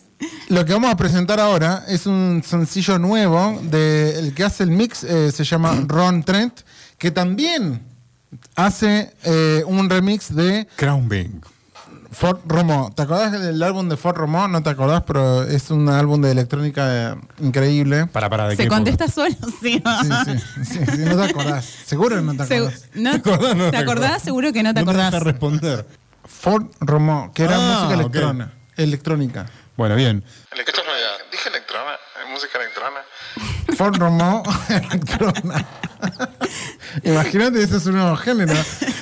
Lo 0.50 0.66
que 0.66 0.74
vamos 0.74 0.92
a 0.92 0.98
presentar 0.98 1.40
ahora 1.40 1.86
es 1.88 2.06
un 2.06 2.42
sencillo 2.46 3.00
nuevo 3.00 3.60
de 3.64 4.20
el 4.20 4.34
que 4.34 4.44
hace 4.44 4.64
el 4.64 4.72
mix, 4.72 5.04
eh, 5.06 5.32
se 5.32 5.44
llama 5.46 5.74
Ron 5.88 6.24
Trent, 6.24 6.60
que 7.00 7.10
también 7.12 7.82
hace 8.56 9.12
eh, 9.24 9.64
un 9.66 9.90
remix 9.90 10.36
de 10.36 10.68
Crown 10.76 11.10
Bean. 11.10 11.42
Ford 12.12 12.40
Romo. 12.46 12.92
¿Te 12.96 13.04
acordás 13.04 13.32
del 13.32 13.62
álbum 13.62 13.88
de 13.88 13.96
Ford 13.96 14.18
Romo? 14.18 14.48
No 14.48 14.64
te 14.64 14.70
acordás, 14.72 15.04
pero 15.06 15.44
es 15.44 15.70
un 15.70 15.88
álbum 15.90 16.20
de 16.22 16.32
electrónica 16.32 17.12
eh, 17.12 17.16
increíble. 17.40 18.08
Para, 18.08 18.30
para, 18.30 18.48
¿de 18.48 18.56
Se 18.56 18.64
qué 18.64 18.68
contesta 18.70 19.08
solo, 19.08 19.36
sí. 19.62 19.82
Sí, 20.02 20.10
sí, 20.26 20.64
sí, 20.66 20.80
sí, 20.86 20.98
no 21.06 21.16
te 21.18 21.30
acordás. 21.30 21.66
Seguro 21.86 22.16
que 22.16 22.22
no 22.24 22.36
te 22.36 22.44
acordás. 22.44 22.90
no- 22.96 23.12
¿Te 23.12 23.18
acordás? 23.30 23.56
No 23.56 23.66
¿Te 23.66 23.72
te 23.72 23.78
acordás? 23.78 23.82
acordás. 23.84 24.24
Seguro 24.24 24.52
que 24.54 24.64
no 24.64 24.74
te 24.74 24.80
No 24.82 24.86
me 24.88 24.92
acordás. 24.92 25.12
deja 25.14 25.24
responder. 25.24 25.88
Ford 26.26 26.66
Romo, 26.80 27.32
que 27.34 27.44
era 27.44 27.58
Ah, 27.58 27.60
música 27.60 27.94
electrónica. 27.94 28.52
electrónica. 28.76 29.46
Bueno, 29.78 29.96
bien. 29.96 30.24
Dije 31.32 31.50
electrona, 31.50 31.92
música 32.30 32.58
electrona. 32.60 33.02
Ford 33.78 33.96
Romo, 33.98 34.44
electrona. 34.70 35.66
Imagínate, 37.04 37.62
ese 37.62 37.78
es 37.78 37.86
un 37.86 37.96
nuevo 37.96 38.16
género. 38.18 38.54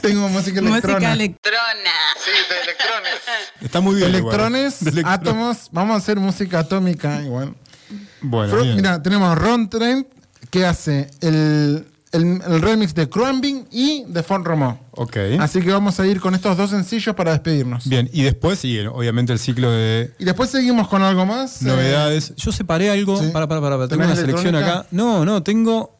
Tengo 0.01 0.27
música 0.29 0.59
electrona. 0.59 0.95
Música 0.99 1.13
electrona. 1.13 1.91
Sí, 2.23 2.31
de 2.49 2.61
electrones. 2.63 3.13
Está 3.61 3.79
muy 3.81 3.95
bien. 3.95 4.09
Electrones, 4.09 4.81
electro- 4.81 5.11
átomos. 5.11 5.69
Vamos 5.71 5.95
a 5.95 5.97
hacer 5.97 6.17
música 6.17 6.59
atómica 6.59 7.21
igual. 7.21 7.55
Bueno, 8.21 8.53
Fro- 8.53 8.63
bien. 8.63 8.75
Mira, 8.77 9.01
tenemos 9.01 9.37
Ron 9.37 9.69
Trent 9.69 10.07
que 10.49 10.65
hace 10.65 11.09
el, 11.21 11.87
el- 12.11 12.41
el 12.47 12.61
remix 12.61 12.93
de 12.95 13.09
Crumbing 13.09 13.65
y 13.71 14.03
de 14.07 14.23
Ford 14.23 14.43
Romo. 14.45 14.79
Ok. 14.91 15.17
Así 15.39 15.61
que 15.61 15.71
vamos 15.71 15.99
a 15.99 16.07
ir 16.07 16.19
con 16.19 16.33
estos 16.35 16.55
dos 16.57 16.69
sencillos 16.69 17.15
para 17.15 17.31
despedirnos. 17.31 17.87
Bien, 17.87 18.09
y 18.13 18.23
después 18.23 18.59
sigue, 18.59 18.87
obviamente, 18.87 19.33
el 19.33 19.39
ciclo 19.39 19.69
de 19.71 20.11
Y 20.19 20.25
después 20.25 20.49
seguimos 20.49 20.87
con 20.87 21.01
algo 21.01 21.25
más. 21.25 21.61
eh, 21.61 21.65
novedades. 21.65 22.33
Yo 22.35 22.51
separé 22.51 22.89
algo. 22.89 23.21
sí. 23.21 23.29
Para, 23.31 23.47
para, 23.47 23.61
para. 23.61 23.75
Tengo 23.87 24.01
¿Tenés 24.03 24.07
una 24.07 24.15
selección 24.15 24.55
acá. 24.55 24.85
No, 24.91 25.25
no, 25.25 25.43
tengo 25.43 25.95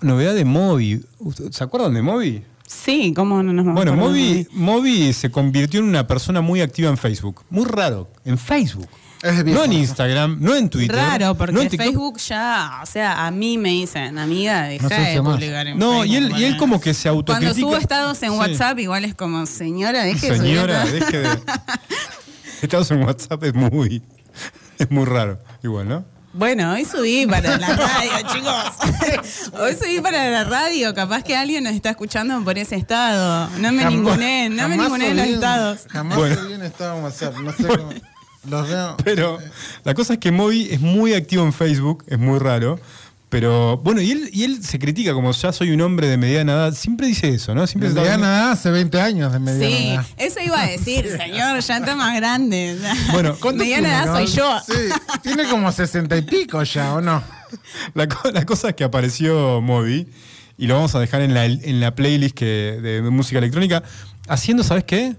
novedad 0.00 0.34
de 0.34 0.44
Moby. 0.44 1.04
¿Usted- 1.18 1.50
¿Se 1.52 1.62
acuerdan 1.64 1.94
de 1.94 2.02
Moby? 2.02 2.44
Sí, 2.66 3.12
¿cómo 3.14 3.42
no 3.42 3.52
nos 3.52 3.66
vamos 3.66 3.76
Bueno, 3.76 3.92
a 3.92 3.94
acordar 3.94 4.10
Moby, 4.18 4.48
Moby 4.52 5.12
se 5.12 5.30
convirtió 5.30 5.80
en 5.80 5.86
una 5.86 6.06
persona 6.06 6.40
muy 6.40 6.62
activa 6.62 6.88
en 6.88 6.96
Facebook. 6.96 7.42
Muy 7.50 7.66
raro. 7.66 8.08
En 8.24 8.38
Facebook. 8.38 8.88
No 9.44 9.64
en 9.64 9.72
Instagram, 9.72 10.38
no 10.40 10.54
en 10.56 10.68
Twitter. 10.68 10.96
Raro, 10.96 11.34
porque 11.36 11.52
no 11.52 11.60
en 11.62 11.68
TikTok. 11.68 11.86
Facebook 11.86 12.18
ya, 12.18 12.80
o 12.82 12.86
sea, 12.86 13.24
a 13.26 13.30
mí 13.30 13.56
me 13.56 13.68
dicen, 13.68 14.18
amiga, 14.18 14.62
deja 14.64 14.88
No 14.88 14.96
de 14.96 15.22
publicar 15.22 15.66
en 15.68 15.78
No, 15.78 16.04
y 16.04 16.16
él, 16.16 16.32
y 16.36 16.44
él 16.44 16.56
como 16.56 16.80
que 16.80 16.92
se 16.92 17.08
autocritica. 17.08 17.52
Cuando 17.52 17.68
subo 17.68 17.76
estados 17.80 18.22
en 18.24 18.32
Sí. 18.32 18.36
WhatsApp, 18.38 18.78
igual 18.80 19.04
es 19.04 19.14
como, 19.14 19.46
señora, 19.46 20.02
deje 20.02 20.30
de 20.30 20.36
subir 20.38 20.50
Señora, 20.50 20.82
esto". 20.84 20.94
deje 21.06 21.18
de. 21.20 21.38
Estados 22.62 22.90
en 22.90 23.02
WhatsApp 23.04 23.44
es 23.44 23.54
muy. 23.54 24.02
Es 24.78 24.90
muy 24.90 25.04
raro. 25.04 25.38
Igual, 25.62 25.88
¿no? 25.88 26.04
Bueno, 26.34 26.72
hoy 26.72 26.84
subí 26.86 27.26
para 27.26 27.58
la 27.58 27.76
radio, 27.76 28.10
chicos. 28.32 29.52
Hoy 29.60 29.74
subí 29.78 30.00
para 30.00 30.30
la 30.30 30.44
radio. 30.44 30.94
Capaz 30.94 31.22
que 31.22 31.36
alguien 31.36 31.62
nos 31.64 31.74
está 31.74 31.90
escuchando 31.90 32.42
por 32.42 32.56
ese 32.58 32.74
estado. 32.76 33.50
No 33.58 33.70
me 33.70 33.82
Jamás- 33.84 33.90
ninguneen, 33.92 34.56
no 34.56 34.68
me 34.68 34.76
jamás 34.76 34.84
ninguneen 34.98 35.16
los 35.16 35.26
en- 35.26 35.34
estados. 35.34 35.80
Jamás 35.90 36.18
Bueno. 36.18 36.36
subí 36.36 36.52
en 36.54 36.62
estado 36.62 36.96
en 36.96 37.04
WhatsApp. 37.04 37.34
No 37.36 37.52
sé 37.52 37.66
cómo. 37.66 37.90
Los 38.48 38.68
veo. 38.68 38.96
Pero 39.04 39.38
la 39.84 39.94
cosa 39.94 40.14
es 40.14 40.18
que 40.18 40.32
Moby 40.32 40.68
es 40.70 40.80
muy 40.80 41.14
activo 41.14 41.44
en 41.44 41.52
Facebook, 41.52 42.04
es 42.06 42.18
muy 42.18 42.38
raro. 42.38 42.78
Pero 43.28 43.78
bueno, 43.78 44.02
y 44.02 44.10
él, 44.10 44.28
y 44.30 44.44
él 44.44 44.62
se 44.62 44.78
critica 44.78 45.14
como 45.14 45.32
ya 45.32 45.52
soy 45.52 45.70
un 45.70 45.80
hombre 45.80 46.06
de 46.06 46.18
mediana 46.18 46.52
edad. 46.52 46.74
Siempre 46.74 47.06
dice 47.06 47.30
eso, 47.30 47.54
¿no? 47.54 47.66
Siempre 47.66 47.88
De 47.88 47.94
mediana 47.94 48.26
edad, 48.26 48.50
hace 48.50 48.70
20 48.70 49.00
años 49.00 49.32
de 49.32 49.38
mediana 49.38 49.76
Sí, 49.76 49.88
edad. 49.88 50.06
eso 50.18 50.40
iba 50.40 50.60
a 50.60 50.66
decir, 50.66 51.08
señor, 51.16 51.58
ya 51.60 51.76
está 51.78 51.96
más 51.96 52.14
grande. 52.14 52.76
Bueno, 53.12 53.34
¿Cuánto 53.40 53.62
mediana 53.64 53.88
edad 53.88 54.06
no? 54.06 54.16
soy 54.16 54.26
yo. 54.26 54.60
Sí, 54.66 54.72
tiene 55.22 55.48
como 55.48 55.72
60 55.72 56.14
y 56.14 56.22
pico 56.22 56.62
ya, 56.62 56.92
¿o 56.94 57.00
no? 57.00 57.22
La, 57.94 58.06
la 58.34 58.44
cosa 58.44 58.68
es 58.70 58.74
que 58.74 58.84
apareció 58.84 59.62
Moby 59.62 60.06
y 60.58 60.66
lo 60.66 60.74
vamos 60.74 60.94
a 60.94 61.00
dejar 61.00 61.22
en 61.22 61.34
la, 61.34 61.44
en 61.46 61.80
la 61.80 61.94
playlist 61.94 62.36
que, 62.36 62.78
de, 62.82 63.00
música 63.02 63.38
electrónica 63.38 63.82
haciendo, 64.28 64.62
¿sabes 64.62 64.84
qué? 64.84 65.16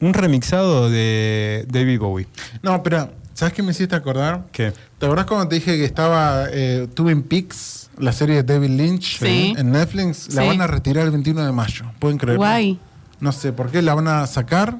Un 0.00 0.12
remixado 0.14 0.90
de 0.90 1.64
David 1.68 1.98
Bowie. 2.00 2.26
No, 2.62 2.82
pero, 2.82 3.10
¿sabes 3.32 3.54
qué 3.54 3.62
me 3.62 3.70
hiciste 3.70 3.94
acordar? 3.96 4.44
¿Qué? 4.52 4.72
¿Te 4.98 5.06
acordás 5.06 5.26
cuando 5.26 5.48
te 5.48 5.54
dije 5.56 5.76
que 5.76 5.84
estaba 5.84 6.46
eh, 6.50 6.88
Twin 6.94 7.22
Peaks, 7.22 7.90
la 7.98 8.12
serie 8.12 8.36
de 8.36 8.42
David 8.42 8.70
Lynch 8.70 9.18
Sí. 9.18 9.54
en 9.56 9.70
Netflix? 9.70 10.34
La 10.34 10.42
Sí. 10.42 10.48
van 10.48 10.60
a 10.60 10.66
retirar 10.66 11.04
el 11.04 11.10
21 11.12 11.44
de 11.44 11.52
mayo. 11.52 11.84
¿Pueden 11.98 12.18
creerlo? 12.18 12.40
Guay. 12.40 12.78
No 13.20 13.32
sé 13.32 13.52
por 13.52 13.70
qué 13.70 13.80
la 13.82 13.94
van 13.94 14.08
a 14.08 14.26
sacar. 14.26 14.78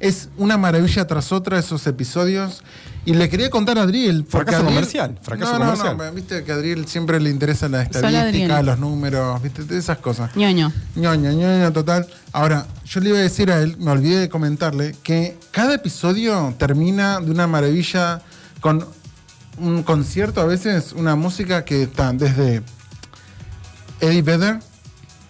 Es 0.00 0.28
una 0.36 0.56
maravilla 0.56 1.06
tras 1.06 1.32
otra 1.32 1.58
esos 1.58 1.86
episodios. 1.86 2.62
Y 3.06 3.12
le 3.14 3.28
quería 3.28 3.50
contar 3.50 3.78
a 3.78 3.82
Adriel. 3.82 4.24
porque 4.24 4.30
Fracaso 4.52 4.56
Adriel- 4.58 4.74
comercial, 4.74 5.18
fracaso 5.22 5.52
no, 5.52 5.58
no, 5.58 5.64
comercial. 5.72 5.96
No, 5.98 6.12
viste 6.12 6.42
que 6.44 6.52
a 6.52 6.54
Adriel 6.54 6.86
siempre 6.86 7.20
le 7.20 7.28
interesa 7.30 7.68
la 7.68 7.84
Solo 7.84 8.08
estadística, 8.08 8.54
Adriel. 8.56 8.66
los 8.66 8.78
números, 8.78 9.42
viste, 9.42 9.62
esas 9.76 9.98
cosas. 9.98 10.34
ñoño. 10.36 10.72
ñoño, 10.96 11.32
ñoño, 11.32 11.72
total. 11.72 12.06
Ahora, 12.32 12.66
yo 12.86 13.00
le 13.00 13.10
iba 13.10 13.18
a 13.18 13.22
decir 13.22 13.50
a 13.52 13.60
él, 13.60 13.76
me 13.78 13.90
olvidé 13.90 14.20
de 14.20 14.28
comentarle, 14.30 14.96
que 15.02 15.36
cada 15.50 15.74
episodio 15.74 16.54
termina 16.58 17.20
de 17.20 17.30
una 17.30 17.46
maravilla 17.46 18.22
con 18.60 18.86
un 19.58 19.82
concierto, 19.82 20.40
a 20.40 20.46
veces 20.46 20.92
una 20.96 21.14
música 21.14 21.64
que 21.64 21.82
está 21.82 22.12
desde 22.12 22.62
Eddie 24.00 24.22
Vedder 24.22 24.58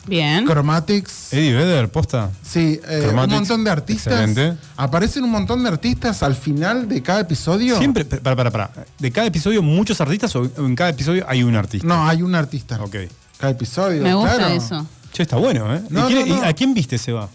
Bien. 0.07 0.47
Chromatics. 0.47 1.33
Eddie 1.33 1.55
Vedder, 1.55 1.91
posta. 1.91 2.31
Sí, 2.43 2.81
eh, 2.89 3.07
un 3.09 3.17
montón 3.17 3.65
de 3.65 3.71
artistas. 3.71 4.13
excelente. 4.13 4.59
Aparecen 4.77 5.25
un 5.25 5.31
montón 5.31 5.63
de 5.63 5.69
artistas 5.69 6.23
al 6.23 6.35
final 6.35 6.89
de 6.89 7.03
cada 7.03 7.21
episodio. 7.21 7.79
Siempre, 7.79 8.05
para, 8.05 8.37
para, 8.37 8.51
para. 8.51 8.71
¿De 8.99 9.11
cada 9.11 9.27
episodio 9.27 9.63
muchos 9.63 10.01
artistas 10.01 10.35
o 10.37 10.45
en 10.59 10.75
cada 10.77 10.91
episodio 10.91 11.25
hay 11.29 11.43
un 11.43 11.57
artista? 11.57 11.87
No, 11.87 12.07
hay 12.07 12.23
un 12.23 12.35
artista. 12.35 12.79
Ok. 12.83 12.97
Cada 13.39 13.53
episodio. 13.53 14.03
Me 14.03 14.15
gusta 14.15 14.37
claro. 14.37 14.55
eso. 14.55 14.87
Che, 15.13 15.23
está 15.23 15.37
bueno, 15.37 15.75
¿eh? 15.75 15.83
¿Y 15.89 15.93
No, 15.95 16.07
quién- 16.07 16.29
no, 16.29 16.37
no. 16.37 16.45
y 16.45 16.49
¿A 16.49 16.53
quién 16.53 16.75
viste, 16.75 16.99
Seba? 16.99 17.29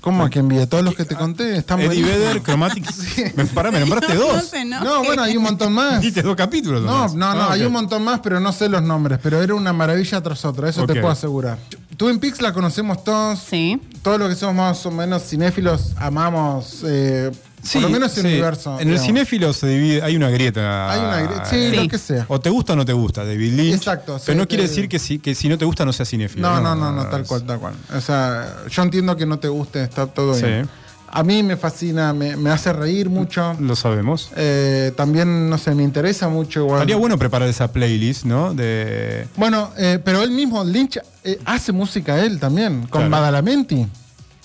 ¿Cómo 0.00 0.24
a 0.24 0.30
que 0.30 0.38
envíe? 0.38 0.66
Todos 0.66 0.82
los 0.82 0.94
que 0.94 1.04
te 1.04 1.14
conté 1.14 1.58
están 1.58 1.78
Eddie. 1.80 2.02
Vedder, 2.02 2.42
Chromatics. 2.42 3.04
Me, 3.36 3.44
pará, 3.44 3.70
me 3.70 3.80
nombraste 3.80 4.14
No 4.14 4.20
dos. 4.20 4.50
No, 4.82 5.04
bueno, 5.04 5.22
hay 5.22 5.36
un 5.36 5.42
montón 5.42 5.74
más. 5.74 6.00
Viste 6.00 6.22
dos 6.22 6.34
capítulos. 6.36 6.82
No, 6.82 7.08
no, 7.08 7.34
no, 7.34 7.42
Ah, 7.42 7.52
hay 7.52 7.62
un 7.64 7.72
montón 7.72 8.02
más, 8.02 8.20
pero 8.20 8.40
no 8.40 8.50
sé 8.50 8.70
los 8.70 8.82
nombres. 8.82 9.18
Pero 9.22 9.42
era 9.42 9.54
una 9.54 9.74
maravilla 9.74 10.22
tras 10.22 10.42
otra, 10.46 10.70
eso 10.70 10.86
te 10.86 10.94
puedo 10.94 11.10
asegurar. 11.10 11.58
Twin 12.00 12.18
Peaks 12.18 12.40
la 12.40 12.54
conocemos 12.54 13.04
todos. 13.04 13.40
Sí. 13.40 13.78
Todos 14.00 14.18
los 14.18 14.30
que 14.30 14.34
somos 14.34 14.54
más 14.56 14.86
o 14.86 14.90
menos 14.90 15.22
cinéfilos 15.28 15.92
amamos, 15.98 16.82
eh, 16.86 17.30
Sí, 17.62 17.74
por 17.74 17.82
lo 17.82 17.90
menos 17.90 18.12
sí. 18.12 18.20
universo. 18.20 18.80
En 18.80 18.88
el 18.88 18.98
cinéfilo 18.98 19.52
se 19.52 19.66
divide, 19.66 20.02
hay 20.02 20.16
una 20.16 20.30
grieta. 20.30 20.90
Hay 20.90 20.98
una 20.98 21.30
gri- 21.30 21.44
sí, 21.50 21.68
Sí. 21.70 21.76
lo 21.76 21.88
que 21.90 21.98
sea. 21.98 22.24
O 22.28 22.40
te 22.40 22.48
gusta 22.48 22.72
o 22.72 22.76
no 22.76 22.86
te 22.86 22.94
gusta, 22.94 23.22
David 23.22 23.52
Lynch. 23.52 23.74
Exacto, 23.74 24.18
sí, 24.18 24.24
Pero 24.28 24.38
no 24.38 24.48
quiere 24.48 24.62
decir 24.62 24.88
que 24.88 24.98
si, 24.98 25.18
que 25.18 25.34
si 25.34 25.50
no 25.50 25.58
te 25.58 25.66
gusta 25.66 25.84
no 25.84 25.92
sea 25.92 26.06
cinéfilo. 26.06 26.40
No, 26.48 26.58
no, 26.62 26.74
no, 26.74 26.90
no, 26.90 27.06
tal 27.10 27.26
cual, 27.26 27.42
tal 27.44 27.58
cual. 27.60 27.74
O 27.94 28.00
sea, 28.00 28.50
yo 28.70 28.82
entiendo 28.82 29.14
que 29.14 29.26
no 29.26 29.38
te 29.38 29.48
guste, 29.48 29.82
está 29.82 30.06
todo 30.06 30.32
Sí. 30.34 30.46
bien. 30.46 30.70
A 31.12 31.22
mí 31.24 31.42
me 31.42 31.56
fascina, 31.56 32.12
me, 32.14 32.36
me 32.36 32.50
hace 32.50 32.72
reír 32.72 33.10
mucho. 33.10 33.56
Lo 33.58 33.74
sabemos. 33.74 34.30
Eh, 34.36 34.92
también, 34.96 35.50
no 35.50 35.58
sé, 35.58 35.74
me 35.74 35.82
interesa 35.82 36.28
mucho. 36.28 36.60
igual. 36.60 36.78
Estaría 36.78 36.96
bueno 36.96 37.18
preparar 37.18 37.48
esa 37.48 37.70
playlist, 37.70 38.24
¿no? 38.24 38.54
De. 38.54 39.26
Bueno, 39.36 39.70
eh, 39.76 39.98
pero 40.02 40.22
él 40.22 40.30
mismo, 40.30 40.62
Lynch, 40.64 40.98
eh, 41.24 41.38
hace 41.44 41.72
música 41.72 42.18
él 42.24 42.38
también, 42.38 42.80
con 42.82 43.02
Claro. 43.02 43.10
Badalamenti. 43.10 43.86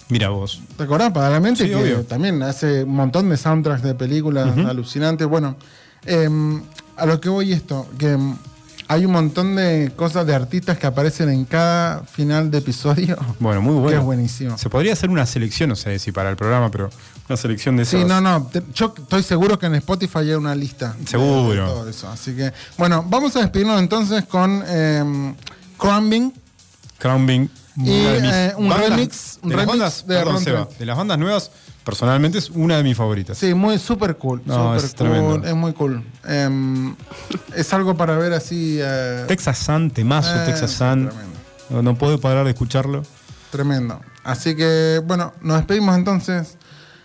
Mira 0.09 0.29
vos. 0.29 0.61
¿Te 0.77 0.83
acordás? 0.83 1.11
Badalamenti, 1.13 1.63
Sí, 1.63 1.69
que 1.69 1.75
obvio. 1.75 2.03
también 2.03 2.41
hace 2.43 2.83
un 2.83 2.95
montón 2.95 3.29
de 3.29 3.37
soundtracks 3.37 3.81
de 3.81 3.95
películas 3.95 4.55
alucinantes. 4.57 5.27
Bueno, 5.27 5.55
em, 6.05 6.61
a 6.95 7.05
lo 7.05 7.19
que 7.19 7.29
voy 7.29 7.51
esto, 7.53 7.87
que 7.97 8.11
em, 8.11 8.35
hay 8.87 9.03
un 9.05 9.13
montón 9.13 9.55
de 9.55 9.91
cosas 9.95 10.27
de 10.27 10.35
artistas 10.35 10.77
que 10.77 10.85
aparecen 10.85 11.29
en 11.29 11.45
cada 11.45 12.03
final 12.03 12.51
de 12.51 12.59
episodio. 12.59 13.17
Bueno, 13.39 13.61
muy 13.63 13.73
Que 13.73 13.79
bueno. 13.81 13.99
es 13.99 14.05
buenísimo. 14.05 14.57
Se 14.59 14.69
podría 14.69 14.93
hacer 14.93 15.09
una 15.09 15.25
selección, 15.25 15.69
no 15.69 15.75
sé 15.75 15.97
si 15.97 16.11
para 16.11 16.29
el 16.29 16.35
programa, 16.35 16.69
pero 16.69 16.91
una 17.27 17.35
selección 17.37 17.75
de 17.77 17.81
esas. 17.83 17.99
Sí, 18.01 18.05
no, 18.07 18.21
no. 18.21 18.43
te- 18.45 18.61
yo 18.75 18.93
estoy 18.95 19.23
seguro 19.23 19.57
que 19.57 19.65
en 19.65 19.73
Spotify 19.75 20.19
hay 20.19 20.33
una 20.33 20.53
lista. 20.53 20.95
Seguro. 21.07 21.49
de 21.65 21.71
todo 21.71 21.89
eso. 21.89 22.07
Así 22.09 22.35
que, 22.35 22.53
bueno, 22.77 23.03
vamos 23.09 23.35
a 23.37 23.39
despedirnos 23.39 23.79
entonces 23.79 24.25
con 24.25 24.63
em, 24.67 25.33
Crumbing. 25.79 26.31
Y, 27.77 27.89
una 27.89 28.11
de 28.13 28.21
mis 28.21 28.31
eh, 28.33 28.53
un 28.57 28.69
bandas- 28.69 28.89
remix- 28.89 29.39
un 29.43 29.49
de 29.49 29.55
las 29.55 29.65
remix 29.65 29.67
bandas, 29.79 30.07
de 30.07 30.15
perdón, 30.15 30.43
Seba, 30.43 30.67
de 30.79 30.85
las 30.85 30.97
bandas 30.97 31.17
nuevas, 31.19 31.51
personalmente 31.83 32.37
es 32.37 32.49
una 32.49 32.77
de 32.77 32.83
mis 32.83 32.95
favoritas. 32.95 33.37
Sí, 33.37 33.53
muy 33.53 33.77
súper 33.79 34.15
cool. 34.17 34.41
No, 34.45 34.53
super 34.73 34.77
es 34.77 34.83
cool. 34.83 34.93
tremendo. 34.95 35.47
Es 35.47 35.55
muy 35.55 35.73
cool. 35.73 36.03
Em, 36.25 36.95
es 37.53 37.73
algo 37.73 37.95
para 37.97 38.17
ver 38.17 38.31
así. 38.33 38.77
eh, 38.81 39.25
Texas 39.27 39.57
Sun, 39.57 39.91
temazo, 39.91 40.33
Eh, 40.35 40.43
Texas 40.45 40.71
Sun. 40.71 41.09
no 41.69 41.95
puedo 41.97 42.19
parar 42.19 42.45
de 42.45 42.51
escucharlo. 42.51 43.03
Tremendo. 43.51 43.99
Así 44.23 44.55
que, 44.55 45.01
bueno, 45.05 45.33
nos 45.41 45.57
despedimos 45.57 45.95
entonces. 45.97 46.57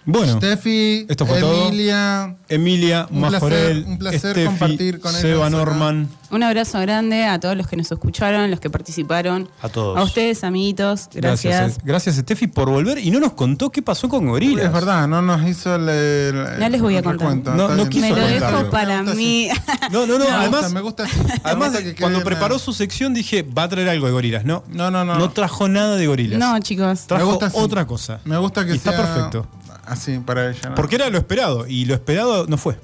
Bueno, 0.07 0.39
Steffi, 0.39 1.07
esto 1.09 1.27
fue 1.27 1.41
todo. 1.41 1.69
Emilia. 1.69 2.37
Emilia, 2.49 3.07
Un 3.11 3.21
Majorel, 3.21 3.85
placer- 3.85 3.87
un 3.87 3.99
placer 3.99 4.19
Steffi, 4.33 4.47
compartir 4.47 4.99
con 5.01 5.13
Seba 5.13 5.47
ellos. 5.47 5.51
Norman. 5.53 6.09
Un 6.31 6.43
abrazo 6.43 6.81
grande 6.81 7.25
a 7.25 7.39
todos 7.39 7.57
los 7.57 7.67
que 7.67 7.77
nos 7.77 7.91
escucharon, 7.93 8.51
los 8.51 8.61
que 8.61 8.71
participaron. 8.71 9.49
A 9.63 9.69
todos. 9.69 9.99
A 9.99 10.03
ustedes, 10.03 10.43
amiguitos. 10.43 11.09
Gracias. 11.13 11.55
Gracias, 11.55 11.79
eh. 11.79 11.83
gracias 11.85 12.17
Steffi 12.17 12.47
por 12.47 12.71
volver 12.71 12.99
y 12.99 13.11
no 13.11 13.21
nos 13.21 13.33
contó 13.35 13.71
qué 13.71 13.83
pasó 13.83 14.09
con 14.09 14.27
Gorilas. 14.27 14.65
Es 14.67 14.73
verdad, 14.73 15.07
no 15.07 15.21
nos 15.23 15.47
hizo 15.47 15.75
el. 15.77 15.89
el- 15.89 16.59
No 16.59 16.69
les 16.69 16.81
voy 16.81 16.97
a 16.97 17.03
contar. 17.03 17.21
recuento. 17.29 17.55
No- 17.55 17.69
no 17.75 17.89
quiso 17.89 18.07
Me 18.07 18.21
lo 18.21 18.27
dejo 18.27 18.71
para 18.71 19.03
Me 19.03 19.15
mí. 19.15 19.49
No, 19.93 20.07
no, 20.07 20.19
no, 20.19 20.25
Me 20.25 20.31
además, 20.31 20.61
gusta, 20.63 20.69
me 20.75 20.81
gusta 20.81 21.03
así. 21.05 21.19
Me 21.21 21.35
además 21.45 21.69
gusta 21.73 21.85
que 21.85 21.95
cuando 21.97 22.23
preparó 22.25 22.55
nada. 22.55 22.59
su 22.65 22.73
sección 22.73 23.13
dije, 23.13 23.43
va 23.43 23.65
a 23.65 23.69
traer 23.69 23.89
algo 23.91 24.07
de 24.07 24.13
gorilas. 24.13 24.45
No, 24.45 24.65
No, 24.69 24.91
no, 24.91 25.05
no. 25.05 25.17
no 25.19 25.31
trajo 25.31 25.69
nada 25.69 25.97
de 25.97 26.07
gorilas. 26.07 26.39
No, 26.39 26.59
chicos. 26.61 27.03
trajo 27.07 27.25
Me 27.25 27.31
gusta 27.31 27.47
así. 27.47 27.57
otra 27.59 27.87
cosa. 27.87 28.21
Me 28.25 28.39
gusta 28.39 28.65
que 28.65 28.73
Y 28.73 28.77
está 28.77 28.93
sea 28.93 29.05
perfecto. 29.05 29.47
Así, 29.91 30.19
para 30.19 30.51
ella. 30.51 30.71
¿no? 30.71 30.75
Porque 30.77 30.95
era 30.95 31.11
lo 31.11 31.19
esperado 31.19 31.67
y 31.67 31.85
lo 31.85 31.95
esperado 31.95 32.47
no 32.47 32.57
fue. 32.57 32.79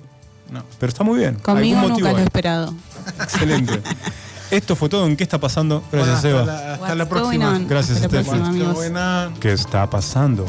No. 0.50 0.62
Pero 0.78 0.90
está 0.90 1.04
muy 1.04 1.18
bien. 1.18 1.36
Conmigo 1.36 1.78
Algún 1.78 1.92
nunca 1.92 1.92
motivo 1.92 2.08
lo 2.10 2.16
hay. 2.18 2.24
esperado. 2.24 2.74
Excelente. 3.22 3.80
Esto 4.50 4.76
fue 4.76 4.88
todo 4.88 5.06
en 5.06 5.16
¿Qué 5.16 5.24
está 5.24 5.38
pasando? 5.40 5.82
Bueno, 5.90 6.06
Gracias, 6.06 6.16
hasta 6.16 6.28
Seba. 6.28 6.44
la, 6.44 6.74
hasta 6.74 6.94
la 6.94 7.08
próxima. 7.08 7.58
Gracias, 7.68 8.02
Hasta 8.02 8.16
la 8.22 8.52
próxima. 8.52 9.32
¿Qué 9.40 9.52
está 9.52 9.88
pasando? 9.90 10.46